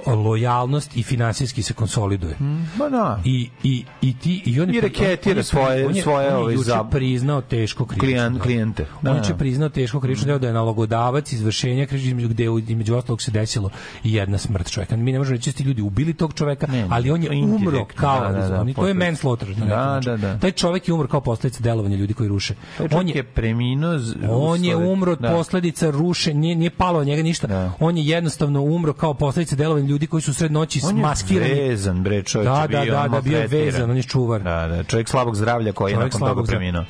[0.07, 2.37] e, lojalnost i finansijski se konsoliduje.
[2.77, 3.21] Ma da.
[3.25, 6.59] I, i, i ti i on je- I reketira on je- svoje- svoje, on je
[6.59, 8.87] ovaj, priznao teško krivično klijente.
[9.03, 9.35] On je da.
[9.37, 13.70] priznao teško krivično da je nalogodavac izvršenja krivičnog gde u- između ostalog se desilo
[14.05, 14.97] i jedna smrt čoveka.
[14.97, 17.85] Mi ne možemo reći da ti ljudi ubili tog čoveka, Ne, ali on je umro
[17.86, 20.11] kao da, da, da, oni- to je manslaughter Da, način.
[20.11, 20.39] da, da.
[20.39, 22.55] Taj čovek je umro kao posledica delovanja ljudi koji ruše.
[22.81, 23.98] On čovjek je je preminuo...
[24.31, 25.31] on je umro od da.
[25.31, 27.47] posledica ruše, nije, nije palo od njega ništa.
[27.47, 27.73] Da.
[27.81, 31.55] On je jednostavno umro kao posledica delovanja ljudi koji su sred noći On je maskirani.
[31.55, 34.43] vezan, bre, čovječe, Da, da, da, da, bio je vezan, on je čuvar.
[34.43, 36.85] Da, da, čovjek slabog zdravlja koji je Čovjek nakon toga preminuo.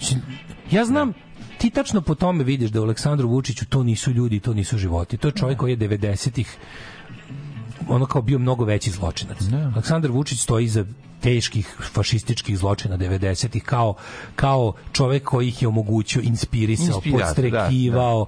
[0.71, 1.12] Ja znam,
[1.61, 5.16] ti tačno po tome vidiš da u Aleksandru Vučiću to nisu ljudi, to nisu životi.
[5.16, 6.57] To je čovjek koji je 90-ih
[7.89, 9.39] ono kao bio mnogo veći zločinac.
[9.74, 10.85] Aleksandar Vučić stoji iza
[11.20, 13.95] teških fašističkih zločina 90-ih kao,
[14.37, 18.27] kao čovek koji ih je omogućio, inspirisao, Inspirator, podstrekivao,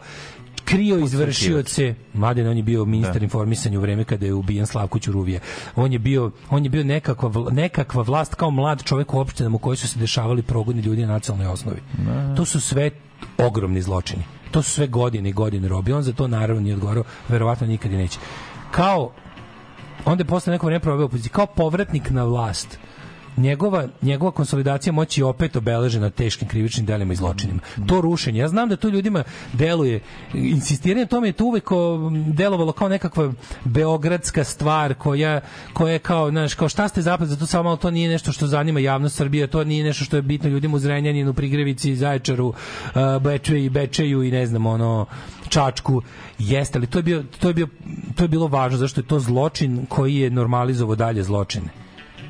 [0.64, 1.30] krio Podstrekivač.
[1.34, 3.24] izvršioce Mladen on je bio ministar Da.
[3.24, 5.40] informisanja u vreme kada je ubijen Slavko Ćuruvije
[5.76, 9.58] on je bio on je bio nekakva nekakva vlast kao mlad čovjek u opštinama u
[9.58, 11.80] kojoj su se dešavali progoni ljudi na nacionalnoj osnovi
[12.36, 12.90] to su sve
[13.38, 14.24] ogromni zločini.
[14.50, 15.92] To su sve godine i godine robi.
[15.92, 17.04] On za to naravno nije odgovarao.
[17.28, 18.18] Verovatno nikad i neće.
[18.70, 19.12] Kao
[20.04, 21.32] onda je posle neko vreme proveo opoziciju.
[21.32, 22.78] Kao povratnik na vlast
[23.36, 27.60] njegova, njegova konsolidacija moći je opet obeležena teškim krivičnim delima i zločinima.
[27.86, 30.00] To rušenje, ja znam da to ljudima deluje,
[30.34, 31.64] insistiranje tome je to uvek
[32.26, 33.32] delovalo kao nekakva
[33.64, 35.40] beogradska stvar koja,
[35.72, 38.46] koja je kao, znaš, kao šta ste zapad, zato samo malo to nije nešto što
[38.46, 43.22] zanima javnost Srbije, to nije nešto što je bitno ljudima u Zrenjaninu, Prigrevici, Zaječaru, uh,
[43.22, 45.06] Bečeju, Bečeju i ne znam, ono,
[45.48, 46.02] Čačku
[46.38, 47.68] jeste, ali to je bio to je bio
[48.16, 51.81] to je bilo važno zašto je to zločin koji je normalizovao dalje zločine.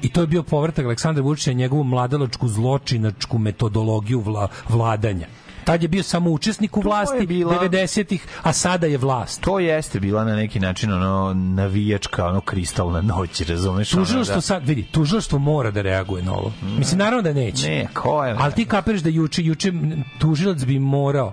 [0.03, 5.27] I to je bio povratak Aleksandra Vučića na njegovu mladalačku zločinačku metodologiju vla, vladanja.
[5.65, 9.41] Tad je bio samo učesnik u vlasti bila- 90-ih, a sada je vlast.
[9.41, 13.91] To jeste bila na neki način ono navijačka, ono kristalna noć, razumeš?
[13.91, 16.53] Tužilaštvo da- sad, vidi, tužilaštvo mora da reaguje na ovo.
[16.79, 17.69] Mislim, naravno da neće.
[17.69, 18.37] Ne, ko je?
[18.39, 19.73] Ali ti kapiraš da juče, juče
[20.19, 21.33] tužilac bi morao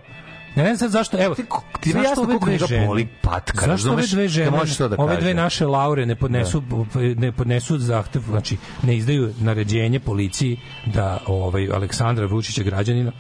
[0.55, 1.35] ne znam sad zašto, evo,
[1.79, 4.95] ti zašto jasno ove dve žene- boli patka, zašto ove dve Da žene, to da
[4.99, 6.63] ove dve naše laure ne podnesu,
[7.15, 13.11] ne podnesu zahtev, znači ne izdaju naređenje policiji da ovaj Aleksandra Vučića građanina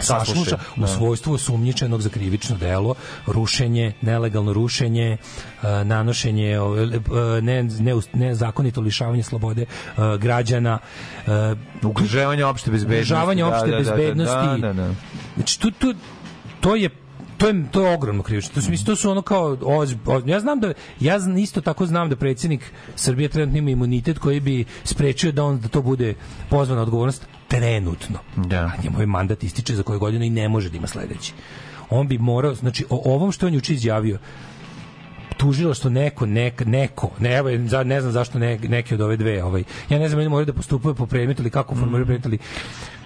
[0.00, 0.86] Sasluša, u da.
[0.86, 2.94] svojstvu osumnjičenog za krivično delo,
[3.26, 5.16] rušenje, nelegalno rušenje,
[5.62, 9.66] e, nanošenje, e, ne, ne, nezakonito lišavanje slobode e,
[10.18, 10.78] građana,
[11.82, 13.12] Ugrožavanje opšte bezbednosti.
[13.12, 14.60] ugrožavanje da, opšte da, da, da, bezbednosti.
[14.60, 14.94] Da, da, da.
[15.36, 15.94] Znači, tu, tu,
[16.60, 16.90] to je
[17.38, 18.54] to je to je ogromno krivično.
[18.54, 21.86] To su mislim to su ono kao oz, oz- ja znam da ja isto tako
[21.86, 26.14] znam da predsjednik Srbije trenutno ima imunitet koji bi sprečio da on da to bude
[26.50, 28.18] pozvana odgovornost trenutno.
[28.36, 28.58] Da.
[28.58, 31.32] A njemu je mandat ističe za koju godinu i ne može da ima sledeći.
[31.90, 34.18] On bi morao, znači o ovom što on juče izjavio,
[35.36, 39.16] tužilo što neko nek, neko ne evo za ne znam zašto ne, neki od ove
[39.16, 42.26] dve ovaj ja ne znam ili moraju da postupaju po predmetu ili kako formiraju predmet
[42.26, 42.38] ali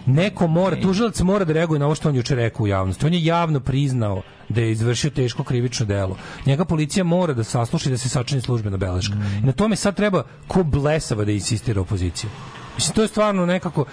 [0.06, 3.06] neko mora tužilac mora da reaguje na ovo što on juče rekao u javnosti.
[3.06, 6.16] On je javno priznao da je izvršio teško krivično delo.
[6.46, 9.14] Njega policija mora da sasluša i da se sačini službena beleška.
[9.42, 12.30] I na tome sad treba ko blesava da insistira opozicija
[12.76, 13.84] Mislim, to je stvarno nekako...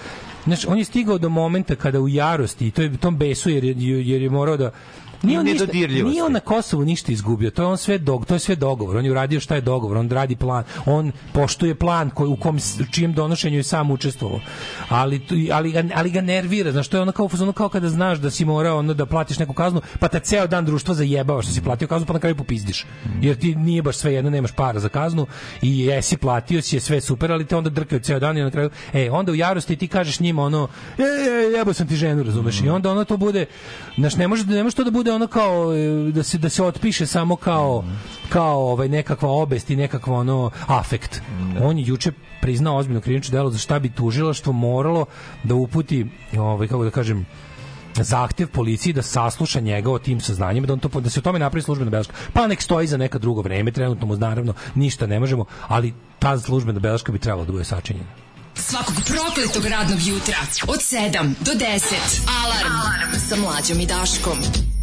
[0.45, 3.63] Znaš, on je stigao do momenta kada u jarosti, i to je tom besu jer,
[3.63, 3.75] je-
[4.07, 4.71] jer je morao da...
[5.23, 5.65] Nije on, ništa,
[6.03, 8.97] nije on na Kosovu ništa izgubio, to je on sve dog, to je sve dogovor.
[8.97, 12.59] On je uradio šta je dogovor, on radi plan, on poštuje plan koji u kom
[12.91, 14.39] čijem donošenju je sam učestvovao.
[14.89, 15.21] Ali
[15.51, 18.29] ali ga, ali ga nervira, znaš, to je ono kao fazonu kao kada znaš da
[18.29, 21.61] si morao ono da platiš neku kaznu, pa te ceo dan društvo zajebava što si
[21.61, 22.85] platio kaznu, pa na kraju popizdiš.
[23.21, 25.27] Jer ti nije baš sve jedno, nemaš para za kaznu
[25.61, 28.51] i jesi platio si je sve super, ali te onda drkaju ceo dan i na
[28.51, 30.67] kraju, e, onda u jarosti ti kažeš njima ono,
[30.97, 32.61] e, e, jebo sam ti ženu, razumeš?
[32.61, 33.45] I onda ono to bude,
[33.97, 36.63] znaš, ne može, ne može to da bude ono kao, e, da se, da se
[36.63, 37.83] otpiše samo kao,
[38.29, 41.21] kao ovaj, nekakva obest i nekakva ono, afekt.
[41.61, 42.11] On je juče
[42.41, 45.05] priznao ozbiljno krivično delo za šta bi tužilaštvo moralo
[45.43, 46.07] da uputi,
[46.37, 47.25] ovaj, kako da kažem,
[47.95, 51.39] zahtev policiji da sasluša njega o tim saznanjima, da, on to, da se o tome
[51.39, 52.13] napravi službena beleška.
[52.33, 56.39] Pa nek stoji za neka drugo vreme, trenutno mu naravno ništa ne možemo, ali ta
[56.39, 58.09] službena beleška bi trebala da bude sačinjena.
[58.55, 60.37] Svakog prokletog radnog jutra
[60.67, 61.95] od 7 do 10.
[62.43, 63.19] Alarm, Alarm.
[63.29, 64.78] sa mlađom i Daškom.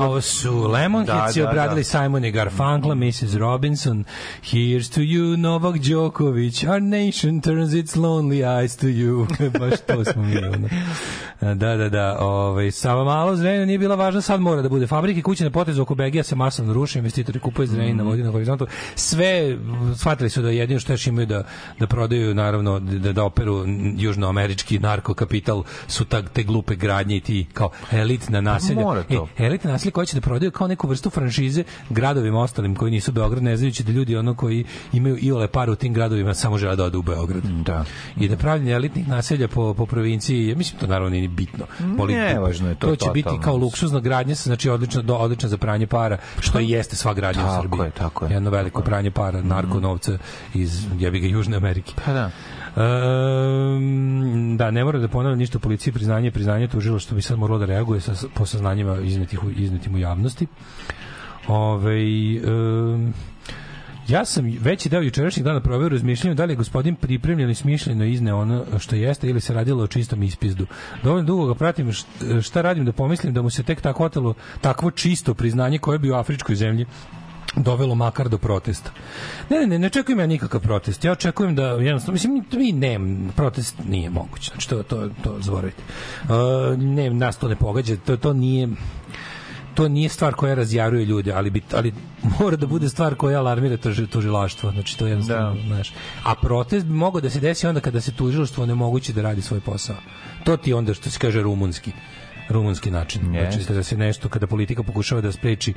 [0.00, 1.84] Ovo su Lemonheads Da, i da, obradili da.
[1.84, 3.34] Simon i Garfunkel, Mrs.
[3.34, 4.04] Robinson.
[4.42, 6.64] Here's to you, Novak Đoković.
[6.68, 9.26] Our nation turns its lonely eyes to you.
[9.58, 10.36] Baš to smo mi.
[10.38, 10.68] Ono.
[11.40, 12.16] Da, da, da.
[12.20, 14.86] Ovaj, Sava malo Zrenjanina nije bila važna, sad mora da bude.
[14.86, 18.66] Fabrike kuće na potezu oko Begija se masovno ruše, investitori kupuju na vodi na horizontu.
[18.94, 19.58] Sve
[19.96, 21.44] shvatili su da jedino što još imaju da,
[21.78, 23.64] da prodaju, naravno, da, da operu
[23.96, 28.80] južnoamerički narkokapital su ta, te glupe gradnje i ti kao elitna naselja.
[28.80, 29.28] mora to.
[29.35, 33.12] E, elitna naselja koja će da prodaju kao neku vrstu franšize gradovima ostalim koji nisu
[33.12, 36.76] Beograd, ne znajući da ljudi ono koji imaju iole par u tim gradovima samo žele
[36.76, 37.42] da odu u Beograd.
[37.42, 37.84] Da.
[38.16, 41.64] I da pravljenje elitnih naselja po, po provinciji, ja mislim to naravno nije ni bitno.
[41.80, 43.42] Voli- Nevažno je to će biti totalno.
[43.42, 47.42] kao luksuzna gradnja, znači odlično, do, odlično za pranje para, što i jeste sva gradnja
[47.42, 47.80] u Tako Srbiji.
[47.80, 48.32] je, tako je.
[48.32, 50.18] Jedno veliko pranje para, narko novca
[50.54, 51.92] iz, jebi ga, Južne Amerike.
[52.04, 52.30] Pa da.
[52.76, 57.58] Um, da, ne mora da ponavlja ništa policiji, priznanje, priznanje tužilo što bi sad moralo
[57.58, 60.46] da reaguje sa, po saznanjima iznetih, iznetim u javnosti.
[61.48, 62.00] Ove,
[62.52, 63.14] um,
[64.08, 68.04] ja sam veći deo jučerašnjeg dana proveo razmišljanju da li je gospodin pripremljen i smišljeno
[68.04, 70.66] izne ono što jeste ili se radilo o čistom ispizdu.
[71.02, 74.34] Dovoljno dugo ga pratim št- šta radim da pomislim da mu se tek tako otelo
[74.60, 76.86] takvo čisto priznanje koje bi u afričkoj zemlji
[77.56, 78.90] dovelo makar do protesta.
[79.50, 81.04] Ne, ne, ne, ne očekujem ja nikakav protest.
[81.04, 82.98] Ja očekujem da jednostavno mislim mi ne
[83.36, 84.50] protest nije moguć.
[84.50, 85.82] Znači to to to zaboravite.
[86.22, 87.96] Uh, ne, nas to ne pogađa.
[87.96, 88.68] To to nije
[89.74, 91.92] to nije stvar koja razjaruje ljude, ali bi ali
[92.40, 94.70] mora da bude stvar koja alarmira tuži, tužilaštvo.
[94.70, 95.66] Znači to je jednostavno, Da.
[95.66, 95.92] znaš.
[96.24, 99.60] A protest bi mogao da se desi onda kada se tužilaštvo onemogući da radi svoj
[99.60, 99.96] posao.
[100.44, 101.92] To ti onda što se kaže rumunski
[102.48, 103.22] rumunski način.
[103.22, 103.64] Znači Jeste.
[103.64, 105.74] kada se nešto kada politika pokušava da spreči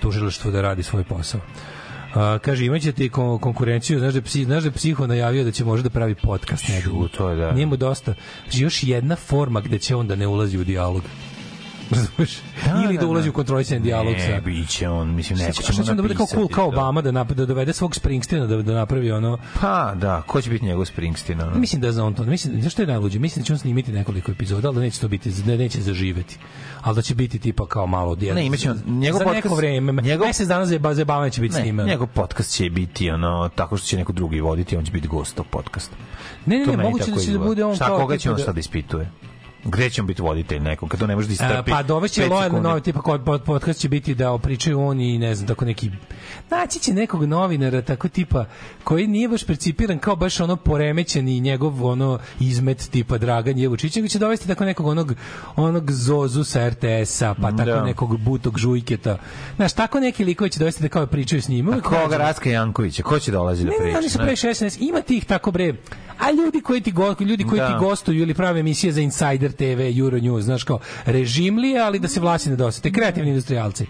[0.00, 1.40] tužilaštvo da radi svoj posao.
[2.14, 5.64] A, kaže, imaćete i kon- konkurenciju, znaš da, psi, znaš da psiho najavio da će
[5.64, 6.68] možda da pravi podcast.
[6.68, 7.08] nedeljno.
[7.08, 7.52] to je da.
[7.52, 8.14] Nije mu dosta.
[8.42, 11.02] Znači, još jedna forma gde će on da ne ulazi u dijalog.
[11.90, 12.38] Razumeš?
[12.84, 14.28] Ili da, ulazi u kontrolisan dijalog sa...
[14.28, 16.64] Ne, biće on, mislim, neko Šta će će mu on da bude kao cool kao
[16.64, 16.68] to.
[16.68, 20.50] Obama da, nap, da dovede svog Springsteena da, da napravi ono Pa, da, ko će
[20.50, 21.40] biti njegov Springsteen?
[21.40, 21.58] Ono?
[21.58, 22.24] Mislim da zna on to.
[22.24, 23.18] Mislim, znaš što je najluđe?
[23.18, 26.38] Mislim da će on snimiti nekoliko epizoda, ali da neće to biti, da neće zaživeti.
[26.80, 28.34] Ali da će biti tipa kao malo djel.
[28.34, 29.92] Ne, imaće on- njegov za neko podcast- vreme.
[29.92, 31.86] njegov- Mesec dana za zabavanje će biti Ne, sniman.
[31.86, 35.36] njegov podcast će biti ono, tako što će neko drugi voditi, on će biti gost
[35.36, 35.96] tog podcasta.
[36.46, 38.42] Ne, ne, ne, moguće da će da bude on Šta, kao koga će on da-
[38.42, 39.10] sad ispituje?
[39.68, 41.70] Gde će on biti voditelj nekog, kad to ne može da A, istrpi?
[41.70, 42.60] pa dovešće sekundi?
[42.60, 45.90] novi tipa kod pod, podcast će biti da pričaju on i ne znam tako neki
[46.50, 48.44] naći će nekog novinara tako tipa
[48.84, 53.96] koji nije baš percipiran kao baš ono poremećen i njegov ono izmet tipa Dragan Jevučić
[53.96, 55.14] nego će dovesti tako nekog onog
[55.56, 57.84] onog Zozu sa RTS-a pa tako Da.
[57.84, 59.18] nekog Butog Žujketa
[59.56, 62.50] znaš tako neki likovi će dovesti da kao pričaju s njima A Uvijek koga Raska
[62.50, 63.02] Jankovića?
[63.02, 63.98] Ko će dolazi da ne, ne, priča?
[63.98, 64.80] oni su previše SNS.
[64.80, 65.74] Ima tih tako bre.
[66.18, 67.66] A ljudi koji ti go, ljudi koji Da.
[67.68, 72.20] ti gostuju ili prave emisije za Insider TV, Euronews, znaš kao režimlije, ali da se
[72.20, 72.92] vlasti ne dosete.
[72.92, 73.86] Kreativni industrijalci.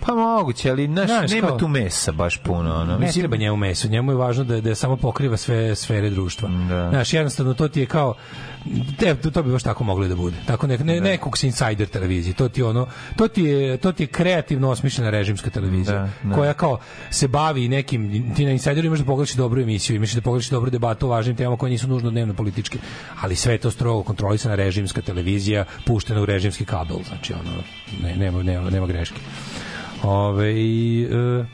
[0.00, 2.74] Pa moguće, ali naš, Znaš, nema kao- tu mesa baš puno.
[2.74, 2.98] Ono.
[2.98, 6.48] Ne treba njemu meso, njemu je važno da da samo pokriva sve sfere društva.
[6.68, 6.88] Da.
[6.90, 8.14] Znaš, jednostavno to ti je kao
[8.98, 10.36] te, to, to bi baš tako moglo da bude.
[10.46, 12.34] Tako ne, ne, nekog s insider televizije.
[12.34, 16.34] To ti ono, to ti je, to ti je kreativno osmišljena režimska televizija Da, da.
[16.34, 16.78] koja kao
[17.10, 20.70] se bavi nekim ti na insideru imaš da pogledaš dobru emisiju, imaš da pogledaš dobru
[20.70, 22.78] debatu o važnim temama koje nisu nužno dnevno političke,
[23.20, 27.50] ali sve je to strogo kontrolisana režimska televizija, puštena u režimski kabel, znači ono
[28.02, 29.20] ne, nema, nema, nema greške.
[30.02, 31.44] Ove, i, e,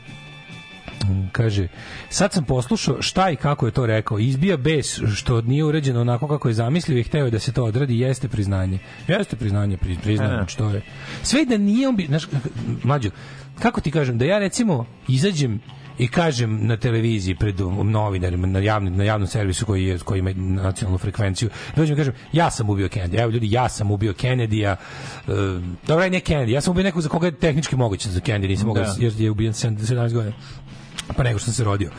[1.31, 1.67] kaže,
[2.09, 4.19] sad sam poslušao šta i kako je to rekao.
[4.19, 7.63] Izbija bes što nije urađeno onako kako je zamislio i hteo je da se to
[7.63, 8.79] odradi, jeste priznanje.
[9.07, 10.37] Jeste priznanje, pri, priznanje, E.
[10.37, 10.81] znači to je.
[11.23, 12.27] Sve da nije on bi, znaš,
[12.83, 13.09] mlađo,
[13.59, 15.59] kako ti kažem, da ja recimo izađem
[15.99, 20.31] i kažem na televiziji pred novinarima na javnom na javnom servisu koji je koji ima
[20.35, 24.75] nacionalnu frekvenciju dođem i kažem ja sam ubio Kennedy evo ljudi ja sam ubio Kennedy-a
[25.27, 25.33] uh,
[25.87, 28.67] dobro ne Kennedy ja sam ubio nekog za koga je tehnički moguće za Kennedy nisam
[28.67, 28.95] mogao Da.
[28.99, 30.35] jer je ubijen 17 godina
[31.17, 31.89] pa nego što sam se rodio.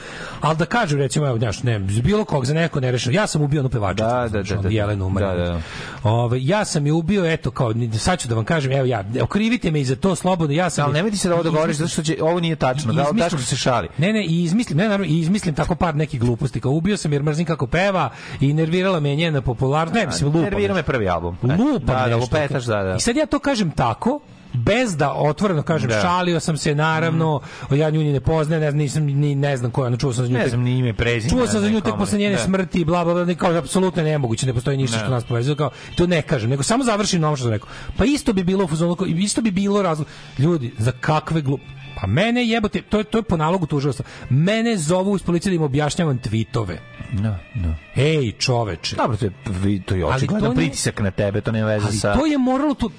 [0.41, 3.17] Ali da kažu recimo evo znaš, ne, bilo kog za neko nerešeno.
[3.17, 4.69] Ja sam ubio onu pevačicu, Da, da, da, onu da.
[4.69, 5.23] Jelenu Umar.
[5.23, 5.61] Da, da, da.
[6.03, 9.71] Ovaj ja sam je ubio eto kao sad ću da vam kažem evo ja okrivite
[9.71, 11.89] me i za to slobodno ja sam Ali nemoj ti se da ovo dogovoriš, zato
[11.89, 12.93] što će, ovo nije tačno.
[12.93, 13.89] Da, Daško se šali.
[13.99, 17.13] Ne, ne, i izmislim, ne, naravno, i izmislim tako par nekih gluposti, kao ubio sam
[17.13, 18.11] jer mrzim kako peva
[18.41, 20.43] i nervirala me njena popularnost, ne, mislim, lupam.
[20.43, 21.37] Nervira me prvi album.
[21.43, 22.95] E, Lupam da, da, lupetaš, da, da.
[22.97, 24.21] I sad ja to kažem tako,
[24.57, 26.01] bez da otvoreno kažem Da.
[26.01, 29.83] šalio sam se naravno ja nju ne poznajem ne znam nisam ni ne znam ko
[29.83, 31.31] je ona čuo sam za nju Ne tek- znam ni ime, prezime.
[31.31, 32.41] čuo sam za nju tek posle njene Da.
[32.41, 35.03] smrti bla bla bla kao apsolutno nemoguće ne postoji ništa Ne.
[35.03, 37.69] što nas povezuje kao to ne kažem nego samo završim na ono što sam rekao
[37.97, 41.61] pa isto bi bilo u fazonu kao- isto bi bilo razlog ljudi za kakve glup
[42.01, 44.05] pa mene jebote, to je, to je po nalogu tužilaštva.
[44.31, 46.79] Mene zovu iz policije da im objašnjavam tvitove.
[47.13, 47.75] Da, da.
[47.97, 48.97] Ej, čoveče.
[48.97, 49.33] Dobro, to je,
[49.81, 52.15] to je Ali očigledan to pritisak na tebe, to nema veze Ali sa...
[52.15, 52.91] to je moralo tu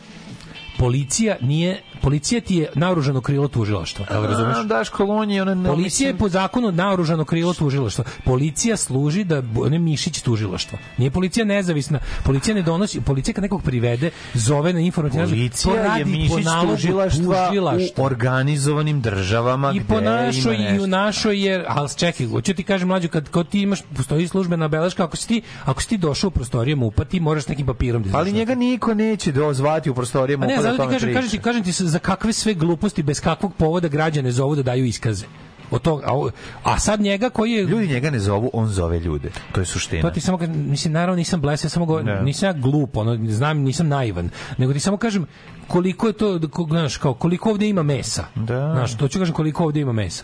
[0.78, 4.58] policija nije policija ti je naoružano krilo tužilaštva, jel razumeš?
[4.58, 5.70] Daš kolonije, ona ne...
[5.70, 8.04] Policija je po zakonu naoružano krilo tužilaštva.
[8.26, 10.78] Policija služi da ne mišić tužilaštva.
[10.98, 12.00] Nije policija nezavisna.
[12.24, 17.48] Policija ne donosi, policija kad nekog privede, zove na informativni razgovor, Policija je mišić tužilaštva
[17.48, 18.04] tužilaštva.
[18.04, 22.88] u organizovanim državama I po našoj i u našoj jer al čekaj, hoću ti kažem
[22.88, 26.28] mlađu kad kad ti imaš postoji službena beleška ako si ti ako si ti došao
[26.28, 30.38] u prostoriju MUP-a ti moraš nekim papirom da Ali njega niko neće dozvati u ne,
[30.38, 33.54] MUP-a da zato ti kažem, kažem ti, kažem ti za kakve sve gluposti bez kakvog
[33.58, 35.26] povoda građane zovu da daju iskaze.
[35.72, 36.30] Od toga, a,
[36.64, 39.30] a sad njega koji je Ljudi njega ne zovu, on zove ljude.
[39.52, 40.02] To je suština.
[40.02, 42.22] To ti samo kažem, mislim naravno nisam blesav, ja samo go, Ne.
[42.24, 45.26] nisam ja glup, ono znam nisam naivan, nego ti samo kažem
[45.68, 48.26] koliko je to, znaš, kao koliko ovde ima mesa.
[48.36, 48.72] Da.
[48.74, 50.24] Znaš, to ću kažem koliko ovde ima mesa.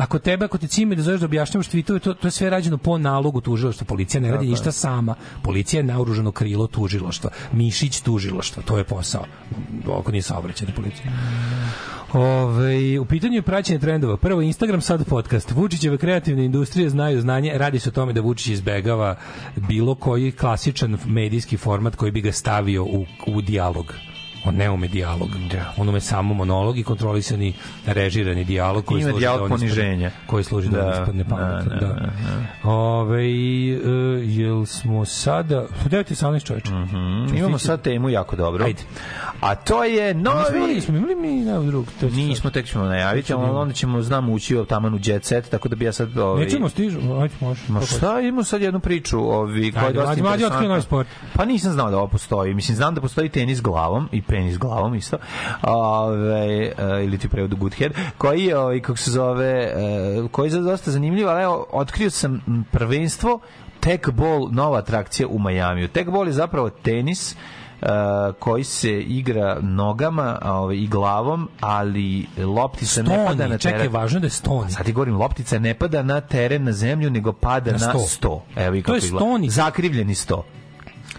[0.00, 2.78] Ako tebe, ako te cime da zoveš da objašnjavaš tweetove, to, to je sve rađeno
[2.78, 3.84] po nalogu tužilaštva.
[3.84, 5.14] Policija ne radi Tako ništa sama.
[5.42, 7.30] Policija je naoružano krilo tužilaštva.
[7.52, 8.62] Mišić tužilaštva.
[8.62, 9.24] To je posao.
[9.98, 11.12] Ako nije saobraćajna policija.
[12.12, 14.16] Ove, u pitanju je praćenje trendova.
[14.16, 15.50] Prvo Instagram, sad podcast.
[15.50, 17.52] Vučićeve kreativne industrije znaju znanje.
[17.54, 19.16] Radi se o tome da Vučić izbegava
[19.56, 23.94] bilo koji klasičan medijski format koji bi ga stavio u, u dijalog.
[24.44, 25.28] On ne ume dijalog.
[25.76, 27.52] On ume samo monolog i kontrolisani
[27.86, 30.10] režirani dijalog koji Ima služi dijalog da on ispadne- poniženja.
[30.26, 31.68] koji služi da, Da, ispadne pametan.
[31.70, 32.10] da, Da, da,
[32.64, 33.28] Ove, e,
[34.22, 35.66] jel smo sada...
[35.84, 36.70] 9.18 čoveče.
[36.70, 38.64] Mm, Imamo sad temu jako dobro.
[38.64, 38.82] Ajde.
[39.40, 40.80] A to je novi...
[40.80, 41.86] smo imali mi ne, drug.
[42.00, 45.50] To Nismo, tek ćemo najaviti, ali onda ćemo, znam, ući u taman u jet set,
[45.50, 46.18] tako da bi ja sad...
[46.18, 47.60] Ovi, Nećemo stižu, ajde, može.
[47.68, 50.68] Ma šta, imamo sad jednu priču ovi, koja je Ajde, dosta otkrio interesantna.
[50.68, 51.08] novi sport.
[51.34, 52.54] Pa nisam znao da ovo postoji.
[52.54, 55.16] Mislim, znam da postoji tenis glavom i penis glavom isto.
[55.64, 56.72] Ove, e,
[57.04, 59.72] ili ti prevodu good head, koji je, ovaj, kako se zove, e,
[60.30, 63.40] koji je dosta zanimljiv, ali evo, otkrio sam prvenstvo
[63.80, 65.88] Tech Ball, nova atrakcija u Majamiju.
[65.88, 67.36] Tech Ball je zapravo tenis e,
[68.38, 73.92] koji se igra nogama ovaj, i glavom, ali loptica ne pada na Stoni, čekaj, teren.
[73.92, 74.70] važno je da je stoni.
[74.70, 78.42] Sad ti govorim, loptica ne pada na teren, na zemlju, nego pada Na na, sto.
[78.56, 79.24] Evo i To kako je izgleda.
[79.24, 79.50] stoni.
[79.50, 80.44] Zakrivljeni sto.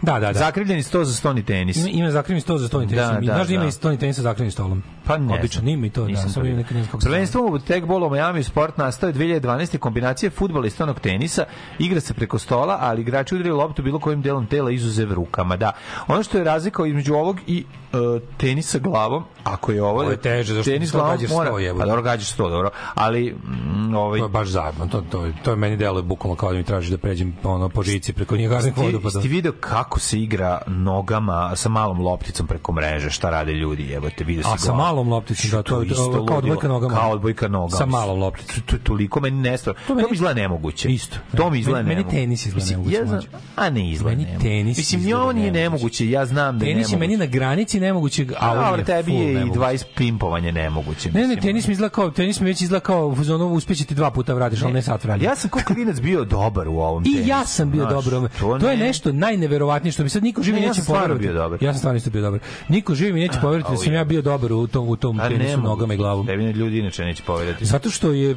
[0.01, 0.39] Da, da, da.
[0.39, 1.77] Zakrivljeni sto za stoni tenis.
[1.77, 3.05] Ima, ima zakrivni sto za stoni tenis.
[3.05, 3.69] Da, Da, da, Znaš da ima da.
[3.69, 4.83] i stoni tenis sa zakrivnim stolom?
[5.05, 6.07] Pa ne Obično, ima i to.
[6.07, 9.77] Da, samo ima neki nekog Prvenstvo u tekbolu u Miami sport nastao je 2012.
[9.77, 11.45] kombinacije fudbala i stonog tenisa.
[11.79, 15.57] Igra se preko stola, ali igrači udaraju loptu bilo kojim delom tela izuzev rukama.
[15.57, 15.71] Da.
[16.07, 17.97] Ono što je razlika između ovog i e,
[18.37, 19.91] tenisa glavom, ako je ovo...
[19.91, 21.79] Ovo je teže, zašto tenis sto glavom mora, sto, jebote.
[21.79, 22.69] Pa dobro, gađaš sto, dobro.
[22.95, 24.87] Ali, mm, ovaj, To je baš zajebano.
[24.87, 27.69] To, to, je- to je meni deluje bukvalno kao da mi tražiš da pređem ono,
[27.69, 29.21] po žici preko njegarnih Ti, vodopada.
[29.21, 34.23] ti video kako se igra nogama sa malom lopticom preko mreže, šta rade ljudi, jebote,
[34.23, 35.89] video si A sa malom lopticom, da, to je
[36.27, 36.95] kao odbojka nogama.
[36.95, 37.77] Kao odbojka nogama.
[37.77, 38.55] Sa malom lopticom.
[38.55, 39.81] To, to je toliko meni nestvarno.
[39.87, 40.89] To, meni- mi izgleda nemoguće.
[40.89, 41.17] Isto.
[41.37, 42.17] To mi izgleda Meni- meni nemoguće.
[42.17, 43.21] tenis izgleda nemoguće, Ja znam,
[43.55, 44.49] a ne izgleda Meni nemoguće.
[44.49, 45.61] tenis Mislim, ni ovo nije nemoguće.
[45.63, 46.09] nemoguće.
[46.09, 46.97] Ja znam da je Tenis je nemoguće.
[46.99, 48.85] meni na granici nemogućeg, a ovo je je
[49.31, 49.59] i nemoguće.
[49.59, 51.11] 20 pimpovanje nemoguće.
[51.11, 53.95] Ne, ne, tenis mi izgleda kao, tenis mi već izgleda kao, u zonu uspeće ti
[53.95, 55.05] dva puta vratiš, ali ne sat.
[55.05, 57.29] Ali ja sam kao klinac bio dobar u ovom I tenisu.
[57.29, 58.13] ja sam bio znaš, dobar.
[58.13, 58.29] ovome.
[58.59, 61.23] To, je ne- nešto najneverovatnije što mi sad niko živi Ne, ja neće stvarno poverovati.
[61.23, 61.63] bio dobar.
[61.63, 62.39] Ja sam stvarno isto bio dobar.
[62.69, 65.29] Niko živi mi neće poverovati da sam ja bio dobar u tom u tom A
[65.29, 66.25] tenisu nogama i glavom.
[66.27, 67.65] Tebi ne- ljudi inače neće povedati.
[67.65, 68.35] Zato što je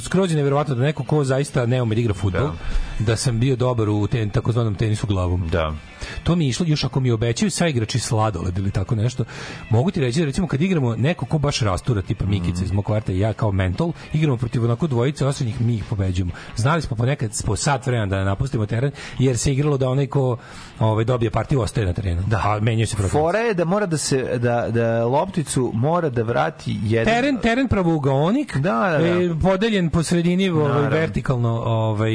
[0.00, 2.50] skroz neverovatno da neko ko zaista ne ume da igra fudbal,
[2.98, 3.16] da.
[3.16, 5.48] sam bio dobar u ten, takozvanom tenisu glavom.
[5.48, 5.72] Da.
[6.22, 9.24] To mi je išlo, još ako mi obećaju sa igrači sladoled ili tako nešto,
[9.70, 12.64] mogu ti reći da recimo kad igramo neko ko baš rastura, tipa Mikica Mm.
[12.64, 16.32] iz mog kvarta i ja kao mentol, igramo protiv onako dvojice osrednjih, mi ih pobeđujemo.
[16.56, 20.36] Znali smo ponekad po sat vremena da napustimo teren, jer se igralo da onaj ko
[20.80, 22.22] ovaj, dobije partiju ostaje na terenu.
[22.26, 22.36] Da.
[22.38, 23.10] A menjaju se protiv.
[23.10, 27.68] Fora je da mora da se da da lopticu mora da vrati jedan Teren, teren
[27.68, 29.06] pravougaonik, Da, da, da.
[29.06, 32.12] e, podeljen po sredini ovaj, vertikalno ovaj,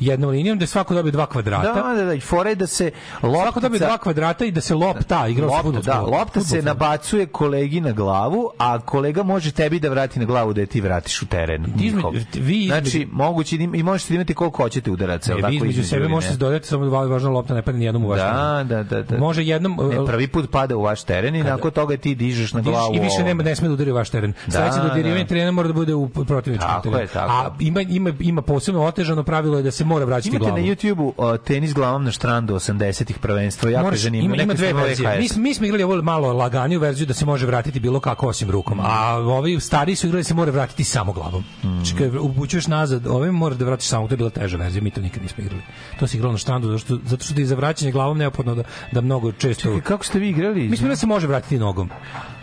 [0.00, 1.72] jednom linijom, da svako dobije dva kvadrata.
[1.74, 2.90] Da, da, da, fora je da se
[3.22, 5.82] loptica Svako dobije dva kvadrata i da se lopta igra lopta, fudbal.
[5.82, 10.52] da, lopta se nabacuje kolegi na glavu, a kolega može tebi da vrati na glavu
[10.52, 11.64] da je ti vratiš u teren.
[11.64, 12.12] Ti između- njihov.
[12.36, 15.34] vi između- znači, moguće da i možete da imati koliko hoćete udaraca.
[15.34, 18.04] Ne, vi između sebe ili možete dodati samo da važna lopta ne padne ni jednom
[18.04, 18.20] u vaš.
[18.20, 19.18] Da, da, da, da.
[19.18, 22.60] Može jednom Ne, prvi put pada u vaš teren i nakon toga ti dižeš na
[22.60, 22.94] dižeš glavu.
[22.94, 24.32] i više nema ne sme da udari u vaš teren.
[24.46, 25.28] Da, Sledeće dodirivanje da.
[25.28, 27.00] terena mora da bude u protivničkom Tako terenu.
[27.00, 30.38] je, tako A ima ima ima posebno otežano pravilo je da se mora vraćati Imate
[30.40, 30.60] glavom.
[30.60, 34.34] na YouTubeu tenis glavom na štrandu 80-ih prvenstvo, jako Moraš- zanimljivo.
[34.34, 35.18] ima, ima dve verzije.
[35.18, 38.50] Mi, mi smo igrali ovo malo laganiju verziju da se može vratiti bilo kako osim
[38.50, 38.76] rukom.
[38.76, 38.80] Mm.
[38.82, 41.44] A ovi stari su igrali da se mora vratiti samo glavom.
[41.62, 44.90] Znači kad upućuješ nazad, ovim mora da vratiš samo, to je bila teža verzija, mi
[44.90, 45.62] to nikad nismo igrali.
[45.98, 49.00] To se igralo na štrandu zato što zato što za vraćanje glavom neophodno da da
[49.00, 50.68] mnogo često Čekaj, kako ste vi igrali?
[50.68, 51.90] Mi smo da se može vratiti nogom.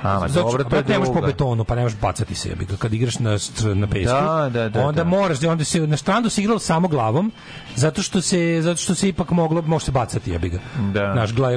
[0.08, 2.36] A, ma Zato dobro, to je brate, ne možeš po betonu, pa ne možeš bacati
[2.36, 2.76] se, jebi ga.
[2.76, 3.38] Kad igraš na,
[3.76, 5.10] na pesku, Da, da, da, onda da.
[5.10, 7.32] moraš, onda se, na strandu se igralo samo glavom,
[7.76, 10.60] zato što se, zato što se ipak moglo, može se bacati, jebi ga.
[10.94, 11.14] Da.
[11.14, 11.50] Naš, gla,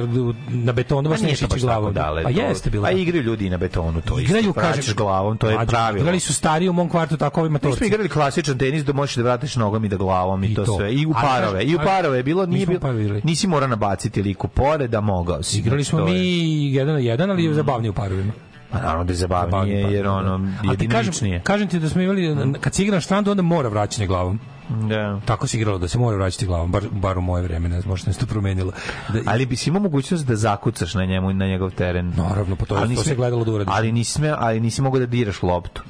[0.47, 1.93] na betonu baš to ići glavom.
[1.93, 2.23] dale.
[2.23, 2.87] Pa to- jeste bilo.
[2.87, 4.59] A igraju ljudi na betonu, to Igraju, isto.
[4.59, 6.01] Vraćaš kažem, glavom, to je mlađe, pravilo.
[6.01, 9.15] Igrali su stariji u mom kvartu tako ovi Mi smo igrali klasičan tenis da možeš
[9.15, 10.77] da vratiš nogom i da glavom i, I to, to.
[10.77, 10.93] sve.
[10.93, 11.63] I u parove.
[11.63, 12.79] I u parove je bilo, nije bilo,
[13.23, 15.59] nisi morao nabaciti liku pored, da mogao si.
[15.59, 18.33] Igrali Znači, smo to mi jedan na jedan, ali je zabavnije u parovima.
[18.71, 21.39] Pa naravno da je zabavnije, jer ono, A ti kažem, jediničnije.
[21.41, 24.39] kažem ti da smo imali, kad se igra na štrandu, onda mora vraćanje glavom.
[24.69, 25.19] Da.
[25.25, 27.89] Tako se igralo, da se mora vraćati glavom, bar, bar u moje vreme, ne znam,
[27.89, 28.71] možda se to promenilo.
[29.09, 32.13] Da, Ali bi si imao mogućnost da zakucaš na njemu na njegov teren.
[32.17, 33.73] Naravno, pa to- Ali to nisi- se gledalo da uradiš.
[33.77, 35.81] Ali nisi ali nisi mogao da diraš loptu.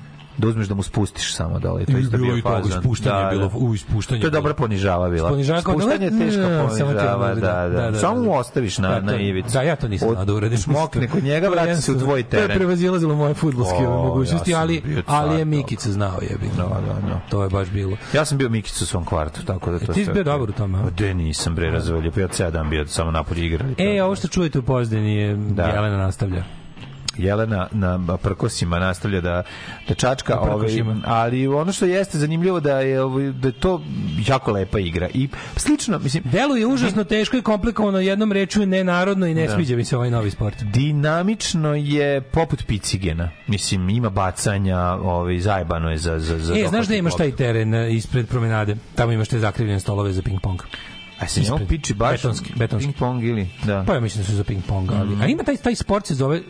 [0.41, 1.85] Da uzmeš da mu spustiš samo dole.
[1.85, 4.39] To je isto bilo i toga, ispuštanje je bilo, u, ispuštanje To je je bilo.
[4.39, 5.29] dobra ponižava bila.
[5.29, 7.99] Ponižava da- Spuštanje je teška ponižava, ono, da, da.
[7.99, 9.49] Samo mu ostaviš na, Da, to- na ivicu.
[9.49, 10.57] Da, ja to nisam da uradim.
[10.67, 12.57] Smokne kod njega, To je vrati se u tvoj To je teren.
[12.57, 16.45] prevazilazilo moje fudbalske O, mogućnosti, ali, ali je Mikica znao, jebi.
[16.57, 16.69] Da, da,
[17.03, 17.19] da.
[17.29, 17.97] To je baš bilo.
[18.13, 20.49] Ja sam bio Mikić u svom kvartu, tako da to E, ti si bio dobar
[20.49, 20.83] u tome, a?
[20.83, 23.75] Pa De nisam bre razvolio, pa ja ceo dan bio samo napolje igrali.
[23.77, 25.63] E, ovo što čujete u pozdini je Da.
[25.63, 26.43] Jelena nastavlja.
[27.17, 29.43] Jelena na prkosima nastavlja da
[29.87, 30.69] da čačka ovaj
[31.05, 33.81] ali ono što jeste zanimljivo da je ovaj da je to
[34.27, 39.33] jako lepa igra i slično mislim Deluje užasno teško i komplikovano jednom rečju nenarodno i
[39.33, 39.53] ne Da.
[39.55, 40.63] sviđa mi se ovaj novi sport.
[40.63, 46.87] dinamično je poput picigena mislim ima bacanja ovaj zajebano je za za za E, znaš
[46.87, 48.75] da imaš taj teren e, ispred promenade?
[48.95, 50.59] Tamo imaš te zakrivljene stolove za ping-pong.
[51.19, 51.67] a se njemu ispred.
[51.69, 52.87] piči baš Betonski, betonski.
[52.87, 55.21] ping pong ili da Pa ja mislim da su za ping pong, ali Mhm.
[55.21, 56.41] a ima taj taj sport se zove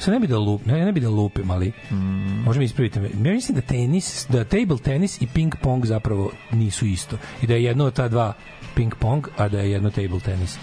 [0.00, 2.42] se ne bi da lup, ne, ne bi da lupim, ali Mhm.
[2.44, 3.08] može mi ispraviti me.
[3.08, 7.16] Ja mislim da tenis, da table tenis i ping pong zapravo nisu isto.
[7.42, 8.32] I da je jedno od ta dva
[8.74, 10.58] ping pong, a da je jedno table tenis.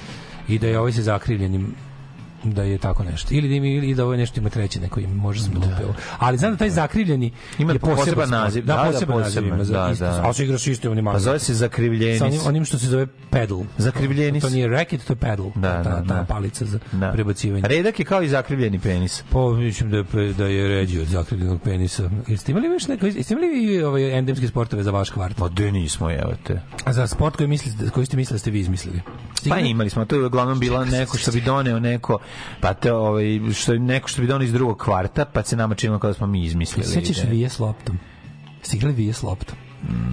[0.48, 1.76] I da je ovaj sa zakrivljenim
[2.54, 3.34] da je tako nešto.
[3.34, 5.94] Ili da, ima, ili da ovo je nešto ima treće neko ime, može sam lupio.
[6.20, 8.30] Ali znam da taj zakrivljeni Ima je poseban sport.
[8.30, 8.66] naziv.
[8.66, 9.64] Da, Da, da, poseban naziv poseban, ima.
[9.64, 10.22] Za, da, isto, da.
[10.24, 13.08] Ali se igraš isto onim pa zove se zakrivljenis sa onim, onim što se zove
[13.30, 13.64] pedal.
[13.78, 14.44] Zakrivljenis.
[14.44, 15.52] To nije racket, to je pedal.
[15.56, 16.24] Da, ta, da, ta da.
[16.24, 17.12] palica za Da.
[17.12, 17.68] prebacivanje.
[17.68, 21.62] redak je kao i zakrivljeni penis Pa mislim da je, da je ređi od zakrivljenog
[21.62, 22.10] penisa.
[22.28, 23.48] Jeste imali još neko, jeste imali
[23.84, 25.38] ovaj endemske sportove za vaš kvart?
[25.38, 26.62] Ma de nismo, evo te.
[26.86, 29.02] A za sport koji, mislite, koji ste mislili da ste vi izmislili?
[29.50, 32.20] Pa imali smo, to je uglavnom bilo neko što bi doneo neko,
[32.62, 35.76] pa te, ovaj, što je neko što bi doneo iz drugog kvarta, pa se nama
[35.76, 36.88] činilo kao da smo mi izmislili.
[36.88, 37.32] Sećaš ideju.
[37.32, 38.00] vije s loptom?
[38.62, 39.58] Ste igrali vije s loptom?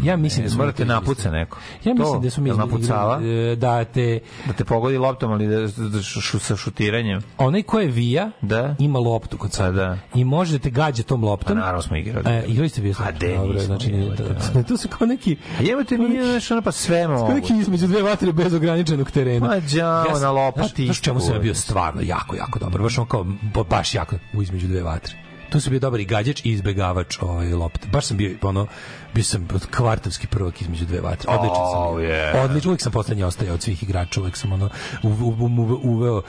[0.03, 1.59] Ja mislim Ne, da smo morate napuca neko.
[1.85, 3.15] Ja mislim To, da smo mi napucava?
[3.15, 7.23] izmislili, e, da te Da te pogodi loptom, ali da, da šu, šu- sa šutiranjem.
[7.39, 8.75] onaj ko je vija Da.
[8.79, 9.65] ima loptu kod sebe.
[9.69, 9.99] Pa da.
[10.15, 11.49] I može da te gađa tom loptom.
[11.49, 12.25] Pa naravno smo igrali.
[12.29, 14.25] E, igrali ste s A de, Dobro, znači, jebote,
[14.69, 17.27] to, su kao neki A jebate mi, znaš, ono pa sve mogu.
[17.27, 19.47] Kao neki između dve vatre bez ograničenog terena.
[19.47, 22.83] Ma, đavo, na lopati Znaš, znaš čemu sam ja bio stvarno jako, jako dobar.
[22.83, 25.15] Baš on kao, ba- baš jako u između dve vatre.
[25.51, 27.89] Tu sam bio dobar i gađač i izbegavač ovaj, lopte.
[27.89, 28.67] Baš sam bio, ono,
[29.15, 31.31] bio sam kvartovski prvak između dve vatre.
[31.31, 31.83] Odlično sam.
[31.83, 32.45] Oh, yeah.
[32.45, 34.71] Odlično, uvijek sam poslednji ostajao od svih igrača, uvijek sam ono,
[35.03, 36.23] u, u, u, uveo,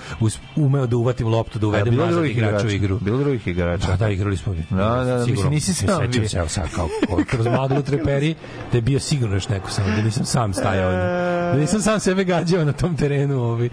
[0.55, 2.75] umeo da uvatim loptu, da uvedem nazad drugih igrača u igrača?
[2.75, 2.99] igru.
[2.99, 3.87] Bilo drugih igrača?
[3.87, 4.53] Da, da, igrali smo.
[4.69, 5.49] Da, da, da, mislim, sigurno.
[5.51, 6.29] nisi sam Sećam bio.
[6.29, 8.35] se, evo sad, kao, kao kroz mladu treperi,
[8.71, 12.23] da je bio sigurno još neko samo, da nisam sam stajao, da, nisam sam sebe
[12.23, 13.41] gađao na tom terenu.
[13.41, 13.69] Ovi.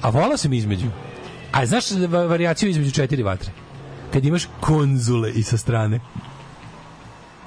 [0.00, 0.86] A volao sam između.
[1.52, 3.50] A znaš va- varijaciju između četiri vatre?
[4.12, 6.00] Kad imaš konzule i sa strane.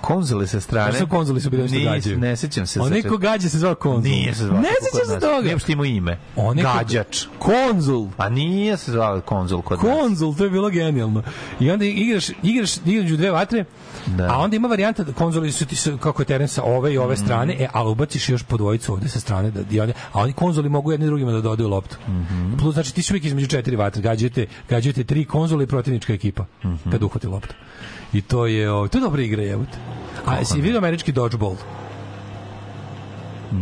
[0.04, 0.94] Konzole sa strane.
[0.94, 2.18] Što konzuli su bili nešto gađaju?
[2.20, 2.82] Ne sećam se.
[2.82, 4.12] Onaj sa- ko gađa se zvao konzul.
[4.12, 4.62] Nije se zvao.
[4.62, 5.42] Ne sećam se toga.
[5.44, 6.18] Nije imao ime.
[6.36, 7.26] Onaj ko- Gađač.
[7.40, 8.08] Konzul.
[8.18, 9.94] A nije se zvao konzul kod nas.
[9.94, 11.24] Konzul, to je bilo genijalno.
[11.60, 13.66] I onda igraš, igraš između dve vatre,
[14.08, 14.24] Da.
[14.26, 17.18] a onda ima varijanta da konzoli su ti kako je teren sa ove i ove
[17.18, 20.34] strane, e, ali ubaciš još po dvojicu ovde sa strane, da, i onda, a oni
[20.34, 21.98] konzoli mogu jedni drugima da dodaju loptu.
[22.60, 26.46] Plus, znači ti si uvijek između četiri vatre, gađujete, gađujete tri konzole i protivnička ekipa,
[26.92, 27.54] kad uhvati loptu.
[28.14, 29.78] I to je, o, to je dobra igra, jebote.
[30.26, 31.56] A si vidio američki dodgeball?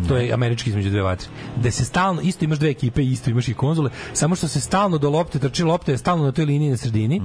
[0.07, 1.27] To je američki između dve vatre.
[1.55, 4.97] Da se stalno, isto imaš dve ekipe, isto imaš i konzole, samo što se stalno
[4.97, 7.21] do lopte trči, lopta je stalno na toj liniji na sredini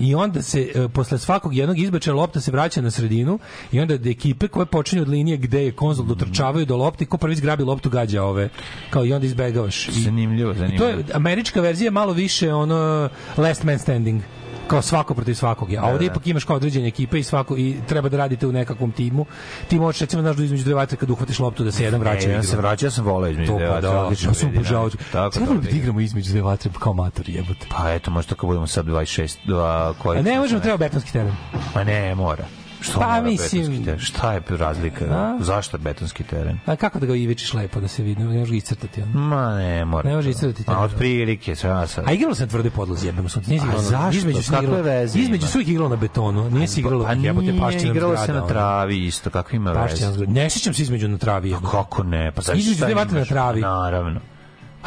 [0.00, 3.38] i onda se e, posle svakog jednog izbačaja lopta se vraća na sredinu
[3.72, 7.18] i onda da ekipe koje počinju od linije gde je konzol dotrčavaju do lopte, ko
[7.18, 8.48] prvi zgrabi loptu gađa ove,
[8.90, 9.88] kao i onda izbegavaš.
[9.88, 10.88] I, Zanimljivo, i to zanimljivo.
[10.88, 14.22] je američka verzija je malo više ono last man standing
[14.66, 15.78] kao svako protiv svakog je.
[15.78, 18.92] A ovdje ipak imaš kao određene ekipe i svako i treba da radite u nekakvom
[18.92, 19.26] timu.
[19.68, 22.28] Ti možeš recimo znaš da između dve vatre kad uhvatiš loptu da se jedan vraća
[22.28, 24.48] E, u ja se vraća, ja sam volao između dve pa da, odlično ja sam
[24.48, 24.90] obožavao.
[25.12, 25.80] Tako, Trebalo bi da igra.
[25.82, 27.66] igramo između dve vatre kao amatori jebote.
[27.76, 30.18] Pa eto, možda kad budemo sad 26, dva, koji...
[30.18, 31.34] A ne možemo, treba betonski teren.
[31.74, 32.44] Pa ne, mora.
[32.80, 34.00] Što Pa, mislim- betonski teren?
[34.00, 35.04] Šta je razlika?
[35.06, 35.38] A?
[35.40, 36.58] Zašto je betonski teren?
[36.66, 38.20] A kako da ga ivičiš lepo da se vidi?
[38.20, 39.02] Ne možeš ga iscrtati.
[39.02, 39.20] ono.
[39.20, 40.08] Ma ne, mora.
[40.08, 40.30] Ne može to.
[40.30, 40.82] iscrtati A teren.
[40.82, 42.04] od prilike, sve ja sad.
[42.08, 43.50] A igralo se na tvrdoj podlozi, jebemo sunce.
[43.50, 44.18] Nije se A igralo zašto?
[44.18, 46.50] Između se igralo- veze Između su igralo na betonu.
[46.50, 50.12] Nije se igralo Pa jebote nije, paščinom igralo se na travi isto, kako ima veze?
[50.12, 50.32] zgrada.
[50.32, 51.50] Ne sećam se između na travi.
[51.50, 51.66] jebote.
[51.70, 52.32] Kako ne?
[52.32, 53.60] Pa zašto Između šta na travi.
[53.60, 54.20] Naravno.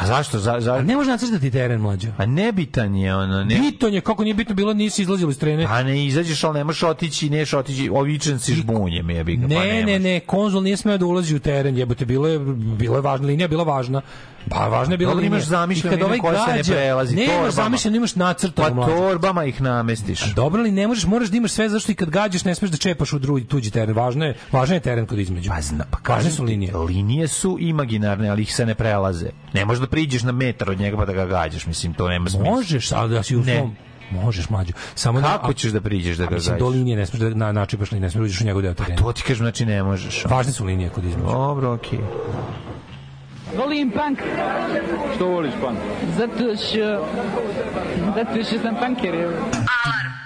[0.00, 0.38] A zašto?
[0.38, 0.74] Za, za...
[0.74, 2.08] A ne može nacrtati teren mlađo.
[2.18, 3.54] A nebitan je ono, ne...
[3.54, 5.66] Bitan je, kako nije bitno bilo, nisi izlazilo iz trene.
[5.66, 9.64] Pa ne izađeš, ali ne možeš otići, neš otići, ovičan si žbunjem, je ga, pa
[9.64, 12.38] Ne, ne, ne, konzul nije smeo da ulazi u teren, jebote, bilo je,
[12.78, 14.02] bilo je važna linija, bila važna.
[14.48, 15.36] Pa važna je bila Dobro, linija.
[15.36, 18.82] imaš zamišljenu I kad ovaj koja se ne prelazi, Ne, imaš zamišljeno, imaš nacrtano.
[18.82, 20.34] Pa torbama ih namestiš.
[20.34, 22.76] Dobro, ali ne možeš, moraš da imaš sve zašto i kad gađaš ne smeš da
[22.76, 23.96] čepaš u drugi tuđi teren.
[23.96, 25.50] Važno je, važan je teren kod između.
[25.50, 26.76] Pa zna, pa kažem su linije.
[26.76, 29.30] Linije su imaginarne, ali ih se ne prelaze.
[29.52, 32.30] Ne možeš da priđeš na metar od njega pa da ga gađaš, mislim, to nema
[32.30, 32.50] smisla.
[32.50, 33.56] Možeš, ali da si u Ne.
[33.56, 33.76] svom
[34.12, 34.72] Možeš mlađo.
[34.94, 36.58] Samo Kako da, ćeš da priđeš da ga gađaš?
[36.58, 38.74] do linije ne smeš da na načepaš linije, ne smeš da uđeš u njegov deo
[38.74, 38.96] terena.
[38.96, 40.24] To ti kažem, znači ne možeš.
[40.24, 41.26] Važne su linije kod između.
[41.26, 41.98] Dobro, okej.
[43.56, 44.18] Volim punk.
[45.16, 45.78] Što voliš punk?
[46.18, 47.06] Zato što...
[48.16, 49.14] Zato što sam punker.
[49.14, 49.32] evo.
[49.32, 50.19] Marky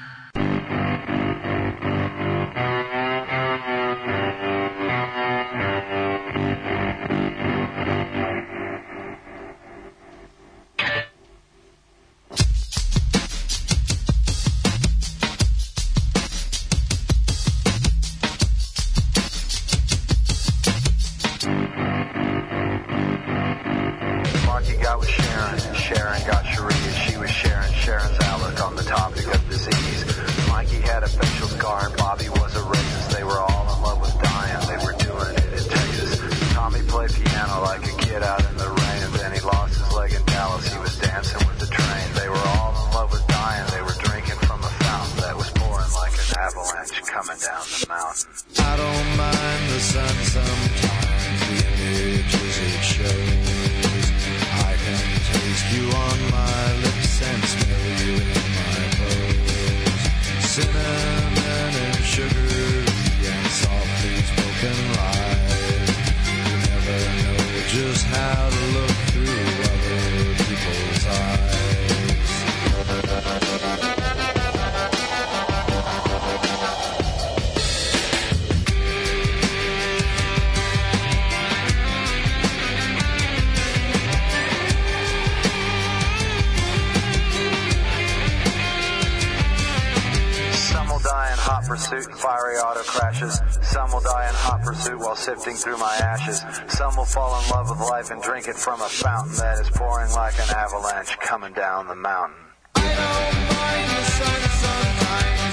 [95.15, 96.43] while sifting through my ashes.
[96.69, 99.71] Some will fall in love with life and drink it from a fountain that is
[99.71, 102.37] pouring like an avalanche coming down the mountain.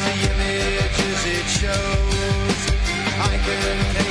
[0.02, 2.60] the images it shows.
[3.22, 4.11] I can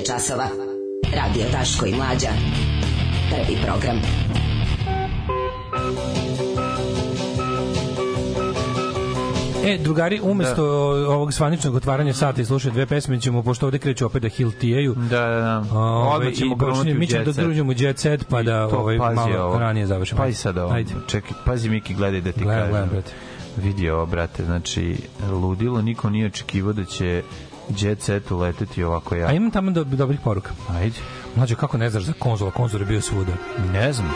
[0.00, 0.48] je časova.
[1.14, 2.28] Radio Daško i Mlađa.
[3.30, 4.00] Prvi program.
[9.64, 10.64] E, drugari, umesto
[11.08, 14.94] ovog zvaničnog otvaranja sata i slušati dve pesme, ćemo, pošto ovde kreću opet da hiltijaju,
[14.94, 15.78] Da, da, da.
[15.78, 18.76] Ove, Odmah ćemo i krenuti u mi ćemo da družimo jet set, pa da To,
[18.78, 19.58] ovaj, pazi malo ovo.
[19.58, 20.18] ranije završimo.
[20.18, 20.72] Pazi sad ovo.
[20.72, 20.90] Ajde.
[21.06, 22.70] Čekaj, pazi Miki, gledaj da ti Gledam, kažem.
[22.70, 23.12] gledam, brate.
[23.56, 24.96] Vidi ovo, brate, znači,
[25.32, 27.22] ludilo, niko nije očekivao da će
[27.78, 29.26] jet set uleteti ovako ja.
[29.26, 30.50] A imam tamo do, dobrih poruka.
[30.70, 30.96] Ajde.
[31.36, 32.50] Mlađe, kako ne znaš za konzola?
[32.50, 33.32] Konzol je bio svuda.
[33.72, 34.10] Ne znam.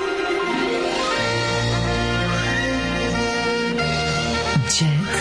[4.70, 5.14] Jet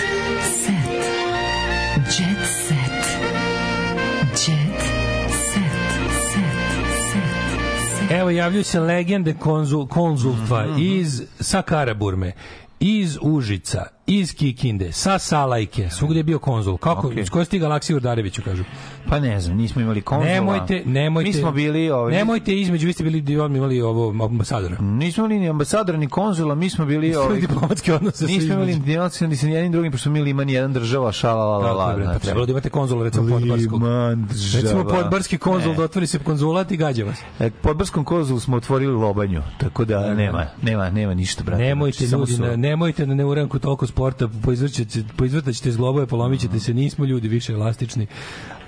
[0.55, 1.03] set.
[2.09, 3.05] Jet set.
[4.39, 4.81] Jet
[5.43, 5.73] set.
[6.33, 7.19] Set.
[7.99, 8.11] Set.
[8.11, 10.75] Evo javljaju se legende konzul, konzultva Mhm.
[10.79, 12.31] iz sa Karaburme,
[12.79, 16.77] iz Užica, iz Kikinde, sa Salajke, svugde je bio konzul.
[16.77, 17.21] Kako, Okej.
[17.21, 18.63] iz koje si ti galaksije Urdareviću, kažu?
[19.09, 20.33] Pa ne znam, nismo imali konzula.
[20.33, 21.27] Nemojte, nemojte.
[21.27, 21.89] Mi smo bili...
[21.89, 24.77] Ovaj, Nemojte između, vi ste bili, vi imali ovo ambasadora.
[24.81, 27.07] Nismo imali ni ambasadora, ni konzula, mi smo bili...
[27.07, 30.73] Nismo imali diplomatske odnose Nismo imali diplomatske, ni sa nijednim drugim, pošto mi Liman jedan
[30.73, 32.13] država, šala, la, la, la.
[32.13, 33.73] pa trebalo da imate konzula, recimo podbarskog.
[33.83, 34.61] Liman država.
[34.63, 35.77] Recimo podbarski konzul Ne.
[35.77, 37.19] da otvori se konzulat i gađa vas.
[37.39, 41.63] E, Podbarskom konzulu smo otvorili lobanju, tako da nema, nema, nema ništa, brate.
[41.63, 44.27] Nemojte Znači, ljudi, nemojte na neuranku toliko sporta,
[45.17, 48.07] poizvrtaćete zglobove, polomit ćete se, nismo ljudi više elastični.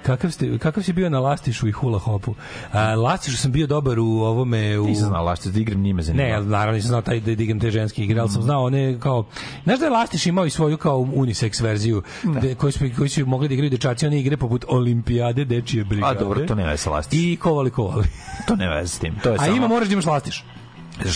[0.03, 2.35] Kakav, ste, kakav si bio na lastišu i hula hopu?
[2.71, 4.79] A, lastišu sam bio dobar u ovome...
[4.79, 4.85] U...
[4.85, 6.39] Nisam znao lašće, da igram njime zanimljivo.
[6.39, 9.25] Ne, naravno nisam znao taj da igram te ženske igre, ali sam znao one kao...
[9.63, 12.03] Znaš da je Lastiš imao i svoju kao unisex verziju,
[12.41, 15.85] de, koji, su, koji su mogli da igraju dečaci, one igre poput Olimpijade, dečije A
[15.85, 16.19] brigade.
[16.19, 17.19] dobro, to nema veze sa lastiš.
[17.19, 18.05] I kovali kovali.
[18.47, 19.15] To nema veze s tim.
[19.23, 19.57] To je A samo...
[19.57, 20.43] ima moraš da imaš Lastiš.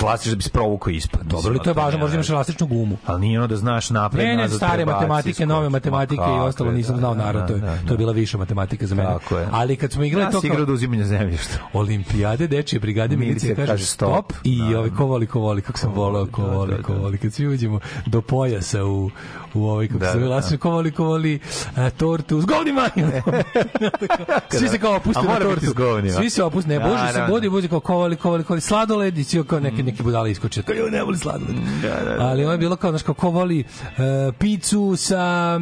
[0.04, 1.22] Lastiš da bi se provukao ispod.
[1.24, 2.98] Dobro, ali to je važno, možda imaš elastičnu gumu.
[3.06, 6.72] Ali nije ono da znaš napred, Ne, ne, stare matematike, nove Ma matematike i ostalo
[6.72, 9.10] nisam da, znao da, naravno, to je, da, to je bila viša matematika za mene.
[9.10, 9.48] Tako je.
[9.52, 11.58] Ali kad smo igrali to kao da uzimanje zemljišta.
[11.74, 14.80] Olimpijade, dečije brigade, milicija kaže stop, i Da.
[14.80, 16.84] ovaj kovali, kovali, kako sam volao kovali, da, da.
[16.84, 17.18] kovali.
[17.18, 19.10] Kad svi uđemo do pojasa u,
[19.54, 20.36] u ovaj, kako Da, se zove, da, da.
[20.36, 21.40] lasno, kovali, kovali,
[21.76, 22.90] a, tortu, s govnima!
[24.60, 25.66] svi se kao opuste na tortu.
[26.12, 27.28] Svi se opuste, ne, bože se Naravno.
[27.28, 30.62] bodi, budi kao kovali, kovali, kovali, sladoled i svi kao neke, neke budale iskoče.
[30.62, 31.56] Kao, joj, ne voli sladoled.
[31.82, 33.64] Da, Ali ovo je bilo kao, znaš, kao ko voli e,
[34.32, 35.56] picu sa,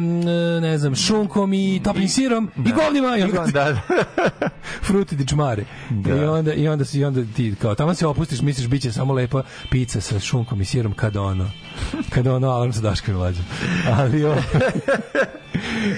[0.56, 3.16] e, ne znam, šunkom i toplim sirom i govnima.
[3.16, 3.80] I onda, Da, da.
[4.86, 5.64] fruti di čmare.
[5.90, 6.10] Da.
[6.10, 9.14] I onda i onda si i onda ti kao tamo se opustiš, misliš biće samo
[9.14, 11.50] lepa pica sa šunkom i sirom kad ono.
[12.10, 13.44] Kad ono alarm sa Daškom i Mlađom.
[13.86, 14.36] Ali o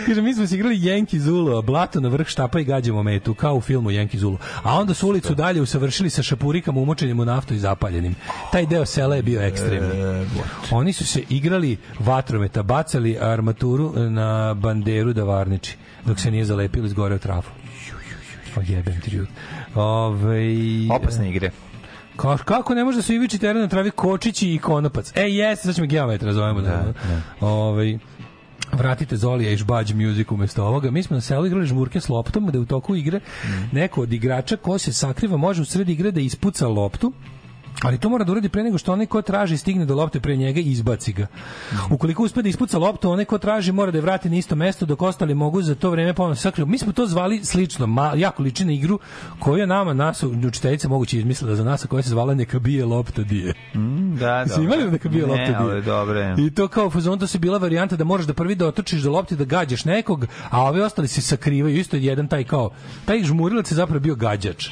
[0.07, 3.55] Kaže, mi smo se igrali Jenki Zulu, blato na vrh štapa i gađamo metu, kao
[3.55, 4.39] u filmu Jenki Zulu.
[4.63, 8.15] A onda su ulicu dalje usavršili sa šapurikama umočenim u naftu i zapaljenim.
[8.53, 9.91] Taj deo sela je bio ekstremni.
[10.71, 15.77] Oni su se igrali vatrometa, bacali armaturu na banderu da varniči,
[16.07, 17.51] dok se nije zalepilo izgore u trafu.
[18.57, 19.29] O jebem ti ljud.
[19.75, 20.41] Ove,
[20.91, 21.51] Opasne igre.
[22.21, 25.13] Ka, kako ne može da su iviči teren na travi kočići i konopac?
[25.17, 26.61] E, jeste, sad ćemo geometra zovemo.
[26.61, 26.93] Da,
[27.41, 27.47] da.
[27.47, 27.99] Ove,
[28.73, 30.91] vratite Zolija i Žbađ Music umesto ovoga.
[30.91, 33.21] Mi smo na selu igrali žmurke s loptom, da u toku igre
[33.73, 37.13] neko od igrača ko se sakriva može u sred igre da ispuca loptu,
[37.83, 40.37] Ali to mora da uradi pre nego što onaj ko traži stigne do lopte pre
[40.37, 41.27] njega i izbaci ga.
[41.91, 44.87] Ukoliko uspe da ispuca loptu, onaj ko traži mora da je vrati na isto mesto
[44.87, 46.67] dok ostali mogu za to vreme ponovno sakriju.
[46.67, 48.99] Mi smo to zvali slično, ma, jako liči na igru
[49.39, 52.85] koju je nama nas učiteljica moguće izmislila za nas, a koja se zvala neka bije
[52.85, 53.55] lopta dije.
[53.75, 55.57] Mm, da, Jesi imali neka bije lopta Ne, dije?
[55.57, 56.35] ali dobro.
[56.39, 59.01] I to kao u fazonu to se bila varijanta da moraš da prvi da otočiš
[59.01, 61.77] do lopte da gađaš nekog, a ovi ostali se sakrivaju.
[61.77, 62.71] Isto je jedan taj kao
[63.05, 64.69] taj žmurilac je zapravo bio gađač.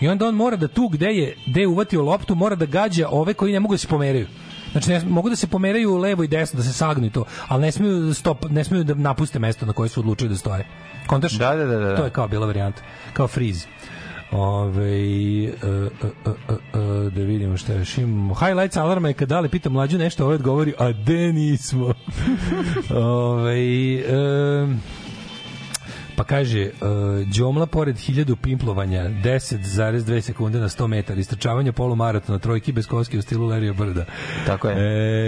[0.00, 3.08] I onda on mora da tu gde je gde je uvatio loptu mora da gađa
[3.08, 4.26] ove koji ne mogu da se pomeraju.
[4.72, 7.62] Znači ne, mogu da se pomeraju levo i desno da se sagnu i to, ali
[7.62, 10.66] ne smeju da stop, ne smeju da napuste mesto na koje su odlučili da stoje.
[11.06, 11.32] Kontaš?
[11.32, 11.96] Da, da, da, da.
[11.96, 13.66] To je kao bila varijanta, kao friz.
[14.30, 18.34] Ove, e, e, e, e, e, da vidimo šta još imamo.
[18.34, 21.94] Highlights alarma je kad Dale pita mlađu nešto, ovaj odgovori, a de nismo.
[22.94, 23.58] Ove,
[23.94, 24.66] e,
[26.18, 26.88] pa kaže, uh,
[27.28, 33.22] Đomla pored 1000 pimplovanja, 10,2 sekunde na 100 metara, istračavanje polumaratona, trojki bez koske u
[33.22, 34.04] stilu Larija Brda.
[34.46, 34.74] Tako je.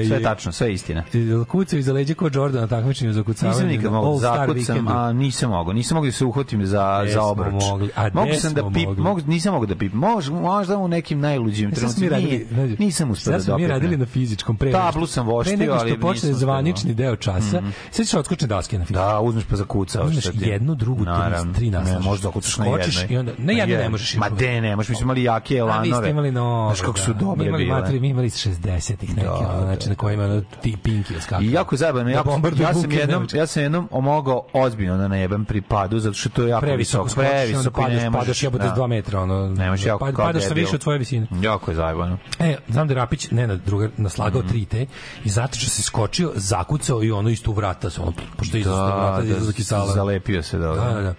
[0.00, 1.04] E, sve je- tačno, sve je istina.
[1.44, 3.54] Kucao iza leđa ko Jordan na takmičenju za kucavanje.
[3.54, 5.72] Nisam nikad mogao Star zakucam, a nisam mogao.
[5.72, 7.52] Nisam mogao da se uhvatim za, Gde za obruč.
[7.62, 7.90] mogli?
[7.96, 9.02] A mogu sam da pip, mogli?
[9.02, 9.92] mogu, nisam mogao da pip.
[9.94, 12.10] Mož, možda u nekim najluđim E, trenucima.
[12.10, 14.72] radili, Nije, znači, nisam uspeo da smo mi radili na fizičkom pre.
[14.72, 17.60] Tablu sam voštio, pre nego što ali počne zvanični deo časa.
[17.60, 17.70] Mhm.
[17.90, 19.06] Sad ćeš odskočne daske na fizičkom.
[19.06, 20.08] Da, uzmeš pa zakucavaš.
[20.08, 21.52] Uzmeš jednu drugu Naravno.
[21.52, 23.06] tri, tri Ne, možda ćeš na jednoj.
[23.08, 24.14] i onda, ne, jedno ne možeš.
[24.14, 25.94] Ma de, ne možeš, mi smo imali jake A vi elanove.
[25.96, 27.18] ste imali nove, Znaš kako su da.
[27.20, 27.76] dobre Mi imali bile.
[27.76, 31.50] materi, mi imali iz 60-ih neke, ono, znači na kojima ono, ti pinki skakaju.
[31.50, 35.44] I jako zajebano, Da bombarduju ja sam jednom, ja sam jednom mogao ozbiljno da najebam
[35.44, 38.20] pri padu, zato što to je jako previsoko visoko, onda previsoko padaš, ne možeš.
[38.20, 38.70] padaš jebote da.
[38.72, 39.48] 2 metra, ono.
[39.48, 41.26] Ne možeš jako pad- kao Padaš sa više od tvoje visine.
[41.32, 42.18] Jako je zajebano.
[42.38, 44.48] E, znam da Rapić, ne na drugar, naslagao Mhm.
[44.48, 44.86] 3 te
[45.24, 48.86] i zato što se skočio, zakucao i ono isto u vrata, ono, pošto je isto
[48.86, 49.92] vrata, da, izlazak iz sala.
[49.92, 50.69] zalepio se, da.
[50.74, 51.14] Da, da, da.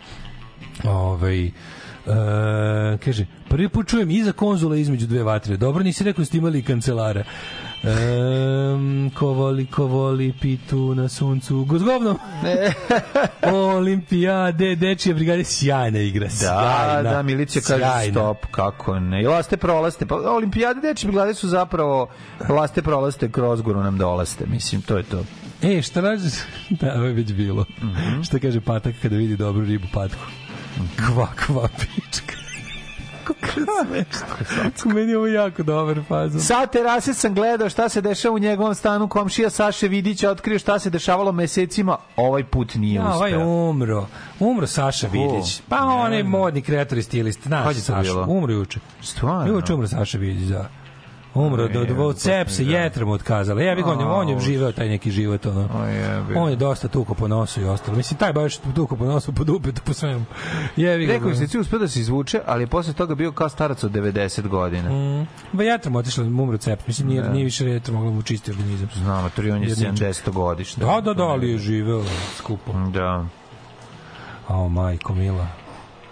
[0.91, 1.51] Ovaj, e,
[3.05, 5.57] kaže, prvi put čujem iza konzula između dve vatre.
[5.57, 7.23] Dobro, nisi rekao da ste imali kancelara.
[7.83, 12.17] Um, ko voli, ko voli pitu na suncu gozgovnom
[13.75, 18.13] olimpijade dečije brigade sjajna igra Da, sjajna, da, milicija kaže sjajna.
[18.13, 19.21] stop, kako ne.
[19.21, 20.05] I laste prolaste.
[20.05, 22.07] Pa olimpijade deči brigade su zapravo
[22.49, 24.45] laste prolaste kroz goru nam dolaste.
[24.45, 25.23] Mislim, to je to.
[25.63, 26.29] E, šta rađe?
[26.69, 27.65] Da, ovo je već bilo.
[27.81, 28.21] Mhm.
[28.21, 30.21] Šta kaže patak kada vidi dobru ribu patku?
[30.97, 32.35] Kva, kva, pička.
[33.31, 34.89] Kako.
[34.89, 36.41] Meni je ovo jako dobar fazon.
[36.41, 39.07] Sa terase sam gledao šta se dešava u njegovom stanu.
[39.07, 41.97] Komšija Saše Vidića otkrio šta se dešavalo mesecima.
[42.15, 43.47] Ovaj put nije Ja, ovaj uspeo.
[43.69, 44.07] umro.
[44.39, 45.61] Umro Saša Vidić.
[45.69, 47.43] Pa on je modni kreator i stilist.
[47.43, 48.21] To Saša.
[48.27, 48.79] Umro juče.
[49.01, 49.53] Stvarno?
[49.53, 50.69] Juče umro Saša Vidić, da.
[51.33, 53.61] Umro od, od, sepse, jetra mu otkazala.
[53.61, 55.69] Ja bih on, je- on je živeo taj neki život, ono.
[56.35, 57.97] On je dosta tuko po nosu i ostalo.
[57.97, 60.25] Mislim, taj baš tuko po nosu, po dupetu, po svemu.
[60.75, 61.13] Jebi ga.
[61.13, 61.39] Rekao ono.
[61.39, 64.89] je se uspeo da se izvuče, ali posle toga bio kao starac od 90 godina.
[64.91, 65.27] Mm.
[65.51, 66.87] Ba jetra mu otišla, umro cept.
[66.87, 67.29] Mislim, nije, Da.
[67.29, 68.89] nije više jetra mogla mu čisti organizam.
[68.95, 69.93] Znam, to je on je Jedničak.
[69.95, 70.81] 70 godište.
[70.81, 72.03] Da, da, da, ali je živeo
[72.35, 72.73] skupo.
[72.73, 73.25] Da.
[74.47, 75.47] O, majko, mila.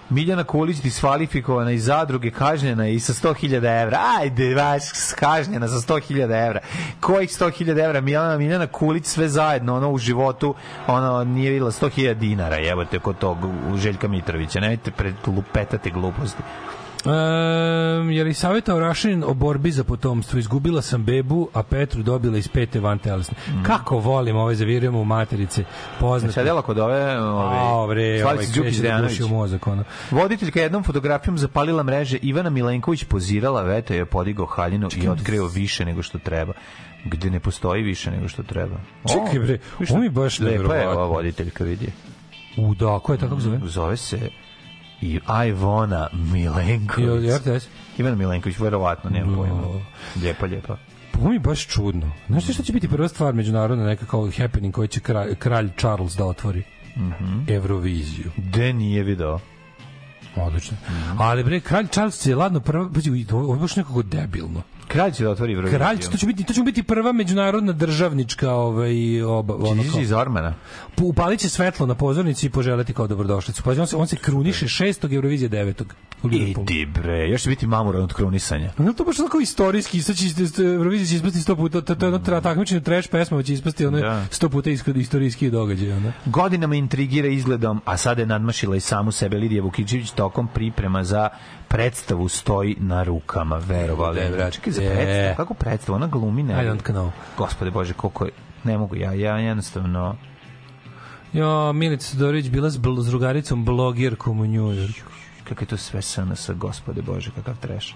[0.10, 4.00] Miljana Kulić disvalifikovana iz zadruge, kažnjena je i sa 100.000 evra.
[4.20, 4.84] Ajde, vaš,
[5.20, 6.60] kažnjena sa 100.000 evra.
[7.00, 8.02] Kojih 100.000 evra?
[8.02, 10.56] Miljana, Miljana Kulić sve zajedno, ono u životu,
[10.88, 13.38] ono nije videla 100.000 dinara, jebote, kod tog
[13.76, 14.60] Željka Mitrovića.
[14.60, 16.44] Nemojte pred lupetate gluposti.
[17.06, 20.40] Um, je li savjetao Rašin o borbi za potomstvo?
[20.40, 23.38] Izgubila sam bebu, a Petru dobila iz pete van telesne.
[23.64, 25.64] Kako volim ove zavirujemo u materice.
[26.00, 26.34] Poznate.
[26.34, 29.20] Sedela kod ove, A, ove, bre, ovaj Slavice Đukić da Dejanović.
[29.20, 29.84] mozak, ono.
[30.12, 35.86] Voditeljka jednom fotografijom zapalila mreže, Ivana Milenković pozirala, veto je podigao haljinu i otkrio više
[35.86, 36.54] nego što treba
[37.06, 38.76] gde ne postoji više nego što treba.
[39.08, 41.92] Čekaj, bre, ovo mi baš lepa je ova voditeljka, vidi.
[42.58, 43.60] U, da, ko je tako zove?
[43.64, 44.30] Zove se
[45.02, 47.32] i Ivona Milenković.
[47.32, 47.68] I RTS?
[47.98, 49.62] Ivana Milenković, verovatno, nemam pojma.
[50.22, 50.78] Lijepa, lijepa.
[51.20, 52.12] Ovo mi je baš čudno.
[52.28, 56.14] Znaš šta će biti prva stvar međunarodna, neka kao happening koji će kralj, kralj Charles
[56.14, 56.64] da otvori?
[56.98, 57.40] Mhm.
[57.48, 58.32] Euroviziju.
[58.38, 59.40] De nije video.
[60.36, 60.78] Odlično.
[61.18, 64.62] Ali bre, kralj Charles je ladno pazi, ovo je baš nekako debilno.
[64.90, 65.80] Kralj će da otvori Euroviziju.
[65.80, 70.12] Kralj, to će biti, to će biti prva međunarodna državnička ovaj oba, ono kao, iz
[70.12, 70.54] Ormana.
[71.02, 73.64] upalit će svetlo na pozornici i poželeti kao dobrodošlicu.
[73.64, 75.16] Pa on se, on se kruniše 6.
[75.16, 75.84] Eurovizije 9.
[76.24, 76.68] u Liverpoolu.
[76.70, 78.72] Idi bre, još će biti mamura od krunisanja.
[78.78, 80.26] No to baš onako istorijski, sad će
[80.64, 84.26] Eurovizija će ispasti 100 puta, to, je ono takmičenje trash pesmama će ispasti ono Da.
[84.32, 86.12] 100 puta iskod istorijski događaj, ono.
[86.26, 91.30] Godinama intrigira izgledom, a sada je nadmašila i samu sebe Lidija Vukičević tokom priprema za
[91.70, 94.22] predstavu stoji na rukama, verovali.
[94.32, 94.52] Brate.
[94.52, 95.96] Čekaj, za predstavu, kako predstavu?
[95.96, 96.54] Ona glumi ne.
[96.56, 97.10] I don't know.
[97.38, 98.32] Gospode Bože, koliko je,
[98.64, 100.16] ne mogu ja, ja jednostavno,
[101.34, 105.10] Jo, Milica Todorović bila s, bl- s drugaricom blogirkom u Njujorku.
[105.44, 107.96] kako je to sve SNS, gospode Bože, kakav treš.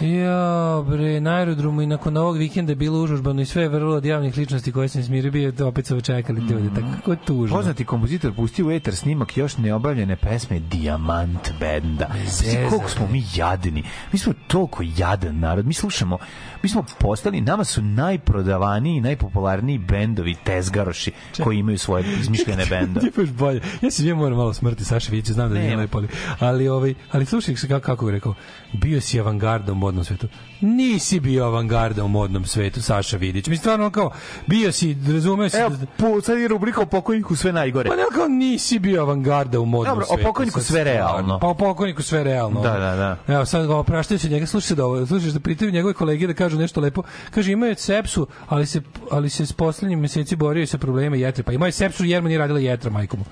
[0.00, 3.96] Ja, bre, na aerodromu i nakon ovog vikenda je bilo užužbano i sve je vrlo
[3.96, 7.56] od javnih ličnosti koje sam smirio bio, opet su čekali ljudi, tako kako je tužno.
[7.56, 12.06] Poznati kompozitor pustio u etar snimak još neobavljene pesme Diamant benda.
[12.26, 13.82] Znači, koliko smo mi jadni.
[14.12, 15.66] Mi smo toliko jadan narod.
[15.66, 16.18] Mi slušamo,
[16.62, 23.10] mi smo postali, nama su najprodavaniji i najpopularniji bendovi tezgaroši koji imaju svoje izmišljene bendove.
[23.10, 23.60] Ti baš bolje.
[23.82, 26.02] Ja se njemu moram malo smrti Saša Vidića, znam da nije lepo,
[26.38, 28.34] ali, ovaj, ali slušaj se kako, kako bih rekao,
[28.72, 30.28] bio si avangarda u modnom svetu.
[30.60, 33.46] Nisi bio avangarda u modnom svetu, Saša Vidić.
[33.46, 34.10] Mi stvarno kao,
[34.46, 35.56] bio si, razumeo si...
[35.56, 37.90] Evo, da- po, sad je rubrika o pokojniku sve najgore.
[37.90, 40.22] Pa ne kao nisi bio avangarda u modnom Dobro, o svetu.
[40.24, 40.92] pokojniku Sad sve stvarno.
[41.12, 41.38] realno.
[41.38, 42.60] Pa o pokojniku sve realno.
[42.60, 43.34] Da, da, da.
[43.34, 46.34] Evo sad ga opraštajući njega, slušaj se da ovo, slušaš da pitaju njegove kolege da
[46.34, 47.02] kažu nešto lepo.
[47.30, 48.80] Kaže imaju sepsu, ali se
[49.10, 51.42] ali se s poslednjim meseci borio sa problemima jetre.
[51.44, 53.24] Pa imaju sepsu jer mu nije radila jetra majkomu.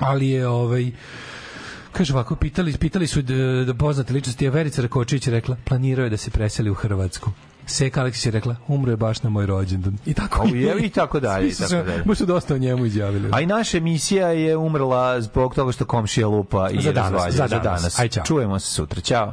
[0.00, 0.90] Ali je ovaj
[1.92, 6.10] Kaže ovako, pitali, pitali su da, da poznate ličnosti, je Verica Rakočić rekla, planirao je
[6.10, 7.30] da se preseli u Hrvatsku.
[7.66, 9.98] Seka Aleksić je rekla, umro je baš na moj rođendan.
[10.06, 12.02] I tako, Au, je, i tako dalje, Svi su tako dalje.
[12.04, 13.30] Baš su dosta o njemu izjavili.
[13.32, 17.48] A i naša emisija je umrla zbog toga što komšija lupa i Za danas, razvalja.
[17.48, 17.98] za danas.
[17.98, 18.24] Aj, čao.
[18.24, 19.00] Čujemo se sutra.
[19.00, 19.32] Ćao.